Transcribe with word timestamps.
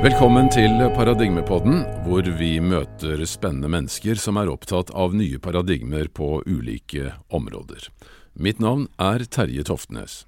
Velkommen 0.00 0.46
til 0.48 0.78
Paradigmepodden, 0.96 1.82
hvor 2.06 2.24
vi 2.38 2.54
møter 2.64 3.20
spennende 3.28 3.68
mennesker 3.68 4.16
som 4.16 4.38
er 4.40 4.48
opptatt 4.48 4.88
av 4.96 5.12
nye 5.12 5.36
paradigmer 5.36 6.08
på 6.08 6.38
ulike 6.48 7.10
områder. 7.28 7.90
Mitt 8.32 8.62
navn 8.64 8.86
er 8.96 9.26
Terje 9.28 9.66
Toftnes. 9.68 10.22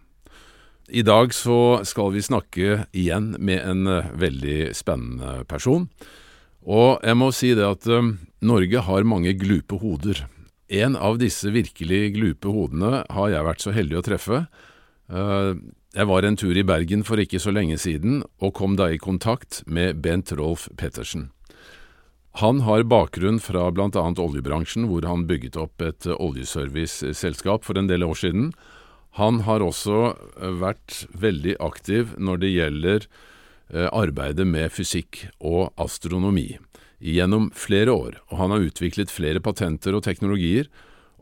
I 0.92 1.00
dag 1.08 1.32
så 1.32 1.80
skal 1.88 2.12
vi 2.12 2.20
snakke 2.20 2.82
igjen 2.92 3.32
med 3.40 3.64
en 3.64 3.88
eh, 3.88 4.12
veldig 4.12 4.58
spennende 4.76 5.46
person. 5.48 5.88
Og 6.68 7.00
jeg 7.00 7.16
må 7.16 7.32
si 7.32 7.54
det 7.56 7.64
at 7.64 7.88
uh, 7.88 8.12
Norge 8.44 8.86
har 8.90 9.08
mange 9.08 9.32
glupe 9.40 9.80
hoder. 9.80 10.26
En 10.68 11.00
av 11.00 11.16
disse 11.22 11.48
virkelig 11.48 12.10
glupe 12.18 12.52
hodene 12.52 13.06
har 13.08 13.32
jeg 13.32 13.48
vært 13.48 13.64
så 13.64 13.72
heldig 13.72 14.02
å 14.02 14.04
treffe. 14.12 14.44
Jeg 15.92 16.08
var 16.08 16.24
en 16.24 16.38
tur 16.40 16.56
i 16.56 16.64
Bergen 16.64 17.02
for 17.04 17.20
ikke 17.20 17.36
så 17.36 17.52
lenge 17.52 17.76
siden, 17.76 18.22
og 18.40 18.54
kom 18.56 18.78
da 18.80 18.86
i 18.88 19.00
kontakt 19.00 19.58
med 19.68 19.98
Bent 20.00 20.30
Rolf 20.32 20.70
Pettersen. 20.80 21.26
Han 22.40 22.62
har 22.64 22.86
bakgrunn 22.88 23.42
fra 23.44 23.66
annet 23.68 24.22
oljebransjen, 24.22 24.86
hvor 24.88 25.04
han 25.04 25.26
bygget 25.28 25.58
opp 25.60 25.84
et 25.84 26.06
oljeserviceselskap 26.08 27.68
for 27.68 27.76
en 27.76 27.90
del 27.90 28.06
år 28.06 28.16
siden. 28.16 28.54
Han 29.20 29.42
har 29.44 29.60
også 29.60 30.14
eh, 30.40 30.54
vært 30.62 31.02
veldig 31.12 31.58
aktiv 31.60 32.16
når 32.16 32.40
det 32.40 32.54
gjelder 32.54 33.04
eh, 33.04 33.90
arbeidet 33.92 34.48
med 34.48 34.72
fysikk 34.72 35.26
og 35.44 35.76
astronomi 35.76 36.54
gjennom 37.04 37.50
flere 37.52 37.92
år, 37.92 38.16
og 38.32 38.40
han 38.40 38.56
har 38.56 38.64
utviklet 38.64 39.12
flere 39.12 39.44
patenter 39.44 39.92
og 39.92 40.06
teknologier, 40.08 40.72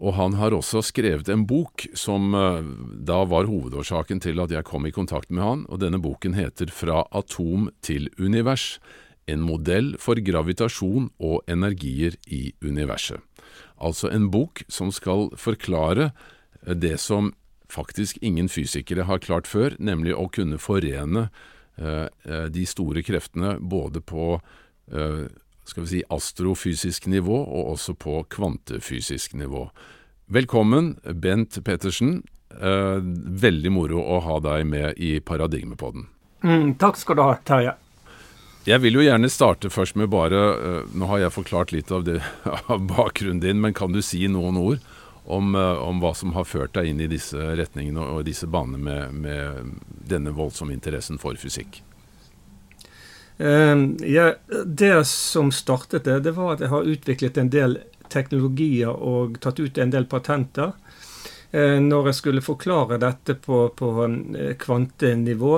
og 0.00 0.16
han 0.16 0.36
har 0.40 0.54
også 0.56 0.80
skrevet 0.84 1.28
en 1.28 1.44
bok 1.48 1.84
som 1.98 2.32
uh, 2.32 2.64
da 3.04 3.20
var 3.28 3.48
hovedårsaken 3.50 4.22
til 4.24 4.40
at 4.40 4.52
jeg 4.54 4.64
kom 4.68 4.88
i 4.88 4.94
kontakt 4.96 5.28
med 5.28 5.44
han, 5.44 5.64
og 5.68 5.82
denne 5.82 6.00
boken 6.00 6.38
heter 6.38 6.72
Fra 6.72 7.04
atom 7.12 7.68
til 7.84 8.08
univers. 8.18 8.78
En 9.28 9.44
modell 9.44 9.92
for 10.00 10.16
gravitasjon 10.16 11.10
og 11.20 11.44
energier 11.52 12.16
i 12.26 12.54
universet. 12.64 13.20
Altså 13.76 14.08
en 14.08 14.30
bok 14.32 14.64
som 14.72 14.88
skal 14.92 15.28
forklare 15.36 16.10
eh, 16.66 16.74
det 16.74 16.96
som 17.00 17.34
faktisk 17.70 18.18
ingen 18.24 18.48
fysikere 18.48 19.04
har 19.06 19.20
klart 19.22 19.46
før, 19.46 19.76
nemlig 19.78 20.16
å 20.16 20.26
kunne 20.32 20.58
forene 20.58 21.28
uh, 21.78 22.08
de 22.50 22.64
store 22.66 23.04
kreftene 23.06 23.58
både 23.60 24.02
på 24.02 24.40
skal 25.70 25.86
vi 25.86 25.92
si, 25.94 26.02
astrofysisk 26.10 27.06
nivå, 27.10 27.38
og 27.40 27.74
også 27.76 27.94
på 27.98 28.20
kvantefysisk 28.32 29.34
nivå. 29.38 29.68
Velkommen, 30.30 30.96
Bent 31.22 31.58
Pettersen. 31.64 32.20
Eh, 32.50 32.98
veldig 33.44 33.70
moro 33.70 34.02
å 34.02 34.18
ha 34.26 34.40
deg 34.42 34.66
med 34.66 34.98
i 34.98 35.14
Paradigmepodden. 35.22 36.08
Mm, 36.42 36.74
takk 36.80 36.98
skal 36.98 37.18
du 37.18 37.22
ha, 37.22 37.36
Terje. 37.46 37.76
Jeg 38.68 38.82
vil 38.82 38.98
jo 38.98 39.04
gjerne 39.04 39.30
starte 39.32 39.70
først 39.72 39.96
med 39.96 40.10
bare 40.12 40.40
uh, 40.60 40.80
Nå 40.92 41.06
har 41.08 41.22
jeg 41.22 41.32
forklart 41.32 41.70
litt 41.72 41.88
av, 41.94 42.04
det, 42.04 42.18
av, 42.68 42.82
bakgrunnen 42.90 43.40
din, 43.40 43.60
men 43.62 43.76
kan 43.76 43.94
du 43.94 44.02
si 44.04 44.26
noen 44.28 44.58
ord 44.60 44.82
om, 45.24 45.54
uh, 45.56 45.80
om, 45.80 46.02
hva 46.02 46.12
som 46.16 46.34
har 46.36 46.48
ført 46.48 46.74
deg 46.76 46.90
inn 46.90 47.00
i 47.00 47.08
disse 47.08 47.38
retningene 47.38 48.02
og, 48.02 48.20
og 48.20 48.28
disse 48.28 48.48
banene 48.50 48.82
med, 48.84 49.16
med, 49.24 49.78
denne 50.10 50.34
voldsomme 50.36 50.76
interessen 50.76 51.20
for 51.22 51.38
fysikk? 51.40 51.80
Uh, 53.40 53.96
ja, 54.04 54.34
det 54.66 55.04
som 55.08 55.52
startet 55.52 56.04
det, 56.04 56.18
det 56.26 56.34
var 56.36 56.54
at 56.54 56.64
jeg 56.64 56.72
har 56.72 56.92
utviklet 56.92 57.40
en 57.40 57.52
del 57.52 57.78
teknologier 58.10 58.90
og 58.90 59.38
tatt 59.40 59.60
ut 59.62 59.78
en 59.78 59.92
del 59.92 60.08
patenter. 60.10 60.72
Når 61.50 62.06
jeg 62.06 62.14
skulle 62.14 62.42
forklare 62.46 62.98
dette 63.02 63.34
på, 63.42 63.56
på 63.74 63.88
kvantenivå, 64.62 65.54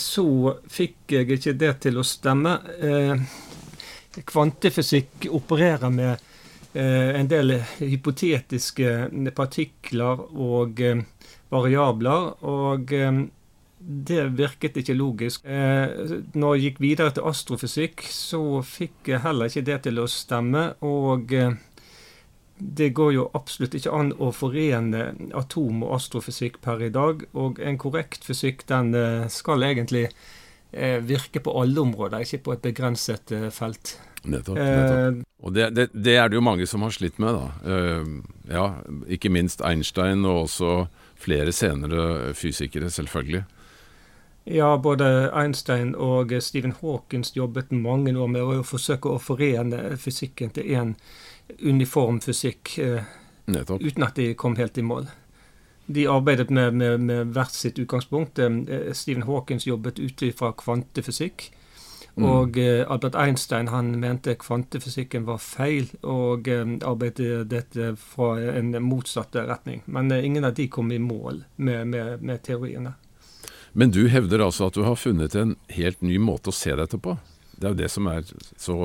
så 0.00 0.24
fikk 0.72 1.12
jeg 1.12 1.28
ikke 1.36 1.52
det 1.60 1.72
til 1.84 2.00
å 2.00 2.04
stemme. 2.06 2.54
Kvantefysikk 4.32 5.28
opererer 5.36 5.92
med 5.92 6.24
en 6.80 7.28
del 7.28 7.58
hypotetiske 7.82 8.96
partikler 9.36 10.24
og 10.32 10.80
variabler. 11.52 12.32
og 12.40 12.96
det 13.78 14.22
virket 14.38 14.78
ikke 14.80 14.96
logisk. 14.96 15.44
Eh, 15.44 16.20
når 16.34 16.54
jeg 16.54 16.62
gikk 16.64 16.80
videre 16.80 17.12
til 17.14 17.28
astrofysikk, 17.28 18.06
så 18.08 18.40
fikk 18.64 19.12
jeg 19.12 19.22
heller 19.24 19.50
ikke 19.50 19.66
det 19.68 19.82
til 19.86 20.00
å 20.00 20.08
stemme. 20.10 20.64
Og 20.86 21.34
eh, 21.36 21.58
det 22.56 22.90
går 22.96 23.12
jo 23.18 23.28
absolutt 23.36 23.76
ikke 23.76 23.92
an 23.92 24.14
å 24.16 24.32
forene 24.34 25.10
atom 25.36 25.84
og 25.84 25.98
astrofysikk 25.98 26.58
per 26.64 26.86
i 26.88 26.90
dag. 26.94 27.26
Og 27.36 27.60
en 27.60 27.78
korrekt 27.80 28.24
fysikk 28.26 28.64
den 28.70 28.94
eh, 28.96 29.28
skal 29.32 29.66
egentlig 29.68 30.08
eh, 30.08 30.98
virke 31.04 31.44
på 31.44 31.54
alle 31.60 31.84
områder, 31.84 32.24
ikke 32.24 32.44
på 32.48 32.56
et 32.56 32.64
begrenset 32.64 33.34
felt. 33.54 33.98
Nettopp. 34.26 34.56
nettopp. 34.56 35.20
Og 35.44 35.52
det, 35.54 35.68
det, 35.76 35.90
det, 35.92 36.16
er 36.16 36.32
det 36.32 36.40
jo 36.40 36.42
mange 36.42 36.66
som 36.66 36.82
har 36.82 36.96
slitt 36.96 37.20
med, 37.22 37.36
da. 37.36 37.76
Ja, 38.50 38.64
ikke 39.06 39.30
minst 39.30 39.60
Einstein, 39.62 40.24
og 40.26 40.48
også 40.48 40.88
flere 41.20 41.52
senere 41.54 42.32
fysikere, 42.34 42.88
selvfølgelig. 42.90 43.44
Ja, 44.46 44.76
både 44.76 45.32
Einstein 45.34 45.94
og 45.98 46.30
Stephen 46.40 46.72
Hawkins 46.80 47.32
jobbet 47.36 47.72
mange 47.72 48.12
år 48.14 48.28
med 48.30 48.42
å 48.46 48.62
forsøke 48.62 49.10
å 49.10 49.18
forene 49.18 49.96
fysikken 49.98 50.52
til 50.54 50.68
én 50.70 50.92
uniform 51.58 52.20
fysikk, 52.22 52.76
eh, 52.78 53.08
uten 53.48 54.04
at 54.06 54.14
de 54.14 54.34
kom 54.38 54.54
helt 54.56 54.78
i 54.78 54.84
mål. 54.86 55.08
De 55.86 56.06
arbeidet 56.06 56.50
med, 56.50 56.74
med, 56.74 57.00
med 57.00 57.32
hvert 57.34 57.54
sitt 57.54 57.78
utgangspunkt. 57.82 58.38
Eh, 58.38 58.92
Stephen 58.92 59.26
Hawkins 59.26 59.66
jobbet 59.66 59.98
ut 59.98 60.22
fra 60.38 60.52
kvantefysikk. 60.52 61.50
Mm. 62.14 62.24
Og 62.24 62.58
eh, 62.58 62.84
Albert 62.86 63.18
Einstein 63.18 63.68
han 63.68 63.98
mente 63.98 64.36
kvantefysikken 64.38 65.26
var 65.26 65.42
feil, 65.42 65.90
og 66.02 66.46
arbeidet 66.86 67.50
dette 67.50 67.96
fra 67.98 68.36
en 68.54 68.70
motsatt 68.82 69.34
retning. 69.34 69.82
Men 69.86 70.12
ingen 70.12 70.44
av 70.44 70.54
de 70.54 70.68
kom 70.68 70.92
i 70.92 71.02
mål 71.02 71.42
med, 71.56 71.86
med, 71.86 72.22
med 72.22 72.46
teoriene. 72.46 72.94
Men 73.78 73.90
du 73.90 74.06
hevder 74.08 74.40
altså 74.40 74.70
at 74.70 74.76
du 74.76 74.86
har 74.86 74.96
funnet 74.96 75.34
en 75.36 75.50
helt 75.68 76.00
ny 76.00 76.16
måte 76.16 76.48
å 76.48 76.54
se 76.56 76.72
dette 76.78 76.96
på. 76.96 77.12
Det 77.60 77.66
er 77.66 77.74
jo 77.74 77.80
det 77.82 77.88
som 77.92 78.06
er 78.08 78.22
så 78.56 78.76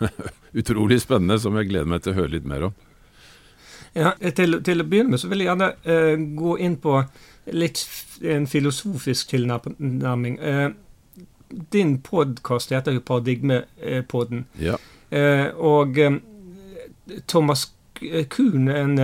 utrolig 0.60 1.02
spennende, 1.02 1.36
som 1.40 1.56
jeg 1.60 1.68
gleder 1.68 1.90
meg 1.92 2.00
til 2.04 2.14
å 2.14 2.18
høre 2.22 2.32
litt 2.32 2.46
mer 2.48 2.70
om. 2.70 2.78
Ja, 3.92 4.14
til, 4.16 4.56
til 4.64 4.80
å 4.80 4.86
begynne 4.88 5.12
med 5.12 5.20
så 5.20 5.28
vil 5.28 5.44
jeg 5.44 5.50
gjerne 5.50 5.68
uh, 5.84 6.24
gå 6.40 6.54
inn 6.64 6.78
på 6.80 6.96
litt 7.52 7.82
en 8.24 8.48
filosofisk 8.48 9.34
tilnærming. 9.34 10.40
Uh, 10.40 10.72
din 11.76 11.98
podkast 12.04 12.72
heter 12.72 12.96
jo 12.96 13.04
Paradigmepodden. 13.04 14.46
Ja. 14.64 14.80
Uh, 15.12 15.52
og 15.60 16.00
Thomas 17.28 17.68
Kuhn, 18.32 18.68
en 18.72 19.00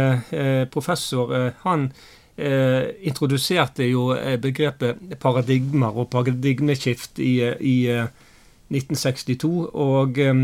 professor, 0.70 1.32
han 1.64 1.88
eh, 2.36 2.90
introduserte 3.06 3.86
jo 3.88 4.10
eh, 4.16 4.36
begrepet 4.40 5.18
paradigmer 5.22 5.94
og 5.94 6.10
paradigmeskift 6.10 7.20
i, 7.22 7.36
i 7.60 7.76
1962. 7.94 9.50
Eh, 9.50 9.74
og 9.74 10.18
eh, 10.18 10.34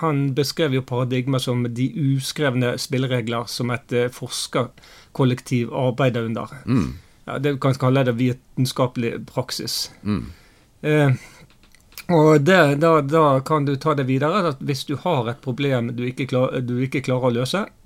han 0.00 0.22
beskrev 0.34 0.76
jo 0.78 0.86
paradigmer 0.86 1.42
som 1.42 1.64
de 1.66 1.88
uskrevne 2.14 2.76
spilleregler 2.78 3.48
som 3.50 3.72
et 3.74 3.94
forskerkollektiv 4.14 5.74
arbeider 5.74 6.30
under. 6.30 6.54
Mm. 6.66 6.92
Ja, 7.26 7.38
det 7.38 7.58
kan 7.62 7.74
kalle 7.74 8.06
det 8.06 8.16
vitenskapelig 8.18 9.26
praksis. 9.26 9.90
Mm. 10.02 10.24
Eh, 10.82 11.10
og 12.10 12.40
det, 12.42 12.62
da, 12.82 12.96
da, 13.06 13.24
kan 13.46 13.66
du 13.66 13.76
ta 13.76 13.94
det 13.94 14.06
videre. 14.08 14.48
at 14.48 14.62
Hvis 14.62 14.84
du 14.84 14.96
har 14.96 15.28
et 15.30 15.42
problem 15.42 15.92
du 15.94 16.04
ikke, 16.06 16.26
klar, 16.26 16.56
du 16.62 16.78
ikke 16.82 17.02
klarer 17.06 17.30
å 17.30 17.36
løse, 17.42 17.66
Eh, 17.66 17.79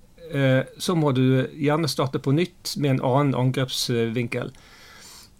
så 0.78 0.94
må 0.96 1.12
du 1.14 1.44
gjerne 1.52 1.88
starte 1.90 2.18
på 2.18 2.32
nytt 2.34 2.72
med 2.80 2.96
en 2.96 3.02
annen 3.04 3.34
angrepsvinkel. 3.38 4.54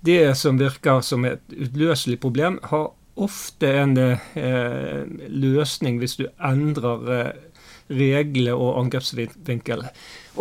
Det 0.04 0.34
som 0.36 0.58
virker 0.60 1.00
som 1.00 1.24
et 1.24 1.40
utløselig 1.48 2.18
problem, 2.20 2.58
har 2.68 2.90
ofte 3.14 3.70
en 3.70 3.96
eh, 3.98 5.02
løsning 5.30 6.00
hvis 6.02 6.18
du 6.18 6.26
endrer 6.42 7.10
eh, 7.14 7.30
regler 7.94 8.58
og 8.58 8.80
angrepsvinkel. 8.82 9.84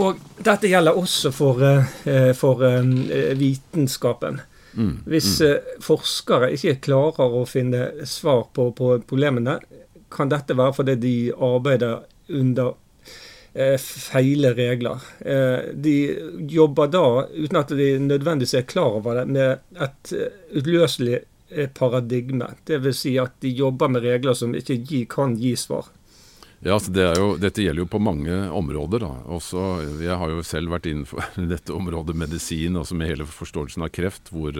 Og 0.01 0.19
dette 0.43 0.71
gjelder 0.71 0.97
også 0.97 1.31
for, 1.35 1.61
eh, 1.63 2.31
for 2.37 2.63
eh, 2.67 3.35
vitenskapen. 3.39 4.41
Mm, 4.73 4.93
hvis 5.05 5.29
mm. 5.39 5.47
Eh, 5.47 5.81
forskere 5.85 6.53
ikke 6.55 6.79
klarer 6.87 7.35
å 7.37 7.45
finne 7.45 7.91
svar 8.09 8.47
på, 8.53 8.71
på 8.73 8.95
problemene, 9.07 9.59
kan 10.13 10.29
dette 10.29 10.57
være 10.57 10.77
fordi 10.79 10.95
de 11.01 11.15
arbeider 11.33 12.03
under 12.33 12.73
eh, 12.73 12.79
feile 13.79 14.53
regler. 14.53 15.01
Eh, 15.19 15.73
de 15.73 16.19
jobber 16.49 16.87
da, 16.87 17.27
uten 17.33 17.59
at 17.59 17.69
de 17.69 17.99
nødvendigvis 18.01 18.53
er 18.57 18.65
klar 18.65 18.97
over 18.97 19.21
det, 19.21 19.27
med 19.29 19.59
et 19.77 20.13
eh, 20.17 20.39
utløselig 20.57 21.19
eh, 21.49 21.69
paradigme. 21.69 22.49
Dvs. 22.65 23.03
Si 23.03 23.17
at 23.21 23.37
de 23.45 23.53
jobber 23.53 23.91
med 23.93 24.05
regler 24.05 24.33
som 24.33 24.55
ikke 24.57 25.05
kan 25.09 25.37
gi 25.37 25.53
svar. 25.55 25.91
Ja, 26.63 26.77
altså 26.77 26.93
det 26.95 27.09
jo, 27.19 27.33
Dette 27.37 27.61
gjelder 27.61 27.83
jo 27.83 27.91
på 27.91 28.01
mange 28.01 28.33
områder. 28.49 29.05
Også, 29.27 29.83
jeg 30.01 30.17
har 30.17 30.33
jo 30.33 30.43
selv 30.47 30.73
vært 30.73 30.89
innenfor 30.89 31.21
dette 31.53 31.75
området 31.75 32.17
medisin, 32.17 32.79
altså 32.79 32.97
med 32.97 33.13
hele 33.13 33.29
forståelsen 33.29 33.85
av 33.85 33.93
kreft, 33.93 34.33
hvor 34.33 34.57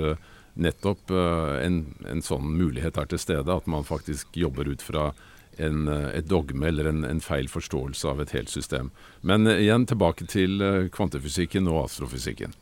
nettopp 0.53 1.09
en, 1.09 1.79
en, 2.05 2.19
sånn 2.21 2.45
mulighet 2.59 2.99
er 3.01 3.07
til 3.09 3.21
stede. 3.23 3.49
At 3.49 3.65
man 3.65 3.87
faktisk 3.87 4.35
jobber 4.37 4.69
ut 4.69 4.83
fra 4.85 5.13
en, 5.57 5.87
uh, 5.87 6.09
et 6.15 6.27
dogme 6.29 6.67
eller 6.67 6.89
en, 6.89 7.03
en, 7.07 7.21
feil 7.23 7.49
forståelse 7.51 8.09
av 8.09 8.21
et 8.23 8.33
helt 8.37 8.49
system. 8.49 8.91
Men 9.21 9.47
igjen 9.47 9.87
tilbake 9.89 10.27
til 10.29 10.61
kvantefysikken 10.93 11.69
og 11.71 11.85
astrofysikken. 11.85 12.55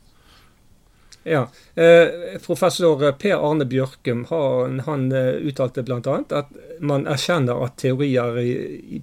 Ja. 1.22 1.44
Eh, 1.78 2.38
professor 2.42 2.98
Per 3.14 3.36
Arne 3.38 3.62
Bjørkum 3.70 4.24
han, 4.26 4.80
han 4.88 5.04
uttalte 5.46 5.84
bl.a. 5.86 6.16
at 6.34 6.48
man 6.82 7.06
erkjenner 7.06 7.62
at 7.62 7.76
teorier 7.78 8.40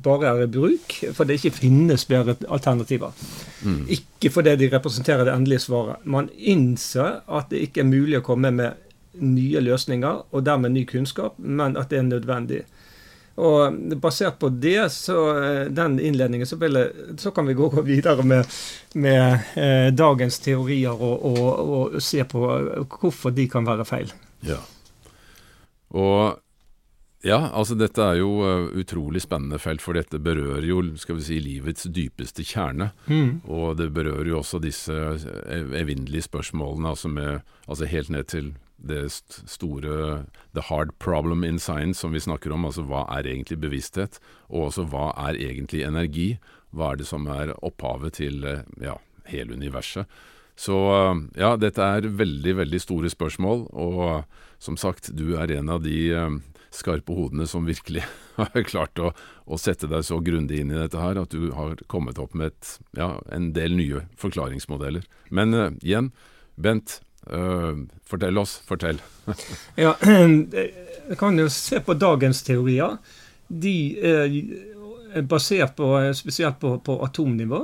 bare 0.03 0.33
er 0.33 0.44
i 0.44 0.50
bruk 0.51 0.97
fordi 1.15 1.30
det 1.30 1.38
ikke 1.39 1.62
finnes 1.62 2.03
bedre 2.12 2.35
alternativer. 2.51 3.15
Mm. 3.63 3.85
Ikke 3.95 4.33
fordi 4.35 4.57
de 4.59 4.68
representerer 4.74 5.24
det 5.30 5.38
endelige 5.38 5.63
svaret. 5.69 6.03
Man 6.03 6.27
innser 6.35 7.21
at 7.24 7.53
det 7.53 7.63
ikke 7.69 7.85
er 7.85 7.92
mulig 7.94 8.19
å 8.19 8.27
komme 8.27 8.51
med 8.51 8.83
nye 9.19 9.62
løsninger 9.63 10.21
og 10.31 10.45
dermed 10.45 10.74
ny 10.74 10.85
kunnskap, 10.89 11.38
men 11.38 11.77
at 11.77 11.89
det 11.92 12.00
er 12.00 12.07
nødvendig. 12.07 12.62
Og 13.39 13.77
basert 14.03 14.39
på 14.41 14.50
det, 14.51 14.89
så, 14.91 15.19
eh, 15.39 15.62
den 15.71 16.00
innledningen, 16.00 16.47
så, 16.47 16.57
jeg, 16.59 16.89
så 17.21 17.31
kan 17.31 17.47
vi 17.47 17.56
gå, 17.57 17.69
videre 17.88 18.25
med, 18.27 18.59
med 19.00 19.56
eh, 19.56 19.88
dagens 19.95 20.41
teorier 20.44 20.94
og, 20.95 21.25
og, 21.31 21.47
og, 21.77 21.97
se 22.03 22.25
på 22.27 22.44
hvorfor 23.00 23.36
de 23.36 23.47
kan 23.51 23.68
være 23.68 23.88
feil. 23.88 24.13
Ja. 24.47 24.59
Og 25.95 26.39
ja, 27.25 27.50
altså 27.51 27.75
dette 27.75 28.00
er 28.00 28.21
jo 28.21 28.30
uh, 28.39 28.69
utrolig 28.80 29.19
spennende 29.25 29.57
felt, 29.59 29.81
for 29.83 29.97
dette 29.97 30.21
berører 30.24 30.63
jo 30.63 30.80
skal 31.00 31.18
vi 31.18 31.25
si, 31.25 31.39
livets 31.44 31.89
dypeste 31.92 32.45
kjerne. 32.47 32.94
Mm. 33.12 33.42
Og 33.44 33.75
det 33.80 33.89
berører 33.95 34.30
jo 34.31 34.38
også 34.39 34.62
disse 34.63 34.95
evinnelige 35.75 36.30
spørsmålene, 36.30 36.94
altså, 36.94 37.12
med, 37.12 37.42
altså 37.68 37.89
helt 37.92 38.13
ned 38.15 38.30
til 38.31 38.53
det 38.80 39.10
store 39.12 40.26
the 40.56 40.64
hard 40.70 40.94
problem 41.00 41.44
in 41.44 41.60
science 41.60 42.00
som 42.00 42.16
vi 42.16 42.22
snakker 42.24 42.54
om, 42.56 42.66
altså 42.66 42.86
hva 42.88 43.06
er 43.18 43.28
egentlig 43.28 43.60
bevissthet, 43.62 44.20
og 44.50 44.70
også 44.70 44.88
hva 44.92 45.12
er 45.28 45.40
egentlig 45.40 45.84
energi? 45.88 46.30
Hva 46.72 46.94
er 46.94 47.02
det 47.02 47.10
som 47.10 47.28
er 47.31 47.56
opphavet 47.66 48.20
til 48.20 48.44
eh, 48.46 48.66
ja, 48.84 48.98
hele 49.30 49.58
universet? 49.58 50.08
Så 50.60 50.78
eh, 50.94 51.24
ja, 51.42 51.56
dette 51.60 51.84
er 51.84 52.12
veldig, 52.20 52.56
veldig 52.64 52.81
store 52.84 53.12
spørsmål, 53.12 53.68
og 53.74 54.24
som 54.64 54.78
sagt, 54.78 55.12
du 55.16 55.34
er 55.40 55.52
en 55.56 55.72
av 55.74 55.84
de 55.84 56.00
eh, 56.14 56.40
skarpe 56.76 57.16
hodene 57.16 57.48
som 57.50 57.68
virkelig 57.68 58.06
har 58.40 58.66
klart 58.68 59.00
å, 59.02 59.12
å 59.46 59.60
sette 59.60 59.90
deg 59.90 60.06
så 60.06 60.20
grundig 60.24 60.62
inn 60.62 60.74
i 60.74 60.80
dette 60.80 61.02
her 61.02 61.20
at 61.22 61.34
du 61.34 61.52
har 61.58 61.80
kommet 61.92 62.22
opp 62.22 62.36
med 62.38 62.54
et, 62.54 62.74
ja, 62.98 63.16
en 63.34 63.52
del 63.58 63.76
nye 63.80 64.06
forklaringsmodeller. 64.22 65.08
Men 65.34 65.56
uh, 65.56 65.70
igjen, 65.81 66.14
Bent, 66.60 67.00
Uh, 67.27 67.86
fortell 68.07 68.38
oss, 68.38 68.57
fortell. 68.68 69.01
ja, 69.75 69.95
Jeg 71.10 71.18
kan 71.18 71.39
jo 71.42 71.48
se 71.50 71.80
på 71.81 71.95
dagens 71.98 72.44
teorier. 72.45 73.00
De 73.48 73.75
er 73.98 75.24
basert 75.25 75.74
på, 75.80 75.88
spesielt 76.13 76.60
på, 76.62 76.75
på 76.86 77.00
atomnivå, 77.01 77.63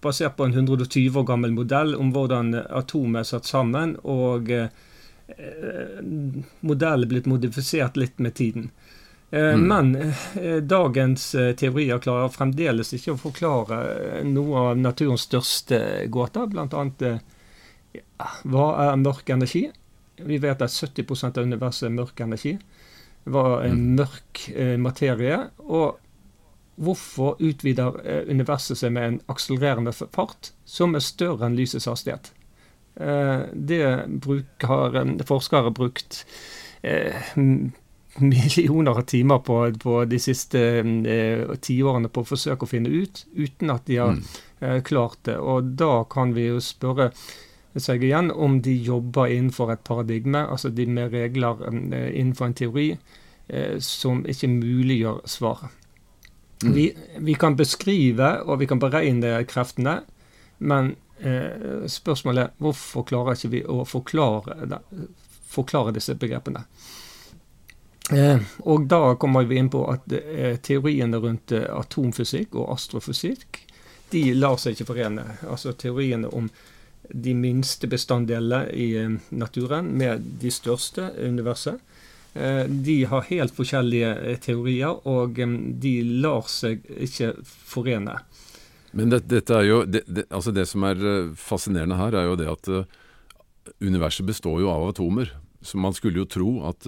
basert 0.00 0.38
på 0.38 0.46
en 0.46 0.54
120 0.54 1.18
år 1.20 1.26
gammel 1.28 1.52
modell 1.52 1.92
om 2.00 2.14
hvordan 2.14 2.54
atomet 2.56 3.26
er 3.26 3.28
satt 3.28 3.50
sammen. 3.50 3.92
Og 4.08 4.48
eh, 4.56 4.72
modellen 6.64 7.04
er 7.04 7.12
blitt 7.12 7.28
modifisert 7.28 8.00
litt 8.00 8.24
med 8.24 8.38
tiden. 8.40 8.70
Eh, 9.30 9.40
mm. 9.40 9.68
Men 9.68 10.12
eh, 10.42 10.56
dagens 10.56 11.34
eh, 11.34 11.52
teorier 11.54 11.98
klarer 11.98 12.28
fremdeles 12.28 12.92
ikke 12.94 13.16
å 13.16 13.20
forklare 13.20 14.22
noe 14.26 14.68
av 14.70 14.78
naturens 14.78 15.26
største 15.26 16.06
gåter, 16.12 16.46
bl.a. 16.52 17.16
Hva 18.46 18.66
er 18.86 18.98
mørk 19.00 19.30
energi? 19.34 19.66
Vi 20.16 20.38
vet 20.40 20.62
at 20.64 20.72
70% 20.72 21.38
av 21.38 21.44
universet 21.44 21.90
er 21.90 21.96
mørk 21.96 22.20
energi. 22.24 22.56
Hva 23.26 23.46
er 23.66 23.74
mm. 23.74 23.86
mørk 23.98 24.42
eh, 24.54 24.76
materie? 24.80 25.38
Og 25.66 25.98
hvorfor 26.76 27.40
utvider 27.40 28.00
eh, 28.04 28.22
universet 28.30 28.78
seg 28.80 28.92
med 28.96 29.08
en 29.08 29.18
akselererende 29.32 29.94
fart 29.96 30.52
som 30.68 30.94
er 30.96 31.04
større 31.04 31.48
enn 31.48 31.56
lysets 31.56 31.88
hastighet? 31.88 32.30
Eh, 33.00 33.48
det 33.52 33.82
har 34.68 35.00
forskere 35.28 35.72
brukt 35.76 36.22
eh, 36.82 37.32
millioner 38.20 38.92
av 38.92 39.06
timer 39.08 39.42
på, 39.44 39.58
på 39.82 39.96
de 40.08 40.20
siste 40.20 40.60
tiårene 41.64 42.08
på 42.08 42.22
å 42.22 42.28
forsøke 42.28 42.64
å 42.64 42.70
finne 42.70 42.92
ut, 42.92 43.24
uten 43.36 43.72
at 43.72 43.88
de 43.88 43.98
har 44.00 44.14
mm. 44.16 44.84
klart 44.88 45.18
det. 45.28 45.36
Og 45.36 45.74
da 45.76 46.06
kan 46.08 46.32
vi 46.36 46.46
jo 46.48 46.62
spørre 46.64 47.10
seg 47.82 48.04
igjen 48.04 48.30
om 48.30 48.60
de 48.62 48.74
jobber 48.84 49.32
innenfor 49.32 49.72
et 49.74 49.84
paradigme, 49.84 50.46
altså 50.46 50.70
de 50.70 50.86
med 50.86 51.14
regler 51.14 51.62
eh, 51.68 52.10
innenfor 52.18 52.48
en 52.48 52.56
teori, 52.56 52.86
eh, 53.48 53.78
som 53.80 54.24
ikke 54.28 54.50
muliggjør 54.52 55.22
svaret. 55.28 55.82
Mm. 56.64 56.72
Vi, 56.72 56.86
vi, 57.20 57.34
kan 57.36 57.56
beskrive 57.56 58.30
og 58.46 58.60
vi 58.62 58.68
kan 58.70 58.80
beregne 58.80 59.42
kreftene, 59.48 59.98
men 60.58 60.94
eh, 61.20 61.84
spørsmålet 61.88 62.46
er 62.46 62.54
hvorfor 62.64 63.04
klarer 63.08 63.36
ikke 63.36 63.52
vi 63.52 63.64
å 63.68 63.82
forklare, 63.84 64.80
forklare 65.52 65.92
disse 65.96 66.16
begrepene? 66.16 66.64
Eh, 68.14 68.38
og 68.62 68.86
da 68.86 69.16
kommer 69.18 69.44
vi 69.44 69.58
inn 69.58 69.68
på 69.70 69.82
at 69.90 70.12
eh, 70.14 70.56
teoriene 70.62 71.18
rundt 71.18 71.52
eh, 71.52 71.66
atomfysikk 71.74 72.54
og 72.54 72.70
astrofysikk 72.76 73.66
de 74.12 74.22
lar 74.38 74.60
seg 74.62 74.76
ikke 74.76 74.92
forene. 74.92 75.24
Altså 75.50 75.74
teoriene 75.74 76.30
om 76.30 76.48
de 77.10 77.34
minste 77.34 77.88
bestanddelene 77.90 78.70
i 78.72 78.88
eh, 79.00 79.16
naturen 79.30 79.92
med 79.98 80.24
de 80.40 80.52
største 80.52 81.10
universet. 81.18 81.80
Eh, 82.34 82.64
de 82.68 82.98
har 83.10 83.28
helt 83.30 83.54
forskjellige 83.56 84.12
eh, 84.14 84.38
teorier, 84.42 85.00
og 85.08 85.40
de 85.82 85.94
lar 86.24 86.48
seg 86.50 86.84
ikke 86.90 87.34
forene. 87.44 88.18
Men 88.96 89.12
det, 89.12 89.24
dette 89.30 89.56
er 89.56 89.68
jo, 89.68 89.80
det, 89.84 90.04
det, 90.06 90.26
altså 90.30 90.54
det 90.56 90.66
som 90.70 90.86
er 90.88 91.00
fascinerende 91.36 91.98
her, 92.00 92.16
er 92.16 92.30
jo 92.30 92.38
det 92.40 92.52
at 92.52 92.70
universet 93.82 94.26
består 94.28 94.62
jo 94.62 94.70
av 94.72 94.86
atomer. 94.88 95.34
Så 95.60 95.80
man 95.82 95.96
skulle 95.96 96.22
jo 96.22 96.30
tro 96.30 96.50
at 96.68 96.86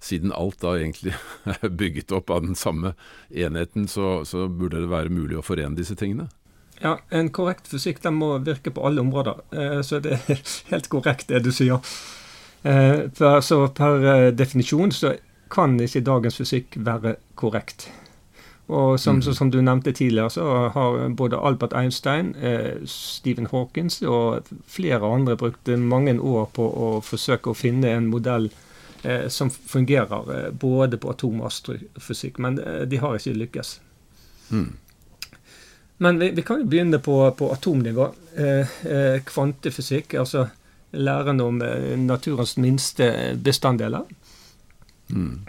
siden 0.00 0.32
alt 0.32 0.60
da 0.64 0.74
egentlig 0.76 1.14
er 1.52 1.68
bygget 1.68 2.12
opp 2.16 2.32
av 2.34 2.44
den 2.44 2.58
samme 2.58 2.94
enheten, 3.30 3.88
så, 3.88 4.20
så 4.28 4.48
burde 4.48 4.82
det 4.82 4.92
være 4.92 5.12
mulig 5.12 5.38
å 5.38 5.44
forene 5.44 5.78
disse 5.78 5.96
tingene. 5.96 6.28
Ja, 6.80 6.98
En 7.10 7.28
korrekt 7.30 7.68
fysikk 7.68 8.02
den 8.02 8.16
må 8.16 8.38
virke 8.44 8.72
på 8.72 8.86
alle 8.86 9.00
områder. 9.00 9.42
Eh, 9.52 9.80
så 9.84 10.00
det 10.00 10.16
er 10.16 10.44
helt 10.72 10.88
korrekt 10.88 11.28
det 11.28 11.44
du 11.44 11.52
sier. 11.52 11.80
Eh, 12.62 13.08
så 13.44 13.64
per 13.76 14.06
eh, 14.14 14.28
definisjon 14.32 14.92
så 14.92 15.14
kan 15.50 15.80
ikke 15.80 16.04
dagens 16.06 16.38
fysikk 16.40 16.78
være 16.80 17.16
korrekt. 17.34 17.90
Og 18.70 19.00
som, 19.00 19.16
mm. 19.18 19.34
som, 19.34 19.50
du 19.50 19.58
nevnte 19.60 19.92
tidligere, 19.92 20.30
så 20.30 20.44
har 20.74 21.08
både 21.08 21.36
Albert 21.36 21.72
Einstein, 21.74 22.34
eh, 22.36 22.78
Stephen 22.86 23.48
Hawkins 23.50 24.02
og 24.02 24.46
flere 24.66 25.14
andre 25.14 25.36
brukt 25.36 25.66
mange 25.78 26.14
år 26.20 26.46
på 26.54 26.68
å 26.70 26.90
forsøke 27.02 27.50
å 27.50 27.58
finne 27.58 27.90
en 27.90 28.06
modell 28.12 28.46
eh, 29.02 29.26
som 29.28 29.50
fungerer 29.50 30.30
eh, 30.36 30.46
både 30.52 31.00
på 31.02 31.10
atom- 31.10 31.40
og 31.42 31.50
astrofysikk. 31.50 32.38
Men 32.38 32.60
de 32.86 33.02
har 33.02 33.18
ikke 33.18 33.34
lykkes. 33.42 33.80
Mm. 34.50 34.70
Men 36.00 36.18
vi, 36.18 36.30
vi, 36.36 36.42
kan 36.42 36.62
jo 36.62 36.68
begynne 36.70 36.98
på, 36.98 37.18
på 37.36 37.50
atomnivå. 37.52 38.06
Eh, 38.36 38.76
eh, 38.88 39.18
kvantefysikk, 39.26 40.14
altså 40.16 40.46
læren 40.96 41.40
om 41.44 41.60
eh, 41.62 41.92
naturens 41.98 42.56
minste 42.56 43.10
bestanddeler. 43.36 44.08
Mm. 45.10 45.40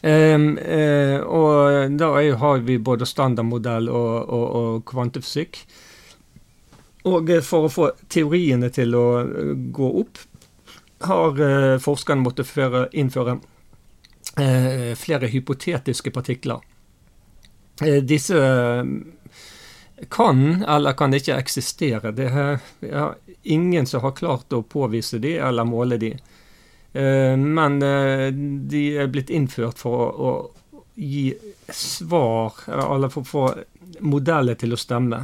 Eh, 0.00 1.20
og 1.20 1.96
da 1.98 2.08
er, 2.20 2.36
har 2.38 2.64
vi 2.66 2.78
både 2.78 3.06
standardmodell 3.06 3.90
og, 3.90 4.14
og, 4.28 4.46
og, 4.60 4.80
kvantefysikk. 4.88 5.60
Og 7.10 7.30
eh, 7.30 7.44
for 7.44 7.66
å 7.66 7.72
få 7.72 7.90
teoriene 8.10 8.70
til 8.74 8.94
å 8.98 9.06
eh, 9.24 9.52
gå 9.74 9.92
opp, 10.02 10.24
har 10.98 11.36
forskerne 11.78 12.24
måttet 12.24 12.48
innføre 12.98 13.36
flere 14.98 15.28
hypotetiske 15.30 16.10
partikler. 16.10 16.58
disse 18.02 18.34
kan 20.10 20.62
eller 20.62 20.92
kan 20.92 21.14
ikke 21.14 21.36
eksistere. 21.36 22.12
Det 22.12 22.28
er 22.30 22.60
ja, 22.80 23.14
ingen 23.42 23.86
som 23.86 24.02
har 24.02 24.14
klart 24.18 24.52
å 24.52 24.62
påvise 24.62 25.18
de 25.18 25.36
eller 25.42 25.66
måle 25.66 25.98
de. 25.98 26.12
Eh, 26.92 27.36
men 27.36 27.82
eh, 27.82 28.28
de 28.70 28.84
er 28.96 29.10
blitt 29.12 29.30
innført 29.30 29.78
for 29.78 30.20
å 30.20 30.32
gi 30.98 31.32
svar, 31.68 32.56
eller 32.66 33.12
for 33.12 33.22
å 33.22 33.28
få 33.28 33.44
modeller 34.00 34.58
til 34.58 34.74
å 34.74 34.80
stemme. 34.80 35.20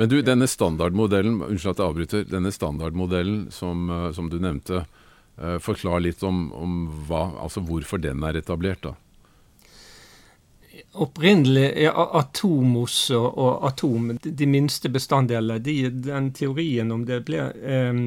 Men 0.00 0.08
du, 0.08 0.18
denne 0.24 0.48
standardmodellen 0.48 1.42
unnskyld 1.44 1.74
at 1.74 1.82
jeg 1.82 1.92
avbryter, 1.92 2.24
denne 2.30 2.50
standardmodellen 2.54 3.46
som, 3.54 3.90
eh, 3.90 4.10
som 4.16 4.30
du 4.32 4.40
nevnte, 4.40 4.86
forklar 5.64 6.02
litt 6.04 6.20
om, 6.28 6.50
om 6.52 6.72
hva, 7.08 7.22
altså 7.40 7.62
hvorfor 7.64 7.98
den 7.98 8.20
er 8.22 8.36
etablert. 8.36 8.82
da. 8.84 8.92
Opprinnelig 10.92 11.68
er 11.86 11.94
Atomos 12.18 12.96
og, 13.16 13.64
atom, 13.64 14.10
de 14.22 14.48
minste 14.48 14.90
bestanddelene, 14.92 15.60
de, 15.64 15.76
den 16.04 16.32
teorien 16.36 16.92
om 16.92 17.06
det 17.08 17.22
ble 17.26 17.46
eh, 17.48 18.02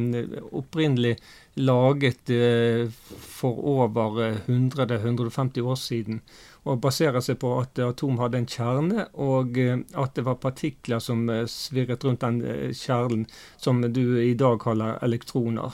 opprinnelig 0.54 1.16
laget 1.56 2.30
eh, 2.30 2.86
for 3.10 3.62
over 3.76 4.20
100-150 4.46 5.62
år 5.66 5.80
siden. 5.80 6.22
Og 6.66 6.80
baserer 6.82 7.22
seg 7.22 7.38
på 7.42 7.52
at 7.62 7.80
atom 7.82 8.20
hadde 8.22 8.42
en 8.42 8.48
kjerne, 8.50 9.08
og 9.22 9.58
eh, 9.62 9.82
at 9.98 10.16
det 10.18 10.26
var 10.28 10.42
partikler 10.42 11.02
som 11.02 11.26
eh, 11.30 11.46
svirret 11.50 12.06
rundt 12.06 12.26
den 12.26 12.42
eh, 12.46 12.70
kjernen, 12.74 13.26
som 13.58 13.82
du 13.82 14.20
i 14.22 14.34
dag 14.38 14.60
kaller 14.62 15.00
elektroner. 15.06 15.74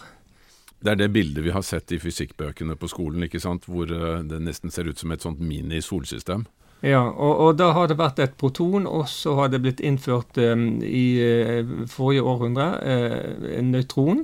Det 0.82 0.96
er 0.96 0.98
det 0.98 1.12
bildet 1.14 1.44
vi 1.46 1.54
har 1.54 1.62
sett 1.62 1.92
i 1.94 2.00
fysikkbøkene 2.02 2.74
på 2.80 2.90
skolen, 2.90 3.28
ikke 3.28 3.40
sant? 3.44 3.68
hvor 3.70 3.86
det 3.86 4.40
nesten 4.42 4.74
ser 4.74 4.88
ut 4.90 4.98
som 4.98 5.12
et 5.14 5.22
sånt 5.22 5.44
mini-solsystem. 5.44 6.48
Ja, 6.82 7.04
og, 7.06 7.36
og, 7.38 7.52
da 7.60 7.68
har 7.78 7.92
det 7.92 8.00
vært 8.00 8.20
et 8.24 8.32
proton, 8.42 8.88
og 8.90 9.06
så 9.10 9.36
har 9.38 9.52
det 9.54 9.60
blitt 9.62 9.82
innført 9.86 10.38
um, 10.42 10.82
i 10.82 11.22
uh, 11.22 11.86
forrige 11.90 12.24
århundre 12.26 12.70
uh, 12.82 13.60
nøytron. 13.62 14.24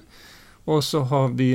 Og 0.68 0.82
så 0.84 1.04
har 1.08 1.30
vi 1.38 1.54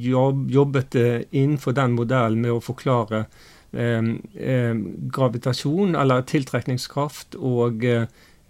jobb, 0.00 0.50
jobbet 0.50 0.96
uh, 0.96 1.20
innenfor 1.28 1.76
den 1.76 1.92
modellen 1.98 2.40
med 2.44 2.52
å 2.56 2.62
forklare 2.64 3.26
gravitasjon, 3.74 5.96
eller 5.98 6.22
tiltrekningskraft, 6.30 7.34
og 7.42 7.82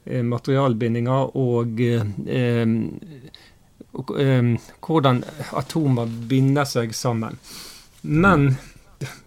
materialbindinger 0.04 1.30
og 1.40 1.80
hvordan 4.84 5.22
atomer 5.56 6.12
binder 6.28 6.68
seg 6.68 6.92
sammen. 6.92 7.40
Men 8.04 8.60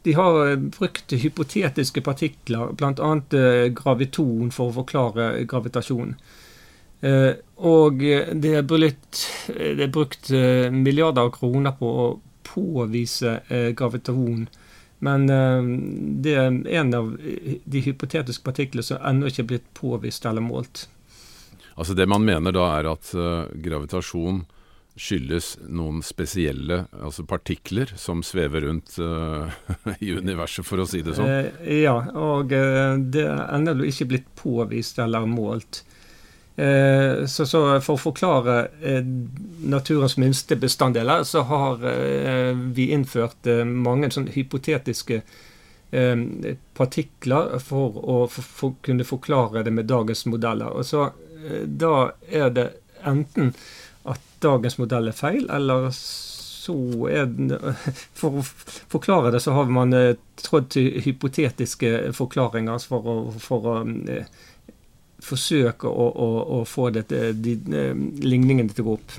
de 0.01 0.13
har 0.13 0.49
eh, 0.49 0.55
brukt 0.55 1.13
hypotetiske 1.13 2.01
partikler, 2.01 2.73
bl.a. 2.73 3.11
Eh, 3.37 3.67
graviton, 3.75 4.51
for 4.51 4.71
å 4.71 4.77
forklare 4.81 5.43
gravitasjon. 5.49 6.15
Eh, 7.01 7.33
og 7.57 8.01
det 8.01 8.53
er, 8.53 8.63
brukt, 8.65 9.23
det 9.53 9.85
er 9.85 9.93
brukt 9.93 10.31
milliarder 10.73 11.27
av 11.27 11.33
kroner 11.37 11.75
på 11.77 11.91
å 12.03 12.07
påvise 12.47 13.39
gravitasjon. 13.77 14.47
Men 15.05 15.25
det 16.21 16.33
er 16.33 16.55
en 16.79 16.93
av 16.97 17.09
de 17.17 17.81
hypotetiske 17.85 18.45
partiklene 18.45 18.85
som 18.85 19.01
ennå 19.05 19.29
ikke 19.29 19.43
er 19.43 19.49
blitt 19.51 19.67
påvist 19.77 20.25
eller 20.25 20.41
målt. 20.41 20.87
Altså 21.77 21.93
Det 21.93 22.07
man 22.09 22.25
mener 22.25 22.55
da, 22.55 22.69
er 22.79 22.89
at 22.89 23.11
gravitasjon 23.61 24.45
skyldes 24.97 25.53
noen 25.69 26.01
spesielle 26.05 26.83
altså 26.91 27.25
partikler 27.29 27.91
som 27.99 28.23
svever 28.25 28.65
rundt 28.67 28.97
uh, 28.99 29.45
i 30.03 30.13
universet, 30.17 30.65
for 30.65 30.81
å 30.81 30.87
si 30.89 31.03
det 31.05 31.17
sånn? 31.17 31.29
Eh, 31.29 31.83
ja, 31.83 31.95
og 32.17 32.53
uh, 32.53 32.97
det 32.97 33.27
er 33.27 33.45
ennå 33.57 33.77
ikke 33.85 34.09
blitt 34.13 34.33
påvist 34.39 34.99
eller 35.03 35.29
målt. 35.29 35.83
Eh, 36.57 37.25
så, 37.25 37.45
så, 37.45 37.59
For 37.85 37.93
å 37.93 38.01
forklare 38.01 38.55
eh, 38.81 39.03
naturens 39.69 40.15
minste 40.17 40.57
bestanddeler, 40.57 41.21
så 41.23 41.43
har 41.45 41.83
eh, 41.85 42.55
vi 42.73 42.89
innført 42.95 43.45
mange 43.65 44.09
sånne 44.13 44.33
hypotetiske 44.33 45.21
partikler 46.75 47.61
for 47.63 47.93
å 47.95 48.15
for, 48.27 48.73
kunne 48.83 49.05
forklare 49.07 49.61
det 49.63 49.71
med 49.71 49.87
dagens 49.87 50.25
modeller. 50.27 50.73
Og 50.75 50.83
så 50.83 51.05
Da 51.63 52.11
er 52.27 52.49
det 52.51 52.65
enten 53.07 53.53
dagens 54.43 54.77
modell 54.81 55.09
er 55.09 55.17
feil, 55.17 55.47
eller 55.53 55.89
så 55.93 56.75
er 57.11 57.29
den 57.31 57.53
For 58.19 58.41
å 58.41 58.45
forklare 58.91 59.31
det, 59.33 59.41
så 59.43 59.55
har 59.57 59.71
man 59.71 59.95
eh, 59.95 60.17
trådd 60.41 60.71
til 60.75 60.99
hypotetiske 61.05 62.13
forklaringer 62.17 62.83
for 62.83 63.07
å, 63.07 63.17
for 63.41 63.71
å 63.71 63.77
eh, 64.11 64.27
forsøke 65.23 65.89
å, 65.89 66.07
å, 66.09 66.27
å, 66.59 66.65
få 66.65 66.89
dette, 66.93 67.31
de, 67.33 67.55
eh, 67.73 67.95
ligningene 68.23 68.69
til 68.73 68.85
å 68.85 68.87
gå 68.87 68.97
opp. 68.99 69.15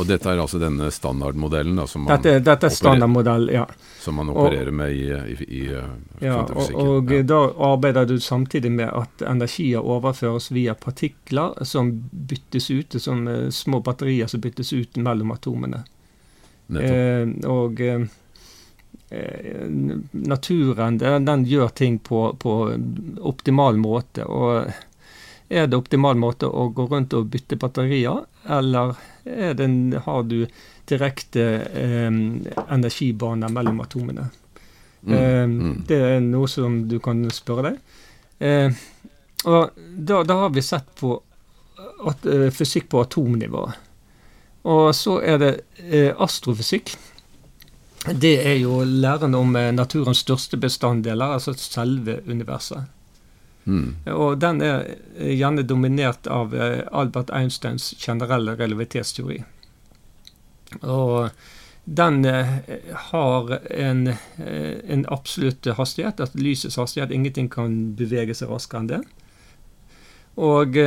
Og 0.00 0.08
dette 0.08 0.28
er 0.28 0.40
altså 0.40 0.60
denne 0.60 0.90
standardmodellen 0.92 1.76
da, 1.76 1.86
som 1.88 2.04
man 2.04 2.16
dette, 2.16 2.40
dette 2.44 2.68
er 2.68 2.74
standardmodell, 2.74 3.48
ja. 3.52 3.64
Som 4.02 4.18
man 4.20 4.32
opererer 4.32 4.72
og, 4.72 4.76
med 4.80 4.92
i, 4.96 5.08
i, 5.08 5.48
i 5.60 5.62
eh, 5.72 5.90
ja, 6.24 6.38
og, 6.44 6.74
og 6.76 7.12
ja. 7.12 7.22
da 7.28 7.40
arbeider 7.72 8.08
du 8.08 8.16
samtidig 8.20 8.72
med 8.72 8.90
at 8.90 9.24
energier 9.28 9.84
overføres 9.84 10.50
via 10.52 10.74
partikler 10.74 11.56
som 11.68 11.92
byttes 12.10 12.70
ut, 12.70 13.00
som 13.02 13.26
uh, 13.28 13.48
små 13.50 13.82
batterier 13.84 14.30
som 14.30 14.40
byttes 14.44 14.72
ut 14.72 15.00
mellom 15.00 15.32
atomene. 15.36 15.84
Eh, 16.80 17.28
og 17.48 17.80
eh, 17.80 18.04
naturen 20.10 20.98
den, 20.98 21.24
den, 21.24 21.44
gjør 21.44 21.68
ting 21.68 21.98
på, 21.98 22.36
på 22.40 22.54
optimal 23.20 23.76
måte. 23.76 24.24
og 24.24 24.72
er 25.52 25.68
det 25.68 25.78
optimal 25.78 26.16
måte 26.18 26.48
å 26.48 26.68
gå 26.74 26.86
rundt 26.90 27.14
og 27.16 27.28
bytte 27.32 27.58
batterier, 27.60 28.24
eller 28.48 28.94
det, 29.24 29.68
har 30.06 30.22
du 30.26 30.38
direkte 30.88 31.44
eh, 31.78 32.08
energibaner 32.10 33.52
mellom 33.52 33.82
atomene? 33.84 34.28
Mm, 35.02 35.14
eh. 35.14 35.76
Det 35.88 36.00
er 36.14 36.24
noe 36.24 36.50
som 36.50 36.82
du 36.88 36.98
kan 37.04 37.22
spørre 37.34 37.70
deg. 37.70 38.00
Eh, 38.42 38.82
og 39.44 39.78
da, 39.78 40.22
da, 40.26 40.38
har 40.44 40.52
vi 40.54 40.62
sett 40.62 40.90
på 40.98 41.14
at, 42.06 42.26
eh, 42.26 42.50
fysikk 42.54 42.88
på 42.90 43.02
atomnivå. 43.02 43.64
Og 44.72 44.84
så 44.94 45.18
er 45.26 45.40
det 45.42 45.52
eh, 45.82 46.12
astrofysikk. 46.14 46.94
Det 48.18 48.34
er 48.42 48.58
jo 48.62 48.80
læren 48.82 49.34
om 49.38 49.54
eh, 49.58 49.70
naturens 49.74 50.22
største 50.22 50.58
bestanddeler, 50.58 51.36
altså 51.36 51.54
selve 51.58 52.20
universet. 52.26 52.90
Mm. 53.64 53.96
Og 54.10 54.38
den 54.42 54.60
er 54.64 54.84
gjerne 55.14 55.62
dominert 55.66 56.26
av 56.26 56.54
eh, 56.54 56.82
Albert 56.90 57.30
Einsteins 57.30 57.92
generelle 57.98 58.56
relativitetsteori. 58.58 59.38
Og 60.82 61.30
den 61.84 62.24
eh, 62.26 62.52
har 63.10 63.52
en, 63.70 64.06
eh, 64.08 64.76
en, 64.88 65.06
absolutt 65.08 65.66
hastighet, 65.78 66.20
at 66.20 66.34
lysets 66.34 66.78
hastighet 66.80 67.14
Ingenting 67.14 67.50
kan 67.52 67.94
bevege 67.98 68.34
seg 68.34 68.50
raskere 68.50 68.82
enn 68.82 68.92
det. 68.92 69.02
Og 70.42 70.78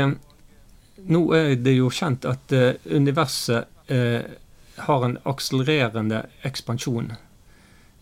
nå 1.05 1.19
er 1.37 1.51
det 1.61 1.75
jo 1.75 1.91
kjent 1.93 2.25
at 2.25 2.49
universet 2.89 3.67
har 4.87 5.03
en 5.05 5.19
akselererende 5.29 6.23
ekspansjon. 6.49 7.11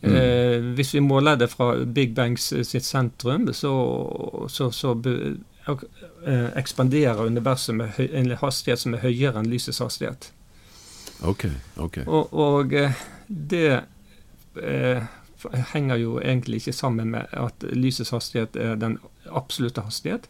Mm. 0.04 0.16
Eh, 0.16 0.62
hvis 0.76 0.94
vi 0.94 1.00
måler 1.00 1.38
det 1.40 1.48
fra 1.54 1.74
Big 1.86 2.16
Bangs 2.16 2.52
eh, 2.52 2.64
sitt 2.68 2.84
sentrum, 2.84 3.48
så, 3.54 3.74
så, 4.52 4.68
så 4.72 4.92
eh, 5.08 6.50
ekspanderer 6.60 7.24
universet 7.24 7.76
med 7.76 8.00
en 8.12 8.32
hastighet 8.42 8.84
som 8.84 8.98
er 8.98 9.06
høyere 9.06 9.40
enn 9.40 9.52
lysets 9.52 9.80
hastighet. 9.80 10.34
Ok, 11.24 11.46
ok. 11.80 12.02
Og, 12.08 12.34
og 12.36 12.74
eh, 12.76 13.00
det 13.28 13.70
eh, 14.60 15.04
henger 15.72 16.02
jo 16.02 16.18
egentlig 16.20 16.60
ikke 16.62 16.76
sammen 16.76 17.14
med 17.16 17.32
at 17.32 17.64
lysets 17.72 18.12
hastighet 18.12 18.60
er 18.60 18.76
den 18.80 18.98
absolutte 19.32 19.86
hastighet. 19.88 20.28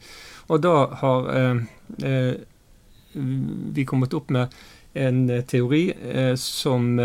Og 0.53 0.61
da 0.61 0.75
har 1.01 1.29
eh, 1.33 2.37
vi 3.13 3.85
kommet 3.89 4.13
opp 4.13 4.29
med 4.33 4.53
en 4.93 5.25
teori 5.49 5.87
som 6.37 6.99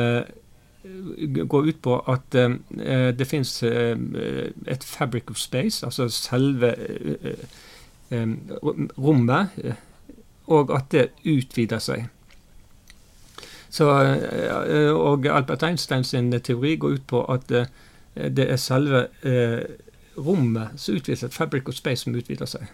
går 1.48 1.70
ut 1.70 1.80
på 1.82 1.98
at 2.08 2.34
uh, 2.34 2.54
det 3.18 3.26
fins 3.26 3.62
et 3.62 4.84
fabric 4.84 5.30
of 5.30 5.36
space, 5.36 5.86
altså 5.86 6.08
selve 6.08 6.74
rommet, 8.98 9.48
og 10.46 10.72
at 10.76 10.92
det 10.92 11.08
utvider 11.26 11.78
seg. 11.78 12.06
Så, 13.70 13.84
og 14.96 15.26
Albert 15.26 15.62
Einsteins 15.62 16.14
teori 16.44 16.76
går 16.76 16.88
ut 16.88 17.06
på 17.06 17.24
at 17.24 17.50
det 18.16 18.50
er 18.50 18.56
selve 18.56 19.06
rommet 20.16 20.68
som 20.76 20.96
utvider 20.96 21.20
seg, 21.20 21.32
fabric 21.32 21.68
of 21.68 21.76
space 21.76 22.04
som 22.04 22.16
utvider 22.16 22.48
seg. 22.48 22.64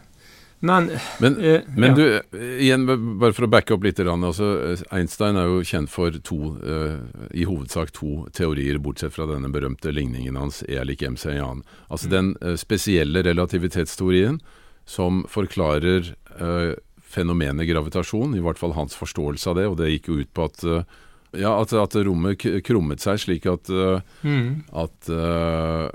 Men, 0.64 0.88
men, 1.21 1.37
eh, 1.44 1.66
men 1.76 1.92
ja. 1.92 1.97
du, 2.33 2.38
igjen, 2.62 2.87
bare 3.21 3.35
for 3.37 3.44
å 3.44 3.50
backe 3.52 3.76
opp 3.76 3.85
litt. 3.85 4.00
Altså, 4.00 4.49
Einstein 4.94 5.37
er 5.37 5.50
jo 5.50 5.61
kjent 5.66 5.92
for 5.92 6.14
to, 6.25 6.38
eh, 6.64 6.97
i 7.37 7.44
hovedsak 7.49 7.92
to 7.97 8.25
teorier, 8.33 8.80
bortsett 8.80 9.12
fra 9.12 9.28
denne 9.28 9.52
berømte 9.52 9.92
ligningen 9.92 10.38
hans 10.40 10.62
E 10.64 10.80
lik 10.88 11.04
MC 11.04 11.35
Jan. 11.37 11.61
Altså 11.88 12.09
mm. 12.09 12.14
den 12.14 12.33
eh, 12.40 12.56
spesielle 12.61 13.25
relativitetsteorien 13.26 14.40
som 14.88 15.23
forklarer 15.28 16.14
eh, 16.40 16.75
fenomenet 17.14 17.68
gravitasjon, 17.68 18.35
i 18.37 18.42
hvert 18.44 18.61
fall 18.61 18.75
hans 18.76 18.97
forståelse 18.99 19.52
av 19.52 19.59
det, 19.61 19.66
og 19.71 19.78
det 19.80 19.92
gikk 19.92 20.11
jo 20.11 20.21
ut 20.23 20.33
på 20.35 20.49
at 20.49 20.64
eh, 20.64 21.02
ja, 21.37 21.50
at, 21.61 21.73
at, 21.73 21.97
rommet 22.07 22.43
krummet 22.67 23.03
seg 23.03 23.21
slik 23.23 23.49
at, 23.50 23.71
uh, 23.73 24.00
mm. 24.23 24.71
at 24.81 25.11
uh, 25.12 25.88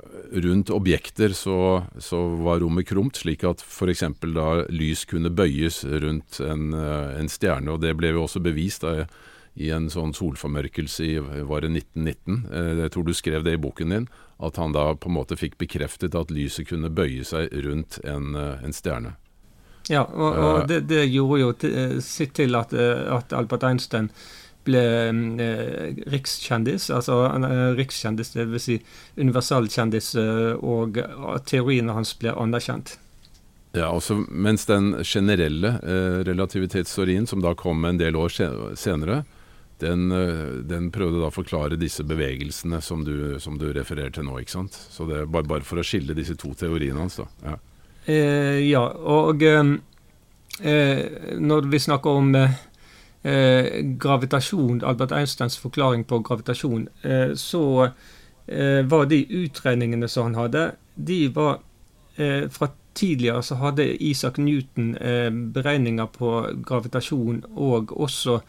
rundt 0.44 0.72
objekter 0.74 1.34
så, 1.36 1.82
så, 1.98 2.20
var 2.44 2.60
rommet 2.64 2.88
krumt, 2.88 3.20
slik 3.20 3.44
at 3.48 3.64
f.eks. 3.64 4.04
da 4.26 4.48
lys 4.72 5.06
kunne 5.10 5.32
bøyes 5.32 5.82
rundt 5.84 6.40
en, 6.44 6.70
uh, 6.76 7.16
en, 7.18 7.30
stjerne. 7.30 7.74
og 7.74 7.82
Det 7.84 7.94
ble 7.98 8.14
jo 8.14 8.24
også 8.26 8.42
bevist 8.44 8.86
da, 8.86 9.06
i 9.60 9.72
en 9.74 9.88
sånn 9.92 10.14
solformørkelse 10.16 11.04
i 11.04 11.16
var 11.20 11.64
det 11.64 11.72
1919. 11.74 12.44
Jeg 12.80 12.92
tror 12.94 13.04
du 13.04 13.10
skrev 13.18 13.42
det 13.44 13.56
i 13.56 13.60
boken 13.60 13.92
din. 13.92 14.06
At 14.40 14.56
han 14.62 14.72
da 14.72 14.92
på 14.94 15.10
en 15.10 15.16
måte 15.18 15.36
fikk 15.36 15.58
bekreftet 15.60 16.14
at 16.16 16.30
lyset 16.32 16.68
kunne 16.70 16.88
bøye 16.88 17.26
seg 17.26 17.50
rundt 17.66 17.98
en, 18.08 18.38
en 18.38 18.72
stjerne. 18.72 19.16
Ja, 19.90 20.04
og, 20.06 20.38
og 20.38 20.68
det, 20.70 20.84
det, 20.88 21.02
gjorde 21.10 21.40
jo 21.42 21.50
sitt 22.04 22.36
til 22.38 22.54
at, 22.56 22.72
at 22.72 23.34
Albert 23.36 23.66
Einstein 23.66 24.08
ble 24.66 24.82
eh, 25.10 26.00
rikskjendis. 26.12 26.90
Altså 26.94 27.22
eh, 27.28 27.66
rikskjendis, 27.78 28.34
dvs. 28.36 28.66
Si 28.66 28.78
universalkjendis, 29.20 30.14
eh, 30.20 30.52
og 30.60 31.00
teoriene 31.48 31.96
hans 31.96 32.14
ble 32.20 32.34
anerkjent. 32.34 32.96
Ja, 33.76 33.92
også 33.94 34.24
Mens 34.28 34.66
den 34.66 34.96
generelle 35.06 35.76
eh, 35.78 36.22
relativitetsteorien, 36.26 37.28
som 37.30 37.42
da 37.42 37.54
kom 37.54 37.84
en 37.86 38.00
del 38.00 38.18
år 38.18 38.34
senere, 38.78 39.22
den, 39.80 40.10
den, 40.68 40.90
prøvde 40.92 41.22
da 41.22 41.30
å 41.30 41.32
forklare 41.32 41.78
disse 41.80 42.04
bevegelsene 42.04 42.82
som 42.84 43.00
du, 43.00 43.38
som 43.40 43.54
du 43.56 43.70
refererer 43.72 44.12
til 44.12 44.26
nå. 44.26 44.36
ikke 44.42 44.58
sant? 44.58 44.76
Så 44.76 45.06
det 45.08 45.22
er 45.22 45.30
bare, 45.30 45.48
bare 45.48 45.64
for 45.64 45.80
å 45.80 45.84
skille 45.86 46.12
disse 46.18 46.36
to 46.36 46.52
teoriene 46.52 47.00
hans. 47.00 47.16
da. 47.16 47.28
Ja, 47.46 47.54
eh, 48.04 48.58
ja 48.66 48.82
og 48.84 49.40
eh, 49.46 49.72
når 51.40 51.70
vi 51.72 51.80
snakker 51.80 52.20
om 52.20 52.34
eh, 52.36 52.58
gravitasjon, 53.22 54.80
Albert 54.84 55.12
Einsteins 55.12 55.58
forklaring 55.58 56.04
på 56.08 56.22
gravitasjon, 56.24 56.88
eh, 57.02 57.34
så 57.34 57.90
eh, 58.46 58.80
var 58.88 59.04
de 59.10 59.26
utregningene 59.28 60.08
som 60.08 60.30
han 60.30 60.38
hadde, 60.40 60.70
de 60.94 61.28
var 61.34 61.60
eh, 62.16 62.48
Fra 62.48 62.70
tidligere 62.94 63.42
så 63.42 63.54
hadde 63.54 64.02
Isak 64.02 64.38
Newton 64.38 64.96
eh, 64.96 65.30
beregninger 65.30 66.06
på 66.06 66.30
gravitasjon 66.66 67.44
og 67.54 67.92
også 68.00 68.40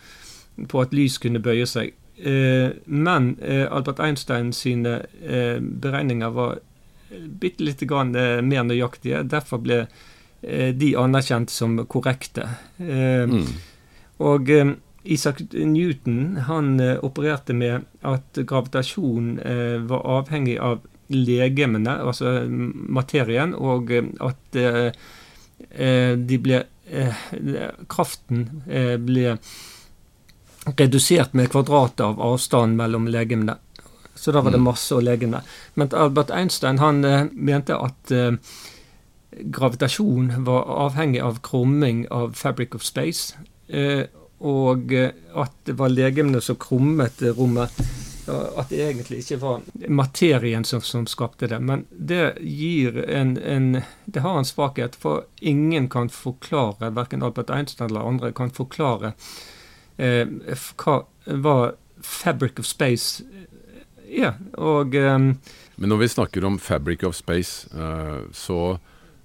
på 0.68 0.82
at 0.82 0.94
lys 0.94 1.20
kunne 1.22 1.40
bøye 1.40 1.68
seg. 1.70 1.94
Eh, 2.18 2.72
men 2.86 3.36
Albert 3.72 4.00
Einstein 4.00 4.52
sine 4.54 5.02
beregninger 5.62 6.34
var 6.34 6.58
bitte 7.12 7.64
lite 7.64 7.86
grann 7.86 8.12
mer 8.48 8.64
nøyaktige. 8.64 9.24
Derfor 9.24 9.62
ble 9.62 9.86
de 10.42 10.90
anerkjent 10.98 11.52
som 11.54 11.78
korrekte. 11.86 12.48
Mm. 12.80 13.46
Og 14.22 14.50
eh, 14.54 14.74
Isaac 15.04 15.42
Newton 15.52 16.38
han 16.48 16.80
eh, 16.80 16.98
opererte 17.04 17.56
med 17.58 17.88
at 18.06 18.42
gravitasjon 18.48 19.38
eh, 19.40 19.78
var 19.90 20.08
avhengig 20.20 20.58
av 20.62 20.82
legemene, 21.12 21.98
altså 22.08 22.46
materien, 22.48 23.52
og 23.52 23.90
at 24.24 24.60
de 26.16 26.38
ble 26.40 26.62
Kraften 27.92 28.46
ble 29.04 29.34
redusert 30.80 31.36
med 31.36 31.52
kvadratet 31.52 32.06
av 32.06 32.24
avstanden 32.24 32.80
mellom 32.80 33.10
legemene. 33.12 33.58
Så 34.16 34.32
da 34.32 34.40
var 34.40 34.56
det 34.56 34.62
mm. 34.64 34.70
masse 34.70 34.96
å 34.96 35.04
legemene. 35.04 35.44
Men 35.76 35.92
Albert 35.92 36.32
Einstein 36.32 36.80
han 36.80 37.04
mente 37.36 37.76
at 37.76 38.16
gravitasjon 39.60 40.32
var 40.48 40.72
avhengig 40.88 41.20
av 41.28 41.44
krumming 41.44 42.06
av 42.08 42.40
fabric 42.40 42.80
of 42.80 42.88
space. 42.88 43.36
Eh, 43.72 44.04
og 44.42 44.94
eh, 44.94 45.12
at 45.38 45.54
det 45.70 45.78
var 45.80 45.94
legemene 45.94 46.42
som 46.42 46.60
krummet 46.60 47.22
rommet. 47.38 47.82
At 48.32 48.70
det 48.70 48.84
egentlig 48.86 49.24
ikke 49.24 49.40
var 49.42 49.64
materien 49.90 50.64
som, 50.64 50.82
som 50.86 51.08
skapte 51.10 51.50
det. 51.50 51.58
Men 51.60 51.86
det 51.90 52.38
gir 52.40 53.00
en, 53.10 53.34
en, 53.38 53.82
Det 54.06 54.22
har 54.22 54.38
en 54.38 54.46
svakhet, 54.46 54.96
for 54.96 55.26
ingen 55.40 55.90
kan 55.90 56.10
forklare, 56.10 56.94
verken 56.96 57.24
Albert 57.24 57.50
Einstein 57.50 57.90
eller 57.90 58.08
andre, 58.08 58.32
kan 58.32 58.54
forklare 58.54 59.14
eh, 59.98 60.28
hva, 60.78 61.02
hva 61.26 61.58
fabric 62.02 62.60
of 62.62 62.70
space 62.70 63.26
er. 64.06 64.38
Og 64.58 64.96
eh, 64.96 65.18
Men 65.76 65.94
når 65.94 66.04
vi 66.04 66.14
snakker 66.14 66.46
om 66.46 66.60
fabric 66.60 67.04
of 67.04 67.18
space, 67.18 67.68
eh, 67.74 68.22
så 68.34 68.78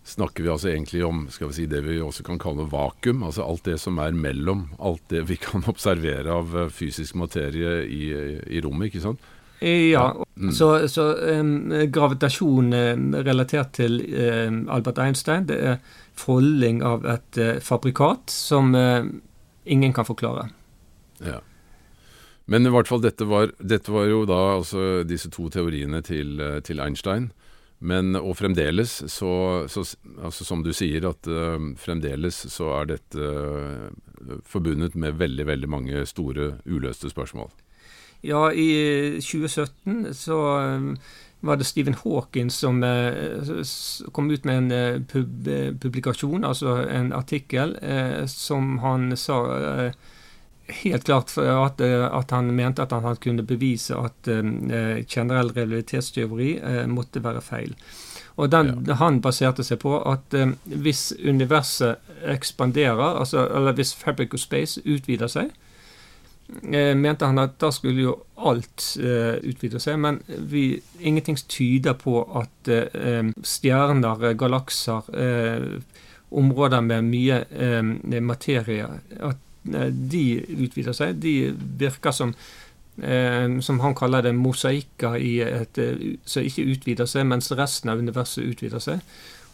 snakker 0.06 0.44
vi 0.44 0.50
altså 0.52 0.70
egentlig 0.70 1.02
om 1.04 1.24
skal 1.32 1.50
vi 1.50 1.58
si, 1.58 1.66
det 1.70 1.82
vi 1.86 1.98
også 2.02 2.24
kan 2.26 2.38
kalle 2.42 2.68
vakuum. 2.70 3.24
Altså 3.26 3.46
alt 3.46 3.66
det 3.66 3.78
som 3.82 3.98
er 4.02 4.14
mellom. 4.14 4.68
Alt 4.78 5.02
det 5.10 5.24
vi 5.30 5.38
kan 5.46 5.66
observere 5.66 6.32
av 6.32 6.54
eh, 6.56 6.70
fysisk 6.72 7.18
materie 7.18 7.80
i, 7.90 8.12
i 8.46 8.62
rommet, 8.64 8.90
ikke 8.90 9.04
sant? 9.08 9.32
Ja. 9.60 10.10
Mm. 10.36 10.50
Så, 10.52 10.68
så 10.92 11.06
um, 11.40 11.72
gravitasjon 11.88 12.74
relatert 13.24 13.72
til 13.78 14.02
um, 14.04 14.66
Albert 14.68 15.00
Einstein, 15.00 15.46
det 15.48 15.56
er 15.56 15.78
folding 16.16 16.82
av 16.84 17.06
et 17.08 17.40
uh, 17.40 17.54
fabrikat 17.64 18.28
som 18.28 18.76
uh, 18.76 19.08
ingen 19.64 19.96
kan 19.96 20.04
forklare. 20.04 20.50
Ja. 21.24 21.40
Men 22.52 22.68
i 22.68 22.70
hvert 22.74 22.86
fall, 22.86 23.00
dette 23.02 23.24
var, 23.26 23.48
dette 23.58 23.90
var 23.90 24.04
jo 24.12 24.20
da 24.28 24.42
altså 24.58 25.00
disse 25.08 25.32
to 25.32 25.48
teoriene 25.50 26.04
til, 26.04 26.36
til 26.62 26.84
Einstein. 26.84 27.30
Men, 27.78 28.16
og 28.16 28.38
fremdeles, 28.38 29.02
så, 29.12 29.66
så 29.68 29.84
altså 30.24 30.44
Som 30.44 30.62
du 30.64 30.72
sier, 30.72 31.04
at 31.10 31.28
uh, 31.28 31.60
fremdeles 31.76 32.38
så 32.52 32.70
er 32.78 32.90
dette 32.94 33.20
uh, 33.20 34.40
forbundet 34.48 34.96
med 34.96 35.18
veldig, 35.20 35.46
veldig 35.46 35.68
mange 35.68 36.06
store 36.08 36.54
uløste 36.64 37.10
spørsmål. 37.12 37.52
Ja, 38.24 38.48
i 38.50 39.20
2017 39.20 40.14
så 40.16 40.40
um, 40.80 40.94
var 41.44 41.60
det 41.60 41.68
Stephen 41.68 41.98
Hawkins 42.00 42.56
som 42.64 42.80
uh, 42.80 43.60
kom 44.16 44.32
ut 44.32 44.48
med 44.48 44.72
en 44.72 45.04
pub 45.04 45.50
publikasjon, 45.82 46.48
altså 46.48 46.78
en 46.88 47.12
artikkel, 47.12 47.76
som 48.32 48.78
han 48.80 49.12
sa 49.20 49.92
helt 50.68 51.04
klart 51.04 51.38
at, 51.38 51.80
at, 51.80 52.30
han 52.30 52.54
mente 52.54 52.82
at 52.82 52.92
han 52.92 53.16
kunne 53.22 53.44
bevise 53.46 53.96
at 53.96 54.30
uh, 54.30 55.02
generell 55.06 55.52
realitetsteori 55.54 56.56
uh, 56.62 56.82
måtte 56.90 57.22
være 57.24 57.42
feil. 57.44 57.76
Og 58.36 58.50
den, 58.52 58.72
ja. 58.86 58.98
Han 59.00 59.22
baserte 59.24 59.64
seg 59.64 59.80
på 59.84 59.96
at 60.10 60.34
uh, 60.36 60.50
hvis 60.64 61.12
universet 61.24 62.02
ekspanderer, 62.26 63.20
altså, 63.20 63.46
eller 63.46 63.76
hvis 63.76 63.94
fabric 63.94 64.34
of 64.34 64.42
space 64.42 64.82
utvider 64.84 65.30
seg, 65.30 65.54
mente 66.46 67.26
han 67.26 67.40
at 67.42 67.56
da 67.58 67.72
skulle 67.74 68.04
jo 68.04 68.12
alt 68.38 68.84
utvide 69.02 69.80
seg. 69.82 69.96
Men 69.98 70.20
vi, 70.46 70.76
ingenting 71.00 71.34
tyder 71.50 71.96
på 71.98 72.20
at 72.38 72.70
stjerner, 73.42 74.22
galakser, 74.38 75.08
områder 76.30 76.86
med 76.86 77.08
mye 77.10 78.20
materie, 78.22 78.86
at 79.18 79.42
Eh, 79.45 79.45
de 79.66 80.24
utvider 80.66 80.96
seg. 80.96 81.18
De 81.22 81.52
virker 81.80 82.14
som 82.14 82.34
eh, 83.02 83.58
som 83.60 83.80
han 83.80 83.96
kaller 83.96 84.26
det, 84.26 84.34
mosaikker 84.36 85.16
eh, 85.20 86.12
som 86.24 86.46
ikke 86.50 86.68
utvider 86.74 87.10
seg, 87.10 87.26
mens 87.28 87.52
resten 87.52 87.92
av 87.92 88.02
universet 88.02 88.46
utvider 88.46 88.82
seg. 88.82 89.02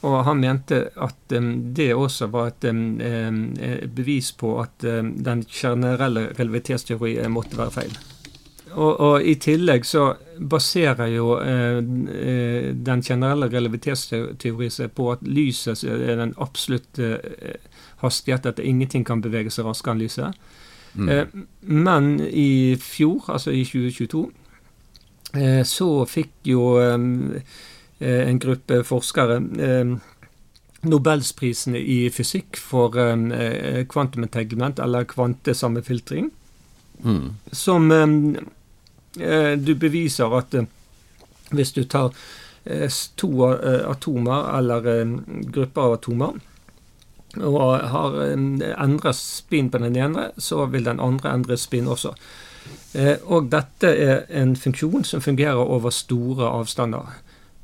Og 0.03 0.25
han 0.27 0.41
mente 0.43 0.89
at 0.99 1.31
det 1.31 1.93
også 1.95 2.27
var 2.33 2.49
et 2.51 2.65
bevis 3.95 4.33
på 4.35 4.57
at 4.59 4.83
den 4.83 5.45
generelle 5.47 6.33
relativitetsteori 6.35 7.21
måtte 7.31 7.61
være 7.61 7.75
feil. 7.77 7.95
Og, 8.73 9.01
og, 9.01 9.23
i 9.23 9.35
tillegg 9.37 9.85
så 9.85 10.15
baserer 10.49 11.11
jo 11.13 11.35
eh, 11.43 11.81
den 11.83 13.03
generelle 13.05 13.51
relativitetsteori 13.53 14.71
seg 14.73 14.95
på 14.97 15.11
at 15.13 15.27
lyset 15.29 15.85
er 15.85 16.17
den 16.17 16.33
absolutte 16.41 17.19
uh, 17.21 17.73
hastighet 18.03 18.47
at 18.47 18.59
ingenting 18.63 19.05
kan 19.07 19.23
bevege 19.23 19.53
seg 19.53 19.67
raskere 19.69 19.97
enn 19.97 20.03
lyset. 20.03 20.39
Mm. 20.95 21.09
Eh, 21.09 21.27
men 21.63 22.15
i 22.29 22.77
fjor, 22.81 23.25
altså 23.33 23.55
i 23.55 23.65
2022, 23.65 24.25
eh, 25.41 25.63
så 25.69 25.91
fikk 26.09 26.33
jo 26.53 26.65
eh, 26.83 27.07
en 28.03 28.43
gruppe 28.43 28.83
forskere 28.85 29.39
Nobelsprisen 30.83 31.77
i 31.79 32.09
fysikk 32.11 32.59
for 32.59 32.99
eh, 32.99 33.85
kvantumentanglement, 33.87 34.83
eller 34.83 35.07
kvantesammenfiltring, 35.07 36.33
mm. 37.05 37.29
som 37.53 37.87
eh, 37.95 38.43
du 39.17 39.75
beviser 39.77 40.33
at 40.39 40.55
eh, 40.55 40.69
hvis 41.53 41.75
du 41.77 41.85
tar 41.85 42.15
to 43.19 43.29
atomer 43.45 44.45
eller 44.57 44.85
grupper 45.51 45.83
av 45.83 45.97
atomer, 45.97 46.37
og 47.41 47.87
har 47.93 48.19
endret 48.23 49.19
spinn 49.19 49.71
på 49.73 49.81
den 49.83 49.97
ene, 49.97 50.29
så 50.39 50.67
vil 50.71 50.87
den 50.87 51.01
andre 51.01 51.33
endre 51.33 51.57
spinn 51.59 51.91
også. 51.91 52.13
Eh, 52.93 53.17
og 53.25 53.49
dette 53.53 53.89
er 53.89 54.25
en 54.43 54.55
funksjon 54.57 55.05
som 55.09 55.25
fungerer 55.25 55.61
over 55.61 55.93
store 55.95 56.51
avstander. 56.61 57.15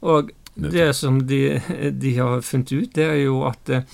Og 0.01 0.33
det 0.59 0.91
som 0.97 1.21
de, 1.29 1.61
de 1.93 2.15
har 2.17 2.41
funnet 2.47 2.73
ut, 2.73 2.95
det 2.97 3.05
er 3.05 3.21
jo 3.27 3.43
at 3.49 3.73
eh, 3.75 3.85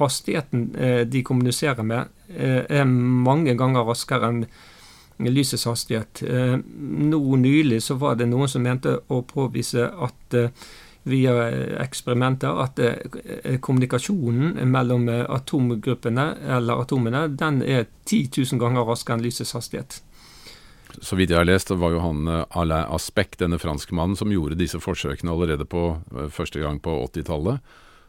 hastigheten 0.00 0.68
eh, 0.76 1.02
de 1.08 1.22
kommuniserer 1.24 1.86
med, 1.86 2.10
er 2.34 2.86
mange 2.88 3.52
ganger 3.54 3.84
raskere 3.84 4.30
enn 4.32 4.38
lysets 5.18 5.66
hastighet. 5.68 6.22
Nå 6.74 7.20
nylig 7.40 7.82
så 7.82 7.98
var 8.00 8.16
det 8.18 8.26
noen 8.30 8.50
som 8.50 8.64
mente 8.64 8.96
å 9.08 9.20
påvise 9.28 9.86
at 9.88 10.38
via 11.04 11.34
eksperimenter 11.84 12.62
at 12.62 12.80
kommunikasjonen 13.60 14.56
mellom 14.72 15.04
atomgruppene, 15.12 16.24
eller 16.56 16.80
atomene, 16.80 17.26
den 17.28 17.60
er 17.62 17.84
10 18.08 18.32
000 18.40 18.62
ganger 18.62 18.88
raskere 18.88 19.18
enn 19.18 19.24
lysets 19.26 19.52
hastighet. 19.52 20.00
Så 21.02 21.18
vidt 21.18 21.32
jeg 21.34 21.40
har 21.40 21.48
lest, 21.48 21.70
var 21.74 21.92
jo 21.92 22.00
han 22.00 22.24
Alain 22.54 22.88
Aspect, 22.94 23.40
denne 23.42 23.58
franskmannen, 23.60 24.16
som 24.16 24.32
gjorde 24.32 24.56
disse 24.58 24.80
forsøkene 24.80 25.32
allerede 25.34 25.66
på 25.68 25.98
første 26.32 26.62
gang 26.62 26.80
på 26.80 26.96
80-tallet. 27.10 27.60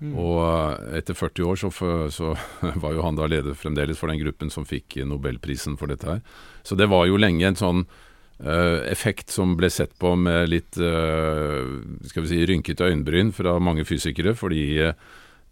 Mm. 0.04 0.16
Og 0.20 0.96
etter 0.98 1.16
40 1.16 1.46
år 1.48 1.60
så, 1.60 1.70
så, 2.12 2.34
var 2.84 2.96
jo 2.96 3.06
han 3.06 3.20
da 3.20 3.30
leder 3.32 3.56
fremdeles 3.58 4.00
for 4.00 4.12
den 4.12 4.20
gruppen 4.24 4.52
som 4.52 4.68
fikk 4.68 5.00
nobelprisen 5.08 5.78
for 5.80 5.92
dette 5.92 6.10
her. 6.10 6.24
Så 6.68 6.76
det 6.80 6.90
var 6.92 7.08
jo 7.08 7.20
lenge 7.22 7.48
en 7.48 7.60
sånn 7.60 7.86
uh, 7.86 8.80
effekt 8.92 9.32
som 9.32 9.56
ble 9.60 9.70
sett 9.72 9.96
på 10.02 10.16
med 10.20 10.50
litt 10.52 10.80
uh, 10.82 11.64
skal 12.10 12.26
vi 12.26 12.34
si, 12.34 12.42
rynkete 12.50 12.90
øyenbryn 12.90 13.32
fra 13.36 13.56
mange 13.64 13.88
fysikere, 13.88 14.36
fordi 14.36 14.66
uh, 14.84 14.98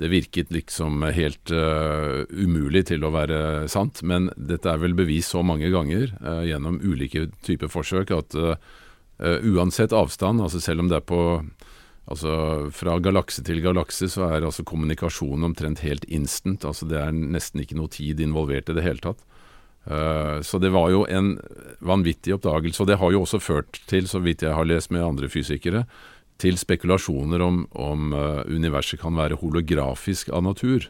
det 0.02 0.10
virket 0.10 0.50
liksom 0.52 1.04
helt 1.14 1.52
umulig 1.54 2.82
til 2.90 3.04
å 3.06 3.12
være 3.14 3.68
sant. 3.72 4.02
Men 4.02 4.26
dette 4.36 4.68
er 4.68 4.80
vel 4.82 4.96
bevist 4.98 5.32
så 5.32 5.44
mange 5.46 5.70
ganger 5.72 6.10
gjennom 6.50 6.80
ulike 6.82 7.28
typer 7.46 7.70
forsøk 7.72 8.12
at 8.18 8.36
uansett 9.22 9.94
avstand, 9.94 10.42
altså 10.42 10.60
selv 10.66 10.82
om 10.82 10.90
det 10.90 10.98
er 10.98 11.06
på 11.06 11.22
Altså 12.12 12.70
Fra 12.76 12.98
galakse 13.00 13.44
til 13.46 13.62
galakse 13.64 14.10
så 14.12 14.28
er 14.28 14.44
altså 14.44 14.66
kommunikasjonen 14.68 15.48
omtrent 15.52 15.84
helt 15.86 16.04
instant. 16.06 16.66
altså 16.66 16.88
Det 16.90 17.00
er 17.00 17.14
nesten 17.14 17.64
ikke 17.64 17.78
noe 17.80 17.92
tid 17.92 18.20
involvert 18.20 18.70
i 18.70 18.76
det 18.76 18.84
hele 18.84 19.04
tatt. 19.04 19.24
Uh, 19.84 20.40
så 20.44 20.60
det 20.64 20.72
var 20.72 20.92
jo 20.92 21.04
en 21.12 21.38
vanvittig 21.84 22.36
oppdagelse. 22.36 22.84
Og 22.84 22.88
det 22.92 23.00
har 23.00 23.12
jo 23.12 23.24
også 23.24 23.40
ført 23.40 23.80
til, 23.88 24.08
så 24.08 24.20
vidt 24.24 24.44
jeg 24.44 24.56
har 24.56 24.68
lest 24.68 24.92
med 24.92 25.04
andre 25.04 25.30
fysikere, 25.32 25.86
til 26.42 26.58
spekulasjoner 26.58 27.42
om, 27.44 27.64
om 27.72 28.12
uh, 28.16 28.44
universet 28.52 29.00
kan 29.00 29.16
være 29.16 29.40
holografisk 29.40 30.32
av 30.34 30.44
natur. 30.44 30.90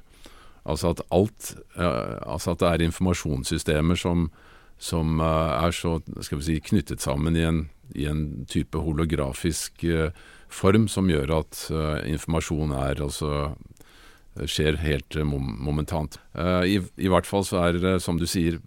Altså 0.66 0.94
at 0.94 1.02
alt 1.12 1.56
uh, 1.76 2.18
Altså 2.24 2.54
at 2.54 2.62
det 2.62 2.70
er 2.70 2.86
informasjonssystemer 2.88 4.00
som, 4.00 4.30
som 4.78 5.20
er 5.22 5.74
så 5.76 6.00
skal 6.22 6.40
vi 6.40 6.48
si, 6.48 6.62
knyttet 6.72 7.04
sammen 7.04 7.36
i 7.38 7.44
en, 7.46 7.68
i 7.94 8.08
en 8.10 8.46
type 8.50 8.78
holografisk 8.78 9.84
uh, 9.86 10.10
form 10.54 10.88
som 10.92 11.10
gjør 11.10 11.34
at 11.42 11.66
uh, 11.74 12.00
informasjon 12.10 12.74
er 12.78 13.02
altså 13.04 13.54
skjer 14.50 14.80
helt 14.82 15.16
uh, 15.20 15.26
momentant. 15.26 16.18
I, 16.66 16.80
i, 16.98 17.10
hvert 17.12 17.28
fall 17.30 17.44
så 17.46 17.60
er, 17.68 18.00
som 18.02 18.18
du 18.18 18.26
sier, 18.30 18.58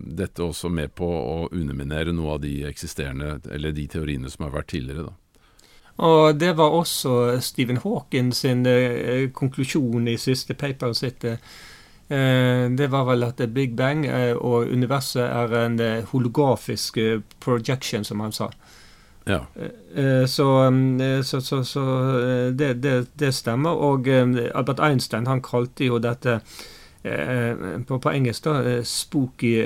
dette 0.00 0.40
også 0.40 0.70
med 0.72 0.94
på 0.96 1.04
å 1.04 1.34
underminere 1.50 2.14
noe 2.16 2.38
av 2.38 2.40
de 2.44 2.62
eksisterende, 2.64 3.34
eller 3.52 3.74
de 3.76 3.84
teoriene 3.92 4.32
som 4.32 4.46
har 4.46 4.54
vært 4.54 4.70
tidligere. 4.72 5.10
da. 5.10 5.18
Og 6.02 6.38
det 6.40 6.54
var 6.56 6.72
også 6.72 7.36
Stephen 7.44 7.82
Hawking 7.82 8.32
sin 8.32 8.64
konklusjon 9.36 10.08
i 10.08 10.16
siste 10.16 10.56
paperen 10.56 10.96
sitt. 10.96 11.28
Det 12.08 12.88
var 12.94 13.04
vel 13.10 13.28
at 13.28 13.44
Big 13.52 13.76
Bang 13.76 14.06
og 14.08 14.72
universet 14.72 15.26
er 15.28 15.52
en 15.60 15.76
holografisk 16.08 16.96
projection, 17.44 18.08
som 18.08 18.24
han 18.24 18.32
sa. 18.32 18.48
Ja. 19.24 19.46
Eh, 19.54 20.04
eh, 20.04 20.26
så, 20.26 20.64
eh, 21.00 21.22
så, 21.22 21.40
så, 21.40 21.64
så 21.64 21.80
det, 22.50 22.74
det, 22.74 23.06
det, 23.14 23.32
stemmer. 23.32 23.70
Og 23.70 24.08
Albert 24.08 24.80
Einstein 24.80 25.26
han 25.26 25.42
kalte 25.42 25.90
jo 25.90 25.98
dette 26.02 26.40
på, 27.02 27.96
på 27.98 28.10
engelsk 28.14 28.44
da, 28.46 28.82
'spooky 28.86 29.56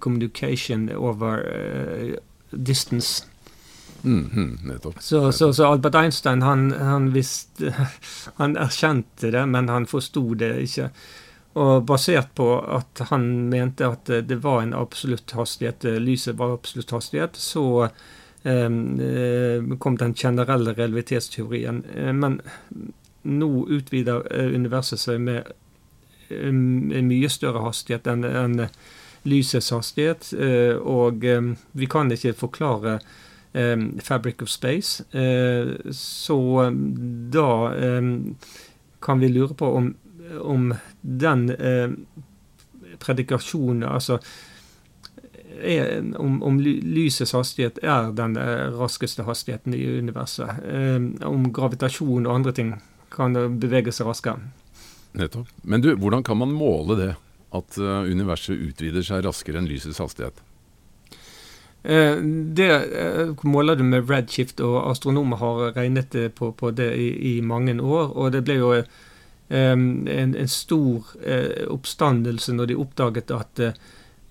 communication 0.00 0.88
over 0.96 1.42
distance'. 2.50 3.26
Mm, 4.04 4.30
mm, 4.32 4.58
nettopp. 4.62 4.96
Så, 5.00 5.32
så, 5.32 5.52
så, 5.52 5.64
Albert 5.64 5.94
Einstein 5.94 6.42
han, 6.42 6.72
han, 6.72 7.12
visste, 7.12 7.74
han 8.40 8.56
erkjente 8.56 9.30
det, 9.30 9.44
men 9.46 9.68
han 9.68 9.86
forsto 9.86 10.34
det 10.34 10.54
ikke. 10.64 10.88
Og 11.60 11.84
basert 11.84 12.32
på 12.34 12.48
at 12.60 13.04
han 13.12 13.48
mente 13.52 13.86
at 13.86 14.08
det 14.28 14.40
var 14.42 14.62
en 14.62 14.74
absolutt 14.74 15.36
hastighet, 15.36 15.84
lyset 15.84 16.36
var 16.40 16.56
absolutt 16.56 16.96
hastighet, 16.96 17.36
så 17.36 17.88
kom 19.78 19.96
den 19.96 20.14
generelle 20.14 20.72
realitetsteorien. 20.72 21.84
Eh, 21.94 22.12
men 22.12 22.40
nå 23.22 23.66
utvider 23.68 24.26
eh, 24.30 24.54
universet 24.54 25.00
seg 25.00 25.20
med 25.20 25.52
mye 26.34 27.28
større 27.28 27.60
hastighet 27.66 28.06
enn 28.08 28.24
en 28.24 28.62
lysets 29.28 29.68
hastighet. 29.72 30.30
Og 30.80 31.20
vi 31.76 31.88
kan 31.92 32.12
ikke 32.12 32.32
forklare 32.32 32.94
fabric 34.02 34.40
of 34.42 34.48
space. 34.48 35.04
Så 35.92 36.38
da 37.36 37.50
kan 39.04 39.20
vi 39.20 39.28
lure 39.28 39.54
på 39.54 39.68
om, 39.76 39.90
om 40.40 40.72
den 41.02 41.44
predikasjonen, 43.04 43.84
altså 43.84 44.18
er, 45.62 46.00
om, 46.20 46.42
om, 46.42 46.60
lysets 46.60 47.34
hastighet 47.36 47.78
er 47.82 48.10
den 48.16 48.38
eh, 48.40 48.70
raskeste 48.74 49.26
hastigheten 49.26 49.74
i 49.74 49.84
universet. 49.98 50.62
Eh, 50.64 50.98
om 51.28 51.50
gravitasjon 51.54 52.26
og 52.26 52.34
andre 52.34 52.54
ting 52.56 52.74
kan 53.14 53.36
bevege 53.60 53.92
seg 53.94 54.10
raskere. 54.10 54.50
Nettopp. 55.14 55.50
Men 55.62 55.84
du, 55.84 55.92
hvordan 55.94 56.24
kan 56.26 56.40
man 56.40 56.54
måle 56.54 56.98
det? 56.98 57.12
At 57.54 57.76
uh, 57.78 58.02
universet 58.02 58.58
utvider 58.58 59.04
seg 59.06 59.20
raskere 59.22 59.60
enn 59.60 59.68
lysets 59.70 60.00
hastighet? 60.02 60.40
Eh, 61.84 62.16
det 62.56 62.70
eh, 62.98 63.28
måler 63.42 63.76
du 63.76 63.84
med 63.84 64.08
redshift, 64.08 64.60
og 64.64 64.78
astronomer 64.88 65.36
har 65.36 65.58
regnet 65.76 66.16
på, 66.34 66.52
på 66.56 66.70
det 66.72 66.94
i, 66.96 67.08
i, 67.36 67.40
mange 67.42 67.76
år. 67.76 68.14
Og 68.16 68.32
det 68.32 68.40
ble 68.46 68.56
jo 68.56 68.70
eh, 68.78 68.86
en, 69.52 69.84
en, 70.08 70.48
stor 70.48 71.12
oppstandelse 71.70 72.56
når 72.56 72.70
de 72.70 72.78
oppdaget 72.80 73.30
at 73.36 73.60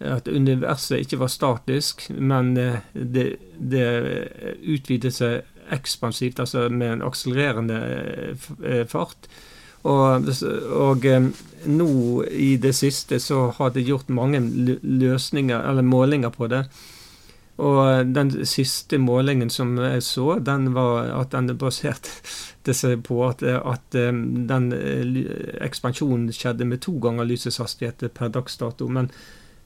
at 0.03 0.27
universet 0.27 0.99
ikke 1.03 1.19
var 1.21 1.31
statisk, 1.31 2.07
men 2.17 2.57
eh, 2.57 2.79
det, 2.93 3.27
det 3.57 3.87
utvidet 4.67 5.13
seg 5.15 5.73
ekspansivt, 5.73 6.41
altså 6.43 6.67
med 6.69 6.97
en 6.97 7.05
akselererende 7.07 7.79
eh, 8.63 8.83
fart. 8.89 9.29
Og, 9.83 10.27
og, 10.71 11.05
eh, 11.05 11.29
nå 11.67 11.91
i 12.27 12.55
det 12.59 12.73
siste 12.75 13.19
så 13.23 13.45
har 13.57 13.71
det 13.75 13.85
gjort 13.87 14.11
mange 14.11 14.41
løsninger, 14.81 15.63
eller 15.69 15.87
målinger 15.87 16.33
på 16.35 16.49
det. 16.51 16.65
Og 17.63 18.09
den 18.09 18.31
siste 18.49 18.97
målingen 18.97 19.51
som 19.53 19.75
jeg 19.77 20.01
så, 20.03 20.39
den 20.41 20.71
var 20.73 21.11
at 21.19 21.35
den 21.35 21.53
baserte 21.61 22.73
seg 22.79 23.03
på 23.05 23.19
at, 23.27 23.43
at 23.43 23.93
den 23.93 24.71
ekspansjonen 25.61 26.31
skjedde 26.33 26.65
med 26.65 26.81
to 26.81 26.97
ganger 27.03 27.29
lysets 27.29 27.61
hastighet 27.61 28.03
per 28.17 28.33
dags 28.33 28.57
dato. 28.57 28.89
Men 28.89 29.11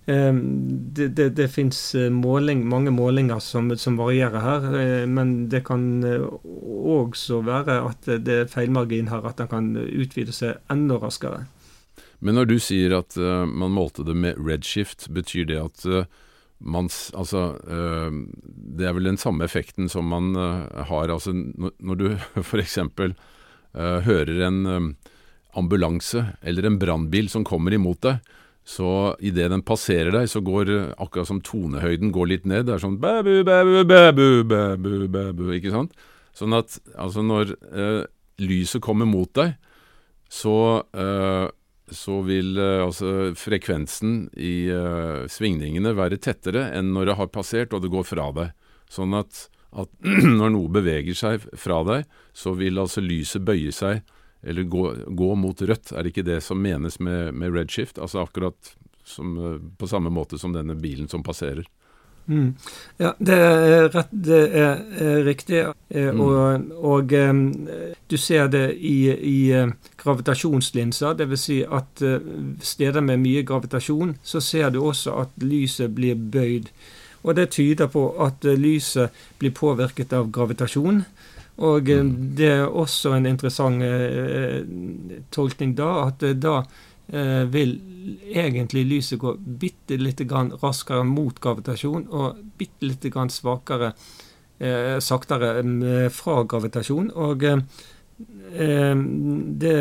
det, 0.07 1.07
det, 1.07 1.29
det 1.35 1.47
fins 1.51 1.95
eh, 1.95 2.09
måling, 2.09 2.61
mange 2.69 2.91
målinger 2.95 3.41
som, 3.43 3.67
som, 3.77 3.97
varierer 3.99 4.39
her, 4.39 4.67
eh, 4.79 5.07
men 5.07 5.49
det 5.51 5.65
kan 5.67 5.83
også 6.07 7.41
eh, 7.41 7.47
være 7.49 7.75
at 7.89 8.07
det 8.23 8.37
er 8.43 8.47
feilmargin 8.51 9.11
her, 9.11 9.27
at 9.27 9.41
den 9.41 9.49
kan 9.51 9.67
utvide 9.75 10.31
seg 10.31 10.61
enda 10.71 11.01
raskere. 11.01 11.43
Men 12.23 12.39
når 12.39 12.47
du 12.49 12.55
sier 12.63 12.95
at 12.97 13.13
man 13.19 13.75
målte 13.75 14.01
det 14.07 14.15
med 14.17 14.39
redshift, 14.41 15.05
betyr 15.13 15.45
det 15.51 15.59
at 15.61 15.83
man 16.57 16.87
Altså, 17.13 17.59
det 17.61 18.87
er 18.87 18.95
vel 18.97 19.05
den 19.11 19.19
samme 19.21 19.45
effekten 19.45 19.85
som 19.85 20.07
man 20.09 20.31
har 20.33 21.11
altså 21.13 21.29
når, 21.35 21.99
du 21.99 22.07
f.eks. 22.49 22.79
Hører 23.77 24.41
en 24.47 24.95
ambulanse 25.53 26.23
eller 26.41 26.65
en 26.65 26.79
brannbil 26.81 27.29
som 27.29 27.45
kommer 27.45 27.77
imot 27.77 28.01
deg, 28.01 28.17
så 28.67 29.15
idet 29.23 29.47
den 29.53 29.63
passerer 29.63 30.11
deg, 30.11 30.27
så 30.27 30.41
går 30.43 30.69
akkurat 30.99 31.29
som 31.29 31.39
tonehøyden 31.39 32.11
går 32.11 32.31
litt 32.33 32.47
ned. 32.49 32.65
Det 32.67 32.75
er 32.75 32.83
sånn 32.83 32.97
bæbu, 32.99 33.39
bæbu, 33.47 33.77
bæbu, 33.87 34.27
bæbu, 34.49 34.95
bæbu, 35.13 35.45
ikke 35.55 35.71
sant? 35.71 35.95
Sånn 36.35 36.55
at 36.57 36.75
altså 36.99 37.23
når 37.23 37.53
eh, 37.71 38.01
lyset 38.43 38.83
kommer 38.83 39.07
mot 39.07 39.31
deg, 39.39 39.55
så, 40.27 40.83
eh, 40.91 41.47
så 41.95 42.17
vil 42.27 42.59
eh, 42.59 42.83
altså 42.83 43.31
frekvensen 43.39 44.27
i 44.35 44.67
eh, 44.73 45.23
svingningene 45.31 45.95
være 45.95 46.19
tettere 46.19 46.67
enn 46.75 46.91
når 46.91 47.11
det 47.11 47.17
har 47.21 47.31
passert 47.31 47.71
og 47.71 47.85
det 47.85 47.93
går 47.93 48.03
fra 48.09 48.27
deg. 48.35 48.51
Sånn 48.91 49.15
at, 49.15 49.47
at 49.79 49.95
når 50.41 50.53
noe 50.57 50.75
beveger 50.75 51.15
seg 51.15 51.47
fra 51.55 51.79
deg, 51.87 52.03
så 52.35 52.51
vil 52.59 52.83
altså 52.83 53.03
lyset 53.05 53.47
bøye 53.47 53.71
seg 53.71 54.03
eller 54.47 54.63
gå, 54.63 54.83
gå, 55.07 55.35
mot 55.35 55.61
rødt, 55.61 55.91
er 55.91 56.03
det 56.03 56.13
ikke 56.13 56.27
det 56.27 56.41
som 56.45 56.61
menes 56.61 56.99
med, 56.99 57.33
med 57.35 57.55
redshift? 57.55 57.99
Altså 57.99 58.23
akkurat 58.23 58.75
som, 59.03 59.37
eh, 59.37 59.59
på 59.77 59.87
samme 59.87 60.09
måte 60.13 60.39
som 60.39 60.55
denne 60.55 60.75
bilen 60.75 61.07
som 61.07 61.23
passerer. 61.23 61.67
Mm. 62.27 62.55
Ja, 62.99 63.13
det 63.23 63.35
er, 63.39 63.85
rett, 63.93 64.09
det 64.11 64.39
er, 64.51 64.81
er 64.99 65.21
riktig. 65.23 65.61
Eh, 65.89 66.09
mm. 66.11 66.21
Og, 66.21 66.71
og 66.91 67.13
um, 67.13 67.41
du 68.07 68.17
ser 68.19 68.49
det 68.51 68.65
i, 68.75 68.97
i 69.11 69.37
gravitasjonslinser. 70.03 71.15
Dvs. 71.21 71.45
Si 71.47 71.61
at 71.63 72.03
steder 72.63 73.03
med 73.03 73.23
mye 73.23 73.45
gravitasjon, 73.47 74.17
så 74.23 74.43
ser 74.43 74.75
du 74.75 74.81
også 74.83 75.15
at 75.23 75.39
lyset 75.43 75.95
blir 75.95 76.19
bøyd. 76.19 76.67
Og 77.23 77.35
det 77.35 77.49
tyder 77.55 77.87
på 77.91 78.09
at 78.23 78.43
lyset 78.43 79.15
blir 79.39 79.55
påvirket 79.55 80.13
av 80.15 80.29
gravitasjon. 80.31 81.05
Og 81.57 81.89
mm. 81.89 82.11
det 82.37 82.49
er 82.53 82.67
også 82.67 83.15
en 83.17 83.25
interessant 83.25 83.81
eh, 83.81 84.61
tolkning 85.33 85.73
da, 85.77 85.89
at 86.05 86.25
da 86.37 86.59
eh, 86.61 87.43
vil 87.49 87.73
egentlig 88.29 88.85
lyset 88.85 89.19
gå 89.21 89.33
bitte 89.41 89.97
lite 89.97 90.27
grann 90.29 90.53
raskere 90.61 91.05
mot 91.07 91.39
gravitasjon 91.41 92.05
og 92.13 92.43
bitte 92.59 92.91
lite 92.91 93.09
grann 93.13 93.33
svakere, 93.33 93.93
eh, 94.59 94.97
saktere 95.01 95.55
fra 96.13 96.43
gravitasjon. 96.43 97.09
Og 97.17 97.49
det, 98.57 99.73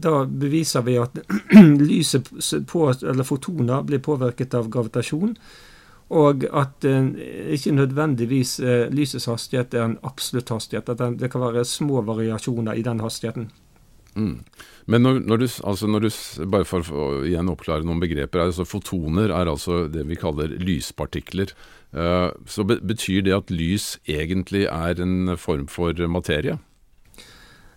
da 0.00 0.12
beviser 0.24 0.84
vi 0.84 0.98
at 1.00 1.16
lyset 1.90 2.28
på, 2.68 2.84
eller 2.92 3.24
fotoner 3.24 3.84
blir 3.88 4.04
påvirket 4.04 4.54
av 4.56 4.68
gravitasjon. 4.72 5.32
Og 6.14 6.44
at 6.54 6.86
eh, 6.86 7.08
ikke 7.56 7.74
nødvendigvis 7.74 8.60
eh, 8.62 8.86
lysets 8.94 9.26
hastighet 9.26 9.74
er 9.74 9.88
en 9.88 9.98
absolutt 10.06 10.52
hastighet. 10.54 10.88
At 10.88 11.18
det 11.18 11.30
kan 11.32 11.42
være 11.42 11.64
små 11.66 12.02
variasjoner 12.06 12.78
i 12.78 12.84
den 12.86 13.00
hastigheten. 13.02 13.48
Mm. 14.14 14.44
Men 14.86 15.02
når, 15.02 15.18
når, 15.26 15.36
du, 15.36 15.48
altså 15.66 15.86
når, 15.86 16.06
du, 16.06 16.10
bare 16.46 16.64
for 16.64 16.86
å 16.94 17.08
igjen 17.26 17.50
oppklare 17.50 17.84
noen 17.84 18.00
begreper, 18.00 18.46
altså 18.46 18.64
Fotoner 18.64 19.34
er 19.34 19.50
altså 19.50 19.86
det 19.92 20.06
vi 20.06 20.16
kaller 20.16 20.54
lyspartikler. 20.62 21.50
Eh, 21.92 22.30
så 22.46 22.64
be, 22.64 22.78
Betyr 22.86 23.26
det 23.26 23.34
at 23.34 23.50
lys 23.50 23.96
egentlig 24.06 24.68
er 24.70 25.02
en 25.02 25.34
form 25.36 25.66
for 25.66 26.06
materie? 26.06 26.58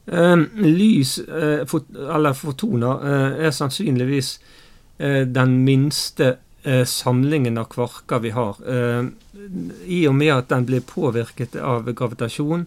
Uh, 0.10 0.42
lys, 0.58 1.20
uh, 1.22 1.68
fot, 1.70 1.86
eller 1.94 2.34
fotoner, 2.34 3.04
er 3.46 3.52
sannsynligvis 3.54 4.39
den 5.00 5.52
minste 5.63 6.34
samlingen 6.86 7.58
av 7.58 7.69
kvarker 7.72 8.19
vi 8.19 8.34
har. 8.36 8.58
I 9.88 10.00
og 10.10 10.15
med 10.17 10.34
at 10.34 10.50
den 10.52 10.65
blir 10.67 10.84
påvirket 10.84 11.56
av 11.56 11.88
gravitasjon, 11.88 12.65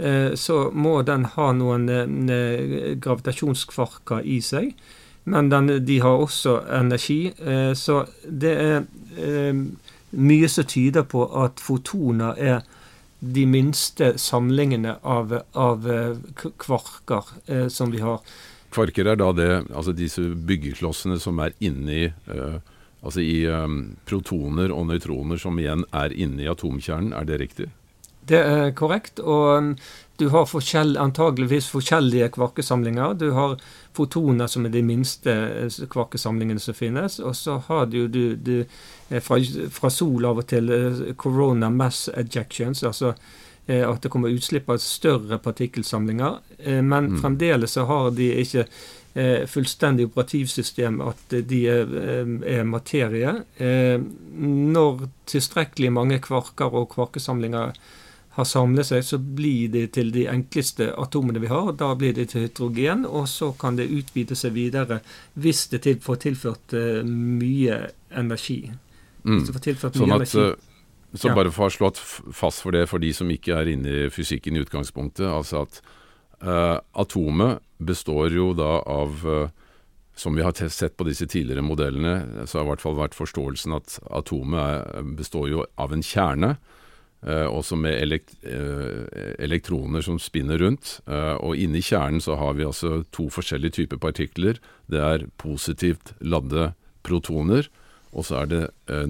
Eh, 0.00 0.34
så 0.34 0.70
må 0.72 1.02
den 1.02 1.26
ha 1.34 1.50
noen 1.52 1.88
eh, 2.32 2.96
gravitasjonskvarker 2.96 4.24
i 4.24 4.40
seg. 4.44 4.72
Men 5.28 5.50
den, 5.52 5.68
de 5.84 5.98
har 6.00 6.22
også 6.24 6.62
energi. 6.72 7.34
Eh, 7.36 7.72
så 7.76 8.04
det 8.24 8.54
er 8.56 8.86
mye 10.10 10.48
som 10.50 10.66
tyder 10.66 11.04
på 11.06 11.26
at 11.42 11.60
fotoner 11.62 12.38
er 12.40 12.62
de 13.20 13.44
minste 13.44 14.14
samlingene 14.16 14.96
av, 15.04 15.34
av 15.52 15.84
kvarker 16.64 17.34
eh, 17.46 17.68
som 17.68 17.92
vi 17.92 18.00
har. 18.00 18.24
Kvarker 18.72 19.10
er 19.10 19.18
da 19.20 19.32
det, 19.36 19.50
altså 19.74 19.92
disse 19.92 20.24
byggeklossene 20.24 21.18
som 21.20 21.42
er 21.44 21.52
inni 21.60 22.06
eh, 22.08 22.56
altså 23.00 23.24
i 23.24 23.46
um, 23.48 23.96
protoner 24.08 24.72
og 24.74 24.86
nøytroner 24.90 25.40
som 25.40 25.58
igjen 25.58 25.86
er 25.96 26.12
inni 26.12 26.48
atomkjernen, 26.50 27.14
er 27.16 27.28
det 27.28 27.40
riktig? 27.40 27.70
Det 28.30 28.38
er 28.38 28.70
korrekt. 28.76 29.20
Og 29.20 29.46
um, 29.56 29.74
du 30.20 30.28
har 30.28 30.44
forskjell, 30.46 30.98
antageligvis 31.00 31.70
forskjellige 31.72 32.28
kvarkesamlinger. 32.36 33.14
Du 33.14 33.30
har 33.32 33.56
fotoner, 33.96 34.46
som 34.46 34.66
er 34.66 34.74
de 34.74 34.82
minste 34.84 35.32
eh, 35.32 35.78
kvarkesamlingene 35.90 36.60
som 36.60 36.76
finnes. 36.76 37.16
Og 37.24 37.36
så 37.36 37.56
har 37.68 37.86
du, 37.88 38.02
du, 38.08 38.36
du 38.36 38.58
eh, 38.60 39.20
fra, 39.24 39.40
fra, 39.72 39.90
sol 39.90 40.28
av 40.28 40.42
og 40.42 40.48
til 40.52 40.68
eh, 40.76 41.00
corona 41.16 41.70
mass 41.72 42.08
ejections, 42.12 42.84
altså 42.84 43.14
at 43.70 44.02
det 44.02 44.10
kommer 44.10 44.32
utslipp 44.34 44.70
av 44.72 44.80
større 44.82 45.36
partikkelsamlinger. 45.38 46.40
Men 46.82 47.12
mm. 47.12 47.18
fremdeles 47.20 47.76
så 47.76 47.84
har 47.86 48.08
de 48.16 48.26
ikke 48.40 48.64
fullstendig 49.50 50.06
operativsystem 50.06 51.00
at 51.02 51.34
de 51.50 51.58
er, 51.66 51.94
er 52.46 52.68
materie. 52.68 53.32
Når 53.58 55.00
tilstrekkelig 55.32 55.90
mange 55.96 56.20
kvarker 56.22 56.76
og 56.78 56.92
kvarkesamlinger 56.92 57.74
har 58.38 58.46
samlet 58.46 58.86
seg, 58.86 59.04
så 59.04 59.18
blir 59.18 59.70
de 59.74 59.84
til 59.92 60.12
de 60.14 60.26
enkleste 60.30 60.90
atomene 61.00 61.42
vi 61.42 61.50
har. 61.50 61.72
Da 61.78 61.92
blir 61.98 62.14
de 62.16 62.26
til 62.30 62.46
hydrogen, 62.46 63.04
og 63.06 63.26
så 63.30 63.50
kan 63.58 63.78
det 63.78 63.90
utvide 63.90 64.38
seg 64.38 64.54
videre 64.54 65.00
hvis 65.40 65.66
det 65.72 65.82
til, 65.86 65.98
får 66.02 66.22
tilført 66.26 66.76
uh, 66.76 67.02
mye 67.06 67.82
energi. 68.16 68.62
Mm. 69.24 69.42
sånn 69.44 69.56
at, 69.58 69.96
energi. 70.00 70.44
Eh, 70.46 71.16
så 71.20 71.32
bare 71.34 71.50
for 71.52 71.66
å 71.66 71.68
ha 71.68 71.74
slått 71.74 71.98
fast 71.98 72.62
for 72.64 72.72
det 72.72 72.86
for 72.88 73.02
de 73.02 73.10
som 73.12 73.28
ikke 73.30 73.56
er 73.58 73.72
inne 73.74 73.96
i 74.06 74.12
fysikken 74.14 74.56
i 74.56 74.62
utgangspunktet, 74.62 75.26
altså 75.26 75.66
at 75.66 75.80
atomet 76.40 77.60
består 77.80 78.32
jo 78.32 78.52
da 78.56 78.80
av 78.88 79.24
uh, 79.26 79.48
som 80.16 80.36
vi 80.36 80.44
har 80.44 80.52
sett 80.68 80.96
på 80.96 81.06
disse 81.08 81.26
tidligere 81.26 81.64
modellene, 81.64 82.44
så 82.46 82.58
har 82.58 82.66
i 82.66 82.70
hvert 82.74 82.82
fall 82.84 82.98
vært 82.98 83.16
forståelsen 83.16 83.72
at 83.76 83.96
atomet 84.12 85.16
består 85.16 85.48
jo 85.52 85.64
av 85.80 85.96
en 85.96 86.04
kjerne 86.04 86.58
Uh, 87.20 87.44
også 87.52 87.76
med 87.76 87.98
elekt 88.00 88.30
elektroner 89.44 90.00
som 90.00 90.16
spinner 90.16 90.56
rundt. 90.56 90.94
Og 91.44 91.52
inni 91.52 91.82
kjernen 91.84 92.22
så 92.24 92.32
har 92.40 92.54
vi 92.56 92.64
altså 92.64 93.02
to 93.12 93.26
forskjellige 93.28 93.74
typer 93.76 94.00
partikler. 94.00 94.56
Det 94.88 95.02
er 95.04 95.26
positivt 95.36 96.14
ladde 96.24 96.70
protoner, 97.04 97.68
og 98.16 98.24
så 98.24 98.38
er 98.40 98.48
det 98.48 98.62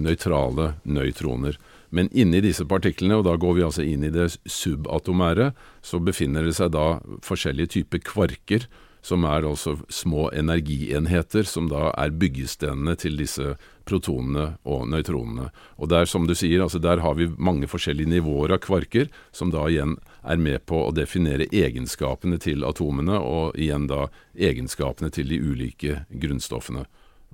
nøytrale 0.03 0.73
nøytroner. 0.83 1.55
Men 1.91 2.07
inni 2.15 2.39
disse 2.43 2.65
partiklene, 2.67 3.19
og 3.19 3.27
da 3.27 3.35
går 3.39 3.57
vi 3.57 3.65
altså 3.67 3.83
inn 3.83 4.05
i 4.07 4.13
det 4.13 4.29
subatomære, 4.47 5.51
så 5.83 5.99
befinner 5.99 6.47
det 6.47 6.55
seg 6.57 6.71
da 6.75 6.95
forskjellige 7.27 7.75
typer 7.77 8.03
kvarker 8.07 8.67
som 9.01 9.25
er 9.25 9.45
altså 9.47 9.75
små 9.89 10.29
energienheter, 10.37 11.45
som 11.49 11.67
da 11.71 11.89
er 11.97 12.13
byggestenene 12.21 12.93
til 13.01 13.17
disse 13.17 13.55
protonene 13.89 14.51
og 14.61 14.85
nøytronene. 14.91 15.49
Og 15.81 15.89
der, 15.89 16.05
som 16.05 16.27
du 16.29 16.35
sier, 16.37 16.61
altså 16.61 16.79
der 16.81 17.01
har 17.01 17.17
vi 17.17 17.31
mange 17.37 17.69
forskjellige 17.69 18.13
nivåer 18.13 18.53
av 18.55 18.61
kvarker, 18.61 19.09
som 19.33 19.53
da 19.53 19.65
igjen 19.69 19.97
er 20.21 20.41
med 20.41 20.61
på 20.69 20.83
å 20.85 20.93
definere 20.93 21.49
egenskapene 21.49 22.37
til 22.41 22.65
atomene, 22.67 23.17
og 23.17 23.57
igjen 23.57 23.89
da 23.89 24.05
egenskapene 24.37 25.09
til 25.13 25.33
de 25.33 25.41
ulike 25.41 26.03
grunnstoffene. 26.21 26.85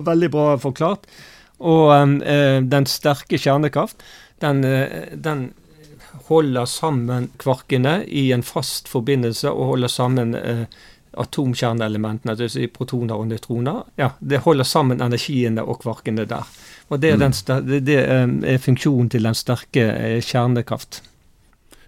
Veldig 0.07 0.31
bra 0.31 0.55
forklart. 0.61 1.09
Og 1.57 1.89
øh, 1.89 2.61
den 2.69 2.85
sterke 2.85 3.39
kjernekraft, 3.41 4.03
den, 4.41 4.65
øh, 4.65 4.89
den 5.23 5.51
holder 6.27 6.65
sammen 6.65 7.31
kvarkene 7.39 8.01
i 8.05 8.31
en 8.31 8.43
fast 8.43 8.87
forbindelse 8.91 9.51
og 9.51 9.73
holder 9.73 9.91
sammen 9.91 10.35
eh, 10.35 10.65
atomkjerneelementene, 11.17 12.35
dvs. 12.37 12.57
Si 12.57 12.67
protoner 12.71 13.17
og 13.17 13.27
nøytroner, 13.31 13.83
ja, 13.99 14.11
det 14.19 14.43
holder 14.45 14.67
sammen 14.67 15.01
energiene 15.01 15.63
og 15.63 15.81
kvarkene 15.81 16.27
der. 16.29 16.47
Og 16.89 17.01
Det 17.01 17.11
er, 17.11 17.17
den, 17.17 17.33
det, 17.67 17.81
det 17.85 17.97
er 17.99 18.57
funksjonen 18.63 19.09
til 19.09 19.27
den 19.27 19.35
sterke 19.35 19.87
eh, 19.91 20.21
kjernekraft. 20.21 21.01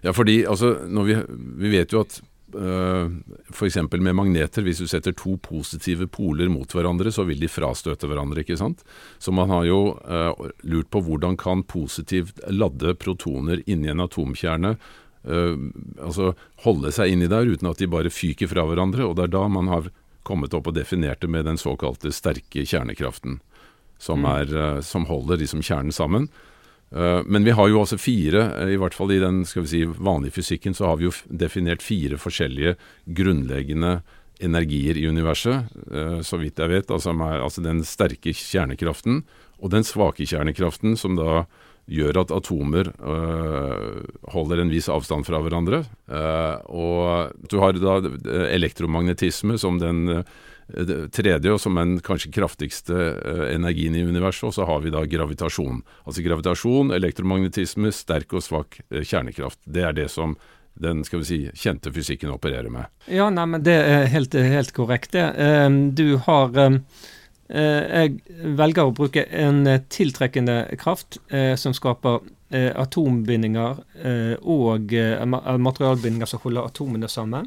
Ja, 0.02 0.10
fordi 0.16 0.44
altså, 0.48 0.74
vi, 1.04 1.16
vi, 1.60 1.70
vet 1.76 1.92
jo 1.92 2.00
at 2.00 2.20
eh, 2.20 2.29
f.eks. 2.54 3.76
med 3.92 4.16
magneter, 4.16 4.64
hvis 4.66 4.80
du 4.82 4.88
setter 4.90 5.14
to 5.16 5.36
positive 5.42 6.08
poler 6.10 6.50
mot 6.52 6.70
hverandre, 6.74 7.12
så 7.14 7.24
vil 7.28 7.40
de 7.42 7.50
frastøte 7.50 8.08
hverandre, 8.10 8.42
ikke 8.42 8.58
sant. 8.60 8.82
Så 9.18 9.34
man 9.34 9.52
har 9.52 9.66
jo 9.68 9.80
uh, 10.00 10.48
lurt 10.66 10.90
på 10.90 11.02
hvordan 11.06 11.38
kan 11.40 11.64
positivt 11.68 12.42
ladde 12.50 12.96
protoner 13.00 13.62
inni 13.70 13.92
en 13.92 14.04
atomkjerne 14.06 14.74
uh, 14.76 15.56
altså 16.00 16.34
holde 16.66 16.92
seg 16.94 17.14
inni 17.14 17.30
der 17.30 17.50
uten 17.50 17.70
at 17.70 17.80
de 17.80 17.90
bare 17.90 18.12
fyker 18.12 18.50
fra 18.50 18.66
hverandre. 18.68 19.06
Og 19.06 19.16
det 19.18 19.28
er 19.28 19.34
da 19.36 19.46
man 19.48 19.70
har 19.72 19.90
kommet 20.26 20.54
opp 20.56 20.68
og 20.70 20.76
definert 20.76 21.22
det 21.22 21.30
med 21.32 21.46
den 21.48 21.60
såkalte 21.60 22.12
sterke 22.12 22.66
kjernekraften, 22.66 23.40
som, 23.98 24.24
mm. 24.24 24.30
er, 24.30 24.80
som 24.84 25.08
holder 25.08 25.40
liksom 25.40 25.64
kjernen 25.64 25.94
sammen. 25.94 26.28
Uh, 26.90 27.20
men 27.26 27.46
vi 27.46 27.54
har 27.54 27.70
jo 27.70 27.82
også 27.82 28.00
fire, 28.00 28.46
i 28.70 28.78
hvert 28.80 28.96
fall 28.96 29.14
i 29.14 29.20
den 29.22 29.44
skal 29.48 29.66
vi 29.66 29.72
si, 29.72 29.82
vanlige 29.86 30.40
fysikken, 30.40 30.76
så 30.76 30.90
har 30.90 31.00
vi 31.00 31.08
jo 31.08 31.14
definert 31.28 31.84
fire 31.84 32.18
forskjellige 32.20 32.76
grunnleggende 33.06 34.00
energier 34.40 34.96
i 34.96 35.04
universet, 35.04 35.68
så 36.24 36.38
vidt 36.40 36.56
jeg 36.56 36.70
vet. 36.72 36.88
Altså, 36.88 37.12
altså 37.12 37.60
den 37.60 37.82
sterke 37.84 38.32
kjernekraften 38.32 39.18
og 39.60 39.74
den 39.74 39.84
svake 39.84 40.24
kjernekraften, 40.24 40.94
som 40.96 41.18
da 41.18 41.42
gjør 41.90 42.22
at 42.22 42.34
atomer 42.34 42.90
øh, 42.92 44.02
holder 44.32 44.62
en 44.62 44.70
viss 44.72 44.88
avstand 44.92 45.26
fra 45.26 45.40
hverandre. 45.42 45.82
Uh, 46.10 46.56
og 46.70 47.48
du 47.50 47.58
har 47.62 47.76
da 47.76 47.98
elektromagnetisme 48.50 49.58
som 49.60 49.80
den 49.82 50.22
tredje, 51.14 51.52
og 51.52 51.60
som 51.62 51.78
den 51.78 51.98
kanskje 52.04 52.32
kraftigste 52.34 52.94
uh, 52.94 53.44
energien 53.50 53.96
i 53.98 54.04
universet. 54.06 54.48
Og 54.50 54.56
så 54.56 54.68
har 54.68 54.80
vi 54.84 54.94
da 54.94 55.04
gravitasjon. 55.08 55.82
Altså 56.04 56.24
gravitasjon, 56.26 56.94
elektromagnetisme, 56.96 57.92
sterk 57.94 58.34
og 58.36 58.44
svak 58.46 58.80
kjernekraft. 58.90 59.60
Det 59.66 59.86
er 59.86 59.96
det 59.96 60.08
som 60.12 60.36
den 60.80 61.02
skal 61.04 61.20
vi 61.20 61.28
si, 61.28 61.38
kjente 61.60 61.90
fysikken 61.92 62.30
opererer 62.32 62.70
med. 62.72 62.88
Ja, 63.10 63.26
nei, 63.34 63.44
men 63.52 63.64
det 63.66 63.74
er 63.74 64.06
helt, 64.08 64.32
helt 64.32 64.70
korrekt, 64.72 65.12
det. 65.12 65.26
du 65.98 66.14
har 66.24 66.54
Eh, 67.50 67.84
jeg 68.06 68.54
velger 68.58 68.86
å 68.86 68.94
bruke 68.94 69.24
en 69.34 69.64
eh, 69.66 69.82
tiltrekkende 69.90 70.68
kraft 70.78 71.18
eh, 71.34 71.56
som 71.58 71.74
skaper 71.76 72.22
atombindinger 72.50 73.76
og 74.42 74.94
materialbindinger 75.62 76.26
som 76.26 76.40
holder 76.42 76.66
atomene 76.66 77.06
sammen. 77.06 77.44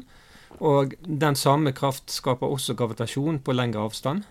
Og 0.60 0.94
den 1.06 1.34
samme 1.34 1.72
kraft 1.72 2.10
skaper 2.12 2.46
også 2.46 2.76
gravitasjon 2.78 3.38
på 3.38 3.52
lengre 3.52 3.80
avstand. 3.80 4.22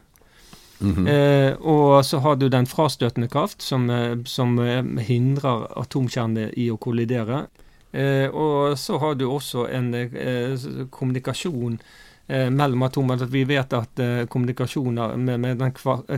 Mm 0.80 0.94
-hmm. 0.94 1.08
eh, 1.10 1.56
og 1.62 2.06
så 2.06 2.20
har 2.20 2.36
du 2.36 2.48
den 2.48 2.68
frastøtende 2.68 3.28
kraft, 3.28 3.62
som, 3.62 3.90
som 4.26 4.58
hindrer 4.98 5.80
atomkjernene 5.80 6.52
i 6.58 6.70
å 6.72 6.78
kollidere. 6.78 7.48
Eh, 7.94 8.30
og 8.30 8.80
så 8.80 8.98
har 8.98 9.16
du 9.16 9.28
også 9.30 9.68
en 9.70 9.94
eh, 9.94 10.60
kommunikasjon 10.92 11.80
eh, 12.28 12.50
mellom 12.50 12.82
atomer. 12.84 13.22
At 13.22 13.34
vi 13.34 13.44
vet 13.44 13.74
at 13.74 14.00
eh, 14.00 14.26
kommunikasjoner 14.26 15.16
med, 15.16 15.40
med 15.40 15.62
den 15.62 15.74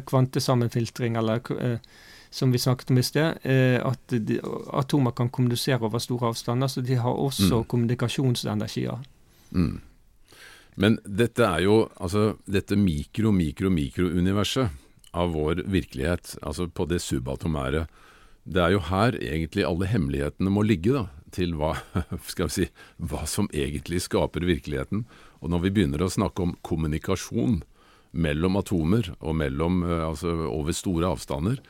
kvantesammenfiltring, 0.05 1.17
eller 1.17 1.41
som 2.29 2.51
vi 2.51 2.59
snakket 2.59 2.89
om 2.91 2.97
i 2.97 3.03
sted, 3.03 3.37
at 3.85 3.99
de, 4.09 4.39
atomer 4.73 5.11
kan 5.11 5.29
kommunisere 5.29 5.83
over 5.83 5.99
store 5.99 6.27
avstander. 6.27 6.67
Så 6.67 6.81
de 6.81 6.95
har 6.95 7.11
også 7.11 7.61
mm. 7.61 7.63
kommunikasjonsenergier. 7.63 9.03
Mm. 9.51 9.81
Men 10.75 10.99
dette 11.07 11.45
er 11.47 11.63
jo 11.65 11.75
altså 11.95 12.35
dette 12.45 12.75
mikro-mikro-mikro-universet 12.79 14.69
av 15.15 15.31
vår 15.31 15.63
virkelighet, 15.71 16.35
altså 16.43 16.67
på 16.67 16.85
det 16.91 16.99
subatomære. 17.03 17.85
Det 18.45 18.61
er 18.61 18.75
jo 18.75 18.81
her 18.89 19.15
egentlig 19.17 19.63
alle 19.65 19.87
hemmelighetene 19.89 20.51
må 20.51 20.65
ligge, 20.67 20.91
da, 20.97 21.05
til 21.35 21.55
hva, 21.59 21.73
skal 22.31 22.51
vi 22.51 22.57
si, 22.57 22.67
hva 22.99 23.23
som 23.29 23.47
egentlig 23.55 24.03
skaper 24.05 24.45
virkeligheten. 24.47 25.05
Og 25.41 25.53
når 25.53 25.65
vi 25.65 25.73
begynner 25.77 26.03
å 26.03 26.11
snakke 26.11 26.43
om 26.43 26.57
kommunikasjon 26.65 27.61
mellom 28.15 28.59
atomer 28.59 29.13
og 29.19 29.35
mellom, 29.39 29.81
eh, 29.87 30.03
altså 30.09 30.35
over 30.49 30.75
store 30.75 31.15
avstander, 31.15 31.63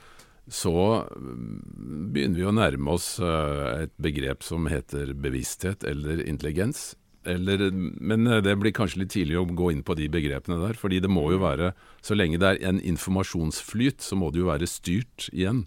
så 0.52 0.76
mm, 1.10 2.12
begynner 2.14 2.38
vi 2.42 2.50
å 2.50 2.54
nærme 2.54 2.98
oss 2.98 3.16
eh, 3.22 3.86
et 3.86 3.96
begrep 4.02 4.46
som 4.46 4.68
heter 4.70 5.16
bevissthet 5.18 5.86
eller 5.88 6.22
intelligens. 6.26 6.94
Eller, 7.26 7.72
men 7.72 8.28
eh, 8.28 8.42
det 8.46 8.56
blir 8.62 8.76
kanskje 8.76 9.00
litt 9.04 9.14
tidlig 9.16 9.40
å 9.40 9.48
gå 9.48 9.72
inn 9.74 9.84
på 9.86 9.98
de 9.98 10.10
begrepene 10.12 10.60
der. 10.62 10.74
fordi 10.80 11.02
det 11.04 11.12
må 11.12 11.32
jo 11.34 11.40
være 11.42 11.74
Så 12.02 12.16
lenge 12.16 12.38
det 12.38 12.48
er 12.48 12.70
en 12.70 12.80
informasjonsflyt, 12.80 14.02
så 14.02 14.16
må 14.16 14.32
det 14.32 14.40
jo 14.44 14.52
være 14.52 14.68
styrt 14.70 15.30
igjen 15.34 15.66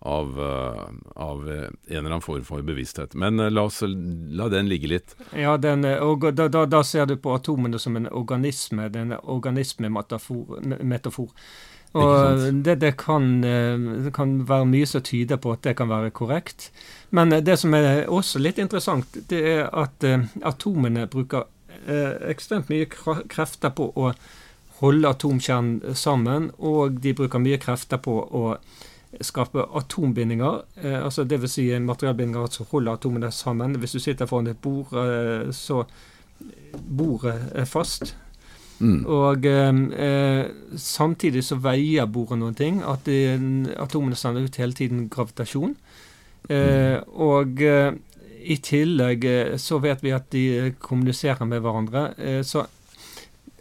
av, 0.00 0.40
av 0.40 1.48
en 1.48 1.76
eller 1.88 2.08
annen 2.08 2.24
form 2.24 2.44
for 2.44 2.62
bevissthet. 2.64 3.14
Men 3.14 3.36
la 3.36 3.62
oss 3.68 3.82
la 3.84 4.48
den 4.48 4.68
ligge 4.68 4.88
litt. 4.88 5.12
Ja, 5.36 5.58
den, 5.60 5.84
og 5.84 6.24
da, 6.32 6.48
da, 6.48 6.64
da, 6.64 6.80
ser 6.84 7.06
du 7.06 7.16
på 7.20 7.34
atomene 7.36 7.78
som 7.78 7.96
en 8.00 8.08
organisme. 8.08 8.88
Det 8.88 8.96
er 8.96 9.10
en 9.10 9.18
organismemetafor. 9.20 10.56
Og 11.92 12.44
det, 12.62 12.76
det, 12.84 12.92
kan, 12.96 13.44
eh, 13.44 13.78
det, 14.04 14.12
kan, 14.14 14.36
være 14.48 14.68
mye 14.70 14.86
som 14.86 15.02
tyder 15.02 15.40
på 15.42 15.54
at 15.56 15.64
det 15.66 15.74
kan 15.78 15.90
være 15.90 16.12
korrekt. 16.14 16.68
Men 17.10 17.34
det 17.42 17.58
som 17.58 17.74
er 17.74 18.06
også 18.06 18.38
litt 18.38 18.60
interessant, 18.62 19.16
det 19.30 19.40
er 19.56 19.64
at 19.74 20.06
uh, 20.06 20.28
atomene 20.46 21.08
bruker 21.10 21.48
ekstremt 22.28 22.68
mye 22.68 22.84
krefter 22.86 23.72
på 23.74 23.86
å 23.96 24.10
holde 24.82 25.10
atomkjernen 25.10 25.96
sammen, 25.96 26.50
og 26.58 26.98
de 27.02 27.14
bruker 27.16 27.40
mye 27.42 27.58
krefter 27.62 27.98
på 28.04 28.14
å 28.20 28.42
skape 29.24 29.64
atombindinger, 29.80 30.60
eh, 30.84 30.98
altså 31.00 31.24
dvs. 31.24 31.54
Si 31.56 31.64
materialbindinger 31.82 32.52
som 32.52 32.68
holder 32.70 32.98
atomene 32.98 33.32
sammen. 33.34 33.78
Hvis 33.80 33.96
du 33.96 34.02
sitter 34.04 34.28
foran 34.30 34.52
et 34.52 34.60
bord, 34.62 34.92
så 35.56 35.82
bordet 36.86 37.34
er 37.54 37.66
fast. 37.66 38.14
Mm. 38.80 39.00
Og 39.04 39.46
eh, 39.46 40.44
samtidig 40.76 41.44
så 41.44 41.58
veier 41.60 42.08
bordet 42.08 42.40
noen 42.40 42.56
ting. 42.56 42.80
At 42.82 43.04
de, 43.08 43.20
atomene 43.80 44.18
sender 44.18 44.46
ut 44.46 44.60
hele 44.60 44.76
tiden 44.76 45.08
gravitasjon. 45.12 45.74
Eh, 46.48 46.96
mm. 46.96 47.10
Og 47.20 47.62
eh, 47.66 47.92
i 48.40 48.56
tillegg 48.64 49.24
eh, 49.28 49.56
så 49.60 49.80
vet 49.84 50.04
vi 50.04 50.14
at 50.16 50.30
de 50.32 50.44
kommuniserer 50.80 51.48
med 51.48 51.60
hverandre. 51.64 52.06
Eh, 52.16 52.40
så 52.46 52.64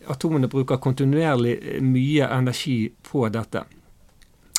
atomene 0.09 0.49
bruker 0.49 0.81
kontinuerlig 0.81 1.83
mye 1.85 2.31
energi 2.39 2.81
på 3.11 3.27
dette. 3.29 3.65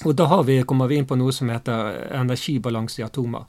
Og 0.05 0.15
da 0.17 0.41
vi, 0.47 0.63
kommer 0.65 0.89
vi 0.89 1.01
inn 1.01 1.09
på 1.09 1.19
noe 1.21 1.33
som 1.35 1.51
heter 1.53 2.07
energibalanse 2.17 3.03
i 3.03 3.05
atomer. 3.05 3.49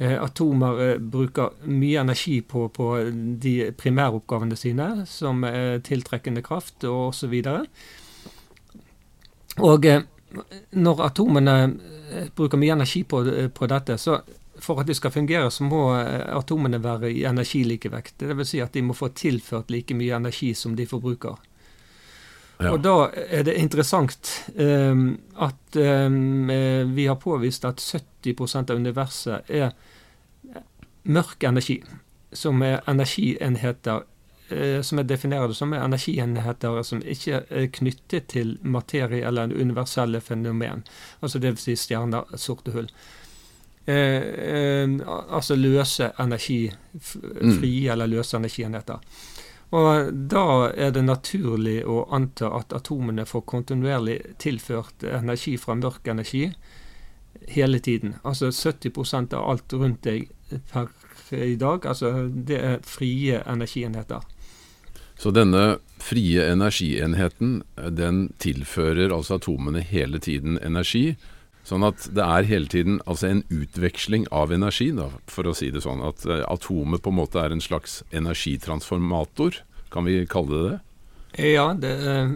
Eh, 0.00 0.22
atomer 0.22 0.90
eh, 0.90 0.98
bruker 0.98 1.50
mye 1.68 2.00
energi 2.00 2.38
på, 2.40 2.68
på 2.68 2.84
de 3.12 3.72
primæroppgavene 3.76 4.56
sine, 4.56 4.86
som 5.04 5.44
er 5.44 5.82
tiltrekkende 5.84 6.40
kraft 6.40 6.86
og 6.88 7.10
osv. 7.10 7.34
Og, 9.60 9.84
eh, 9.84 10.06
når 10.80 11.02
atomene 11.04 11.56
bruker 12.32 12.62
mye 12.62 12.78
energi 12.78 13.02
på, 13.04 13.20
på, 13.52 13.68
dette, 13.68 13.98
så 14.00 14.16
for 14.56 14.80
at 14.80 14.88
de 14.88 14.96
skal 14.96 15.12
fungere, 15.12 15.52
så 15.52 15.68
må 15.68 15.82
atomene 15.92 16.80
være 16.80 17.12
i 17.12 17.26
energilikevekt. 17.28 18.24
Dvs. 18.24 18.54
Si 18.54 18.64
at 18.64 18.72
de 18.72 18.86
må 18.86 18.96
få 18.96 19.12
tilført 19.12 19.68
like 19.68 19.92
mye 19.92 20.16
energi 20.16 20.54
som 20.56 20.80
de 20.80 20.88
forbruker. 20.88 21.36
Ja. 22.56 22.72
Og 22.72 22.80
da 22.84 22.96
er 23.12 23.44
det 23.44 23.58
interessant 23.60 24.32
um, 24.56 25.14
at 25.40 25.76
um, 25.80 26.50
vi 26.92 27.06
har 27.08 27.16
påvist 27.20 27.64
at 27.64 27.80
70% 27.80 28.72
av 28.72 28.80
universet 28.80 29.48
er 29.48 29.72
mørk 31.02 31.44
energi, 31.44 31.80
som 32.32 32.62
er 32.62 32.80
energienheter 32.90 34.04
eh, 34.50 34.80
som 34.82 35.00
jeg 35.00 35.08
definerer 35.08 35.48
det 35.50 35.56
som 35.58 35.72
er 35.72 35.84
energienheter 35.84 36.82
som 36.86 37.02
ikke 37.02 37.42
er 37.48 37.70
knyttet 37.72 38.28
til 38.34 38.56
materie 38.62 39.26
eller 39.26 39.48
en 39.48 39.56
universelle 39.56 40.20
fenomen. 40.20 40.84
Altså 41.20 41.38
dvs. 41.38 41.66
Si 41.66 41.76
stjerner, 41.76 42.36
sorte 42.36 42.74
hull. 42.76 42.90
Eh, 43.86 44.22
eh, 44.22 44.96
altså 45.06 45.56
løse 45.56 46.12
energi, 46.18 46.62
frie 47.00 47.86
mm. 47.88 47.92
eller 47.92 48.06
løse 48.06 48.36
energienheter. 48.36 49.00
Og 49.70 50.10
da 50.12 50.70
er 50.74 50.90
det 50.90 51.04
naturlig 51.06 51.84
å 51.86 52.02
anta 52.10 52.48
at 52.58 52.72
atomene 52.74 53.22
får 53.26 53.44
kontinuerlig 53.46 54.18
tilført 54.42 55.04
energi 55.06 55.54
fra 55.62 55.76
mørk 55.78 56.10
energi 56.10 56.48
hele 57.54 57.78
tiden. 57.78 58.16
Altså 58.26 58.50
70% 58.50 59.36
av 59.38 59.46
alt 59.50 59.72
rundt 59.72 60.02
deg 60.02 60.26
per 60.72 60.90
i 61.36 61.56
dag. 61.56 61.86
Altså 61.86 62.28
det 62.30 62.58
er 62.58 62.78
frie 62.86 63.42
energienheter. 63.46 64.24
Så 65.20 65.30
denne 65.36 65.78
frie 66.00 66.46
energienheten, 66.48 67.60
den 67.76 68.30
tilfører 68.40 69.12
altså 69.12 69.36
atomene 69.36 69.82
hele 69.84 70.18
tiden 70.22 70.56
energi. 70.64 71.14
Sånn 71.68 71.84
at 71.84 72.06
det 72.16 72.24
er 72.24 72.48
hele 72.48 72.70
tiden 72.72 73.02
altså 73.04 73.28
en 73.28 73.42
utveksling 73.52 74.24
av 74.32 74.52
energi, 74.54 74.88
da, 74.96 75.10
for 75.30 75.46
å 75.46 75.54
si 75.54 75.68
det 75.70 75.84
sånn. 75.84 76.00
At 76.02 76.24
eh, 76.24 76.40
atomet 76.48 77.04
på 77.04 77.12
en 77.12 77.18
måte 77.20 77.42
er 77.42 77.52
en 77.52 77.60
slags 77.62 78.00
energitransformator, 78.16 79.60
kan 79.92 80.08
vi 80.08 80.22
kalle 80.30 80.50
det 80.56 80.64
det? 80.70 80.78
Ja, 81.52 81.68
det 81.78 81.92
er 82.10 82.32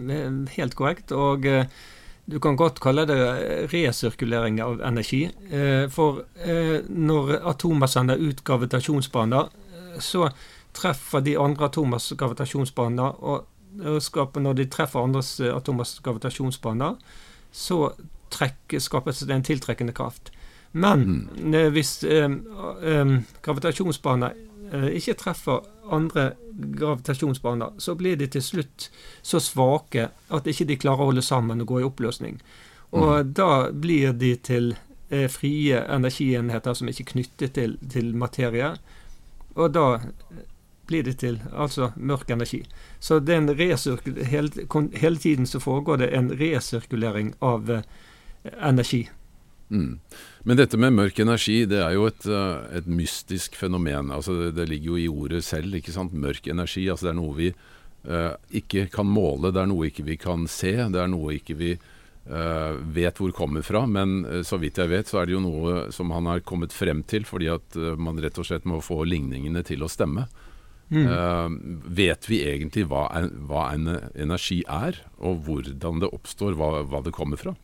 helt 0.55 0.77
korrekt. 0.77 1.11
Og 1.11 1.49
eh, 1.49 1.65
du 2.25 2.39
kan 2.41 2.57
godt 2.57 2.79
kalle 2.81 3.05
det 3.05 3.17
resirkulering 3.73 4.61
av 4.63 4.81
energi. 4.81 5.27
Eh, 5.49 5.85
for 5.93 6.23
eh, 6.41 6.81
når 6.89 7.35
atomer 7.51 7.91
sender 7.91 8.21
ut 8.21 8.41
gravitasjonsbaner, 8.43 9.51
eh, 9.75 9.99
så 10.01 10.29
treffer 10.75 11.21
de 11.23 11.37
andre 11.39 11.69
atomers 11.69 12.09
gravitasjonsbaner, 12.17 13.21
og 13.23 13.45
når 13.75 14.53
de 14.55 14.65
treffer 14.71 15.03
andres 15.03 15.37
atomers 15.39 15.97
gravitasjonsbaner, 16.03 16.95
så 17.51 17.91
skapes 18.31 19.19
det 19.19 19.35
en 19.35 19.43
tiltrekkende 19.43 19.93
kraft. 19.95 20.31
Men 20.75 21.29
mm. 21.37 21.71
hvis 21.71 22.03
eh, 22.03 22.31
eh, 22.83 23.13
gravitasjonsbaner 23.45 24.33
eh, 24.35 24.54
ikke 24.73 25.13
treffer 25.19 25.65
andre 25.91 26.31
gravitasjonsbaner, 26.55 27.75
så 27.77 27.95
blir 27.95 28.15
de 28.15 28.27
til 28.31 28.41
slutt 28.41 28.89
så 29.21 29.39
svake 29.43 30.09
at 30.33 30.47
ikke 30.47 30.67
de 30.69 30.79
klarer 30.79 31.03
å 31.03 31.11
holde 31.11 31.25
sammen 31.25 31.61
og 31.61 31.69
gå 31.73 31.81
i 31.81 31.87
oppløsning. 31.87 32.39
Og 32.95 33.11
mm. 33.11 33.33
da 33.37 33.51
blir 33.71 34.13
de 34.17 34.35
til 34.35 34.73
eh, 35.09 35.27
frie 35.31 35.81
energienheter 35.83 36.77
som 36.77 36.89
ikke 36.89 37.03
er 37.03 37.11
knyttet 37.11 37.55
til, 37.57 37.77
til 37.91 38.13
materie. 38.17 38.75
Og 39.55 39.73
da 39.75 39.87
blir 40.87 41.03
det 41.03 41.17
til 41.23 41.39
altså 41.51 41.91
mørk 41.95 42.29
energi. 42.29 42.63
Så 42.99 43.19
hele, 43.19 44.67
hele, 44.93 45.17
tiden 45.17 45.47
så 45.47 45.59
foregår 45.59 45.97
det 45.97 46.13
en 46.13 46.31
resirkulering 46.39 47.33
av 47.41 47.71
eh, 47.71 47.81
energi. 48.61 49.09
Mm. 49.69 49.97
Men 50.45 50.59
dette 50.59 50.77
med 50.77 50.93
mørk 50.93 51.19
energi, 51.23 51.63
det 51.69 51.79
er 51.81 51.95
jo 51.95 52.05
et, 52.09 52.27
eh, 52.29 52.77
et 52.79 52.87
mystisk 52.89 53.57
fenomen. 53.57 54.11
Altså 54.13 54.37
det, 54.37 54.51
det, 54.59 54.69
ligger 54.69 54.93
jo 54.93 55.01
i 55.01 55.09
ordet 55.09 55.43
selv, 55.45 55.73
ikke 55.73 55.95
sant. 55.95 56.13
Mørk 56.13 56.47
energi. 56.51 56.85
Altså 56.89 57.09
det 57.09 57.15
er 57.15 57.19
noe 57.19 57.35
vi 57.37 57.49
uh, 58.05 58.33
ikke 58.53 58.87
kan 58.93 59.09
måle, 59.09 59.51
det 59.53 59.63
er 59.63 59.69
noe 59.71 59.89
ikke 59.89 60.05
vi 60.05 60.19
kan 60.21 60.45
se. 60.51 60.75
Det 60.93 61.01
er 61.01 61.09
noe 61.09 61.37
ikke 61.39 61.57
vi 61.57 61.73
uh, 61.75 62.77
vet 62.93 63.21
hvor 63.21 63.33
kommer 63.33 63.65
fra. 63.65 63.85
Men 63.89 64.21
uh, 64.29 64.41
så 64.45 64.61
vidt 64.61 64.77
jeg 64.81 64.93
vet, 64.93 65.09
så 65.09 65.23
er 65.23 65.29
det 65.29 65.37
jo 65.37 65.45
noe 65.47 65.87
som 65.95 66.13
han 66.13 66.29
har 66.29 66.45
kommet 66.45 66.75
frem 66.75 67.01
til 67.09 67.25
fordi 67.25 67.49
at 67.53 67.79
man 67.97 68.21
rett 68.21 68.37
og 68.37 68.45
slett 68.47 68.69
må 68.69 68.83
få 68.85 69.01
ligningene 69.07 69.65
til 69.65 69.85
å 69.85 69.91
stemme. 69.91 70.29
Mm. 70.85 71.81
vet 71.97 72.27
vi 72.29 72.43
egentlig 72.45 72.83
hva, 72.91 73.07
en, 73.17 73.31
hva 73.49 73.63
en 73.73 73.87
energi 74.21 74.59
er, 74.69 74.99
og 75.17 75.39
hvordan 75.47 76.03
det 76.03 76.11
oppstår, 76.13 76.53
hva, 76.53 76.83
hva 76.85 76.99
det 77.01 77.13
kommer 77.15 77.41
fra? 77.41 77.55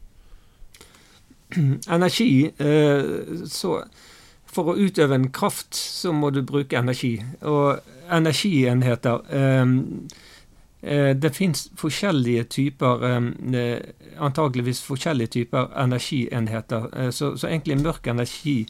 energi 1.87 2.51
eh, 2.57 3.45
så 3.47 3.83
For 4.51 4.67
å 4.67 4.75
utøve 4.75 5.15
en 5.15 5.29
kraft, 5.31 5.75
så 5.75 6.11
må 6.11 6.29
du 6.35 6.41
bruke 6.43 6.75
energi. 6.75 7.13
Og 7.47 7.79
energienheter 8.11 9.21
eh, 9.31 9.75
eh, 10.81 11.11
Det 11.15 11.31
fins 11.35 11.69
forskjellige 11.79 12.43
typer 12.57 13.05
Antakeligvis 14.19 14.81
forskjellige 14.83 15.27
typer 15.27 15.71
energienheter. 15.83 17.11
Så, 17.11 17.37
så 17.37 17.47
egentlig 17.47 17.79
mørk 17.79 18.07
energi 18.07 18.65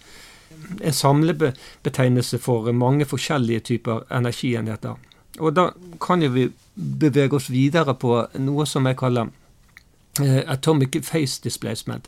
en 0.83 0.93
samlebetegnelse 0.93 2.37
for 2.39 2.71
mange 2.71 3.05
forskjellige 3.05 3.59
typer 3.59 4.03
energienheter. 4.11 4.99
Og 5.39 5.55
da 5.55 5.71
kan 5.99 6.21
jo 6.21 6.29
vi 6.29 6.45
bevege 6.75 7.35
oss 7.35 7.49
videre 7.49 7.95
på 7.95 8.19
noe 8.37 8.65
som 8.69 8.85
jeg 8.85 8.99
kaller 8.99 9.31
atomic 10.47 10.99
face 11.03 11.41
displacement. 11.43 12.05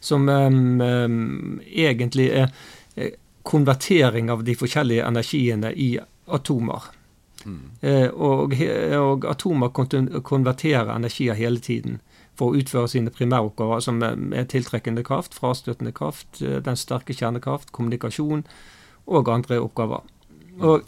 Som 0.00 0.28
um, 0.28 1.60
egentlig 1.66 2.30
er 2.32 2.52
konvertering 3.42 4.30
av 4.32 4.44
de 4.44 4.54
forskjellige 4.56 5.04
energiene 5.04 5.72
i 5.76 5.90
atomer. 6.26 6.86
Mm. 7.44 7.58
Uh, 7.82 8.08
og, 8.08 8.54
og, 8.96 9.26
atomer 9.28 9.72
konverterer 9.72 10.94
energier 10.94 11.36
hele 11.36 11.60
tiden 11.60 11.98
for 12.38 12.52
å 12.52 12.60
utføre 12.60 12.88
sine 12.88 13.12
primæroppgaver, 13.12 13.82
som 13.84 14.00
er 14.02 14.46
tiltrekkende 14.48 15.04
kraft, 15.04 15.36
frastøtende 15.36 15.92
kraft, 15.92 16.40
den 16.40 16.78
sterke 16.80 17.12
kjernekraft, 17.12 17.68
kommunikasjon 17.76 18.46
og 19.10 19.28
andre 19.28 19.58
oppgaver. 19.60 20.06
Og 20.60 20.86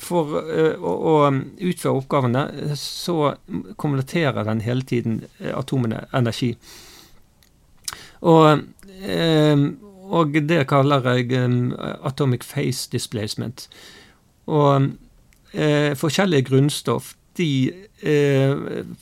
for 0.00 0.34
å, 0.40 0.92
å, 1.12 1.14
utføre 1.58 1.98
oppgavene, 2.00 2.44
så 2.78 3.34
konverterer 3.80 4.46
den 4.48 4.62
hele 4.64 4.86
tiden 4.86 5.20
atomene 5.54 6.04
energi. 6.16 6.54
Og, 8.20 8.64
uh, 9.04 9.64
og, 10.10 10.34
det 10.48 10.66
kaller 10.68 11.06
jeg 11.14 11.44
um, 11.44 11.72
atomic 12.04 12.44
face 12.44 12.88
displacement. 12.92 13.68
Og 14.46 14.90
forskjellige 15.98 16.46
grunnstoff 16.46 17.14
de 17.40 17.72
eh, 18.00 18.56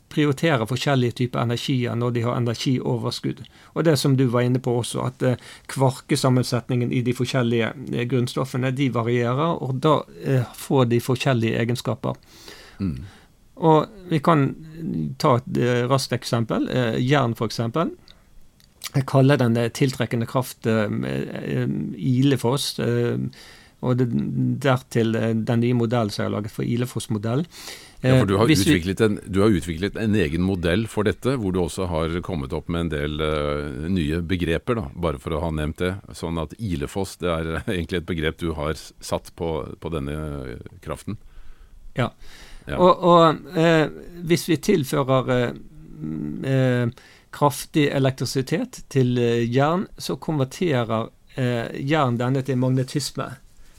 prioriterer 0.09 0.67
forskjellige 0.69 1.17
typer 1.23 1.43
energier 1.43 1.97
når 1.99 2.15
de 2.15 2.25
har 2.27 2.39
energioverskudd. 2.39 3.43
Og 3.75 3.85
det 3.85 3.97
som 3.99 4.17
du 4.17 4.27
var 4.33 4.47
inne 4.47 4.61
på 4.63 4.75
også, 4.81 5.05
at 5.09 5.25
eh, 5.27 5.45
kvarkesammensetningen 5.73 6.93
i 6.93 7.03
de 7.07 7.15
forskjellige 7.17 7.73
eh, 7.93 8.07
grunnstoffene 8.11 8.73
de 8.77 8.91
varierer, 8.95 9.63
og 9.63 9.79
da 9.85 10.01
eh, 10.25 10.45
får 10.57 10.91
de 10.93 11.01
forskjellige 11.03 11.59
egenskaper. 11.63 12.19
Mm. 12.79 12.99
Og 13.69 14.11
vi 14.11 14.21
kan 14.23 14.51
ta 15.19 15.39
et 15.41 15.63
eh, 15.63 15.87
raskt 15.91 16.15
eksempel. 16.15 16.69
Eh, 16.71 17.01
jern, 17.03 17.35
f.eks. 17.35 17.61
Jeg 18.95 19.05
kaller 19.11 19.41
den 19.41 19.59
tiltrekkende 19.77 20.27
kraft 20.27 20.67
Ilefoss. 20.67 22.79
og 23.81 23.99
det, 23.99 24.07
dertil 24.65 25.13
den 25.45 25.61
nye 25.61 25.77
modellen 25.77 26.11
som 26.11 26.23
jeg 26.23 26.31
har 26.31 26.37
laget 26.39 26.55
for 26.55 26.65
Ilefoss-modellen. 26.65 27.45
Ja, 28.01 28.21
for 28.21 28.29
du 28.31 28.37
har, 28.39 28.47
utviklet 28.47 29.01
en, 29.03 29.17
du 29.27 29.41
har, 29.43 29.51
utviklet 29.51 29.97
en, 29.99 30.15
egen 30.15 30.45
modell 30.47 30.85
for 30.91 31.09
dette, 31.09 31.33
hvor 31.41 31.55
du 31.55 31.59
også 31.65 31.89
har 31.91 32.13
kommet 32.23 32.53
opp 32.55 32.69
med 32.71 32.87
en 32.87 32.93
del 32.93 33.19
uh, 33.19 33.89
nye 33.91 34.21
begreper, 34.23 34.79
da, 34.79 34.85
bare 34.95 35.19
for 35.19 35.35
å 35.35 35.41
ha 35.43 35.49
nevnt 35.51 35.83
det. 35.83 35.91
Sånn 36.15 36.39
at 36.39 36.55
Ilefoss 36.63 37.17
det 37.19 37.33
er 37.33 37.51
egentlig 37.65 38.05
et 38.05 38.07
begrep 38.07 38.39
du 38.39 38.53
har 38.55 38.79
satt 38.79 39.33
på, 39.35 39.51
på 39.83 39.91
denne 39.91 40.15
kraften. 40.85 41.19
Ja. 41.99 42.13
ja. 42.69 42.79
Og, 42.79 43.03
og 43.03 43.43
uh, 43.59 43.91
hvis 44.31 44.47
vi 44.53 44.63
tilfører 44.71 45.35
uh, 45.35 45.47
eh 46.47 47.07
kraftig 47.35 47.89
elektrisitet 47.93 48.83
til 48.93 49.19
eh, 49.19 49.45
jern, 49.45 49.87
så 49.99 50.17
konverterer 50.17 51.11
eh, 51.37 51.77
jern 51.81 52.19
denne 52.21 52.43
til 52.47 52.59
magnetisme, 52.61 53.31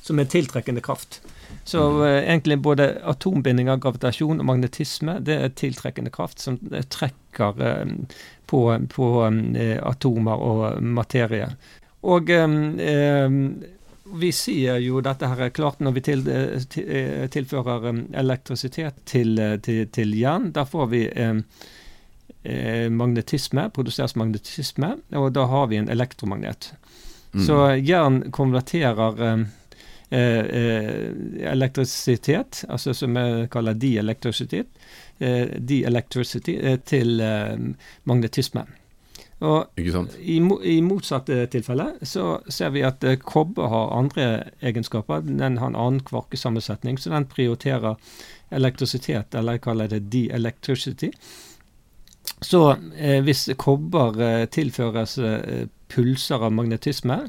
som 0.01 0.19
er 0.21 0.31
tiltrekkende 0.31 0.83
kraft. 0.85 1.21
Så 1.63 2.01
uh, 2.01 2.07
egentlig 2.07 2.59
både 2.61 2.89
atombinding 3.05 3.69
av 3.69 3.81
gravitasjon 3.83 4.41
og 4.41 4.47
magnetisme 4.47 5.19
det 5.25 5.37
er 5.37 5.55
tiltrekkende 5.57 6.11
kraft 6.13 6.41
som 6.41 6.57
eh, 6.71 6.85
trekker 6.85 7.63
eh, 7.65 7.91
på, 8.49 8.61
på 8.89 9.09
um, 9.25 9.41
atomer 9.85 10.45
og 10.45 10.81
materie. 10.81 11.51
Og 12.01 12.31
vi 14.19 14.29
sier 14.33 14.79
jo 14.81 15.01
dette 15.05 15.27
her 15.29 15.41
er 15.45 15.51
klart 15.53 15.81
når 15.83 15.93
vi 15.97 16.03
til, 16.07 16.23
tilfører 17.29 17.89
elektrisitet 18.17 19.03
til, 19.05 19.35
til, 19.61 19.83
til 19.93 20.15
jern. 20.17 20.47
Da 20.55 20.63
får 20.65 20.87
vi 20.95 21.01
magnetisme, 22.89 23.65
produseres 23.75 24.13
magnetisme, 24.15 24.93
og 25.11 25.33
da 25.35 25.43
har 25.51 25.65
vi 25.67 25.75
en 25.75 25.89
elektromagnet. 25.91 26.69
Mm. 27.33 27.41
Så 27.43 27.57
jern 27.83 28.21
konverterer 28.31 29.19
Eh, 30.11 30.39
eh, 30.39 31.11
elektrisitet, 31.51 32.63
altså 32.69 32.93
som 32.93 33.13
vi 33.13 33.47
kaller 33.51 33.73
dielektrisitet, 33.73 34.67
eh, 35.19 35.47
de-electricity, 35.59 36.77
til 36.85 37.21
magnetisme. 38.03 38.63
Og 39.39 39.65
i, 39.77 40.39
i 40.63 40.79
motsatt 40.81 41.29
tilfelle 41.51 41.85
så 42.01 42.39
ser 42.49 42.73
vi 42.73 42.81
at 42.83 43.05
kobber 43.21 43.69
har 43.69 43.93
andre 43.99 44.25
egenskaper. 44.59 45.21
Den 45.21 45.61
har 45.61 45.69
en 45.69 45.77
annen 45.77 46.01
kvarkesammensetning, 46.03 46.97
så 46.97 47.13
den 47.13 47.29
prioriterer 47.29 47.95
elektrisitet, 48.51 49.35
eller 49.35 49.59
jeg 49.59 49.61
kaller 49.61 49.87
det 49.87 50.09
de-electricity. 50.09 51.11
Så 52.41 52.61
eh, 52.95 53.19
hvis 53.25 53.49
kobber 53.59 54.21
eh, 54.23 54.45
tilføres 54.51 55.17
eh, 55.17 55.67
pulser 55.91 56.45
av 56.45 56.53
magnetisme, 56.55 57.19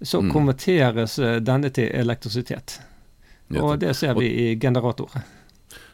så 0.00 0.20
mm. 0.22 0.30
konverteres 0.32 1.18
eh, 1.18 1.36
denne 1.44 1.70
til 1.74 1.90
elektrisitet. 1.92 2.80
Og 3.58 3.78
det 3.82 3.96
ser 3.98 4.14
vi 4.14 4.28
i 4.30 4.46
generatorer. 4.60 5.26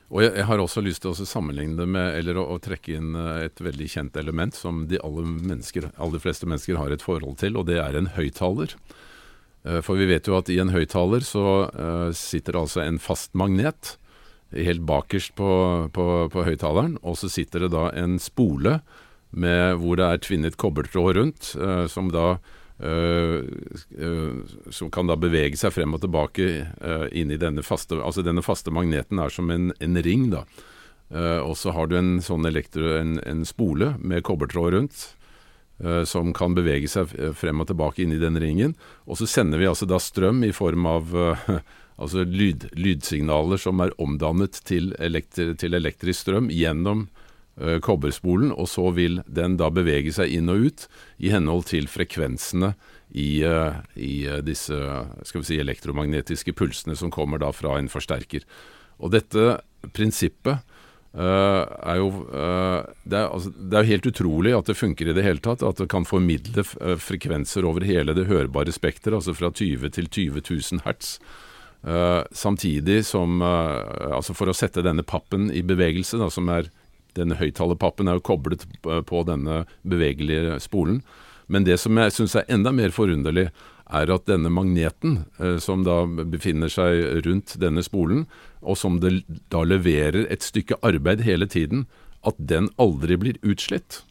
Og 0.06 0.22
jeg, 0.22 0.36
jeg, 0.36 0.46
har 0.46 0.60
også 0.62 0.82
lyst 0.84 1.02
til 1.02 1.10
å 1.10 1.26
sammenligne 1.26 1.80
det 1.80 1.86
med, 1.90 2.12
eller 2.20 2.38
å, 2.38 2.44
å, 2.54 2.60
trekke 2.62 2.98
inn 2.98 3.16
eh, 3.18 3.46
et 3.48 3.62
veldig 3.64 3.88
kjent 3.90 4.20
element 4.20 4.54
som 4.54 4.84
de 4.90 5.00
aller, 5.02 5.26
mennesker, 5.26 5.90
aller 5.96 6.22
fleste 6.22 6.46
mennesker 6.46 6.78
har 6.78 6.94
et 6.94 7.02
forhold 7.02 7.40
til, 7.42 7.58
og 7.58 7.66
det 7.70 7.80
er 7.82 7.98
en 7.98 8.12
høyttaler. 8.14 8.76
Eh, 9.66 9.80
for 9.82 9.98
vi 9.98 10.06
vet 10.12 10.30
jo 10.30 10.38
at 10.38 10.52
i 10.52 10.60
en 10.62 10.74
høyttaler 10.74 11.26
så 11.26 11.46
sitter 12.14 12.60
altså 12.60 12.84
en 12.84 13.00
fast 13.02 13.34
magnet 13.34 13.96
helt 14.54 14.84
bakerst 14.86 15.34
på, 15.38 15.50
på, 15.94 16.06
på 16.32 16.44
høyttaleren, 16.46 16.98
og 17.02 17.18
så 17.18 17.30
sitter 17.32 17.66
det 17.66 17.72
da 17.74 17.88
en 17.98 18.20
spole 18.22 18.78
med, 19.36 19.80
hvor 19.82 19.98
det 19.98 20.06
er 20.06 20.22
tvinnet 20.22 20.58
kobbertråd 20.60 21.18
rundt, 21.18 21.56
eh, 21.58 21.86
som 21.90 22.12
da 22.14 22.36
Uh, 22.76 23.40
uh, 23.96 24.44
som 24.68 24.90
kan 24.92 25.08
da 25.08 25.14
bevege 25.16 25.56
seg 25.56 25.72
frem 25.72 25.94
og 25.96 26.02
tilbake 26.02 26.44
uh, 26.84 27.06
inn 27.08 27.30
i 27.32 27.38
denne 27.40 27.62
faste 27.64 27.96
Altså 27.96 28.20
denne 28.20 28.44
faste 28.44 28.68
magneten 28.68 29.16
er 29.16 29.32
som 29.32 29.48
en, 29.48 29.70
en 29.80 29.96
ring, 30.04 30.26
da. 30.28 30.42
og 31.40 31.54
så 31.56 31.72
har 31.72 31.88
du 31.88 31.94
en 31.96 32.18
sånn 32.20 32.44
elektro, 32.44 32.98
en, 32.98 33.16
en 33.24 33.46
spole 33.48 33.94
med 33.96 34.26
kobbertråd 34.28 34.74
rundt. 34.74 35.06
som 36.04 36.34
kan 36.36 36.52
bevege 36.52 36.88
seg 36.88 37.14
frem 37.32 37.60
og 37.60 37.68
tilbake 37.68 38.02
inn 38.02 38.12
i 38.12 38.20
den 38.20 38.36
ringen. 38.36 38.74
Og 39.06 39.16
så 39.20 39.26
sender 39.26 39.58
vi 39.58 39.68
altså 39.70 39.86
da 39.88 39.96
strøm 39.96 40.44
i 40.44 40.52
form 40.52 40.84
av 40.84 41.16
altså 41.96 42.24
lyd, 42.28 42.68
lydsignaler 42.76 43.60
som 43.60 43.80
er 43.80 43.94
omdannet 44.02 44.60
til, 44.68 44.92
elektri, 45.02 45.52
til 45.58 45.76
elektrisk 45.76 46.26
strøm 46.26 46.50
gjennom 46.52 47.06
uh, 47.60 47.78
kobberspolen, 47.84 48.52
og 48.52 48.68
så 48.70 48.90
vil 48.96 49.22
den 49.26 49.56
da 49.60 49.70
bevege 49.72 50.12
seg 50.14 50.34
inn 50.36 50.52
og 50.52 50.68
ut 50.68 50.86
i 51.16 51.32
henhold 51.32 51.66
til 51.72 51.88
frekvensene 51.90 52.74
i, 53.16 53.42
uh, 53.48 53.80
i 53.96 54.26
uh, 54.28 54.40
disse 54.44 54.76
si, 55.32 55.60
elektromagnetiske 55.60 56.56
pulsene 56.56 56.96
som 56.98 57.12
kommer 57.12 57.40
da 57.42 57.52
fra 57.56 57.78
en 57.80 57.92
forsterker. 57.92 58.44
Og 59.00 59.12
dette 59.16 59.60
prinsippet 59.96 60.74
er 61.16 61.96
jo 61.96 62.08
det 62.28 63.16
er, 63.16 63.30
altså, 63.30 63.48
det 63.56 63.76
er, 63.78 63.86
helt 63.88 64.08
utrolig 64.10 64.50
at 64.52 64.68
det 64.68 64.74
funker 64.76 65.08
i 65.08 65.14
det 65.16 65.22
hele 65.24 65.40
tatt. 65.40 65.62
At 65.64 65.78
det 65.80 65.86
kan 65.88 66.04
formidle 66.04 66.60
frekvenser 67.00 67.64
over 67.64 67.86
hele 67.88 68.12
det 68.12 68.26
hørbare 68.28 68.74
spekteret, 68.74 69.16
altså 69.22 69.32
fra 69.32 69.48
20 69.48 69.94
til 69.96 70.10
20 70.12 70.42
000 70.44 70.84
hertz. 70.84 71.14
Samtidig 72.34 73.04
som 73.06 73.42
Altså 73.42 74.34
for 74.34 74.50
å 74.50 74.54
sette 74.56 74.82
denne 74.82 75.04
pappen 75.06 75.50
i 75.54 75.60
bevegelse, 75.62 76.18
da, 76.18 76.26
som 76.32 76.48
er 76.50 76.66
denne 77.16 77.38
høyttalerpappen 77.38 78.08
er 78.08 78.18
jo 78.18 78.26
koblet 78.26 78.64
på 78.82 79.22
denne 79.28 79.64
bevegelige 79.86 80.58
spolen. 80.64 81.00
Men 81.46 81.66
det 81.66 81.78
som 81.80 81.96
jeg 81.98 82.14
syns 82.14 82.36
er 82.38 82.48
enda 82.52 82.72
mer 82.74 82.94
forunderlig, 82.94 83.48
er 83.86 84.10
at 84.10 84.26
denne 84.26 84.50
magneten, 84.50 85.20
eh, 85.38 85.58
som 85.62 85.84
da 85.86 86.00
befinner 86.06 86.70
seg 86.72 87.22
rundt 87.26 87.54
denne 87.62 87.84
spolen, 87.86 88.24
og 88.62 88.78
som 88.80 88.98
det 89.02 89.20
da 89.54 89.62
leverer 89.62 90.26
et 90.26 90.42
stykke 90.42 90.78
arbeid 90.82 91.22
hele 91.22 91.46
tiden, 91.46 91.86
at 92.26 92.34
den 92.38 92.68
aldri 92.82 93.18
blir 93.20 93.38
utslitt. 93.46 94.02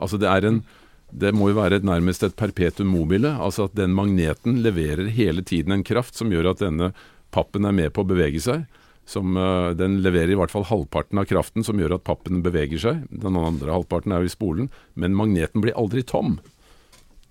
Altså 0.00 0.16
det 0.16 0.30
er 0.30 0.46
en 0.48 0.62
det 1.10 1.32
må 1.32 1.50
jo 1.50 1.56
være 1.56 1.80
nærmest 1.86 2.24
et 2.26 2.36
perpetuum 2.36 2.90
mobile. 2.92 3.30
Altså 3.40 3.68
at 3.68 3.76
den 3.78 3.94
magneten 3.96 4.60
leverer 4.64 5.08
hele 5.12 5.42
tiden 5.42 5.72
en 5.72 5.86
kraft 5.86 6.18
som 6.18 6.32
gjør 6.32 6.52
at 6.52 6.60
denne 6.60 6.92
pappen 7.32 7.64
er 7.68 7.76
med 7.76 7.94
på 7.96 8.04
å 8.04 8.08
bevege 8.08 8.42
seg. 8.44 8.66
Som, 9.08 9.38
uh, 9.40 9.72
den 9.72 10.02
leverer 10.04 10.34
i 10.34 10.36
hvert 10.38 10.52
fall 10.52 10.66
halvparten 10.68 11.20
av 11.20 11.28
kraften 11.30 11.64
som 11.64 11.80
gjør 11.80 11.96
at 11.96 12.04
pappen 12.04 12.42
beveger 12.44 12.82
seg. 12.82 13.06
Den 13.08 13.40
andre 13.40 13.72
halvparten 13.72 14.12
er 14.12 14.24
jo 14.24 14.28
i 14.28 14.34
spolen. 14.36 14.68
Men 15.00 15.16
magneten 15.16 15.64
blir 15.64 15.76
aldri 15.80 16.04
tom. 16.04 16.36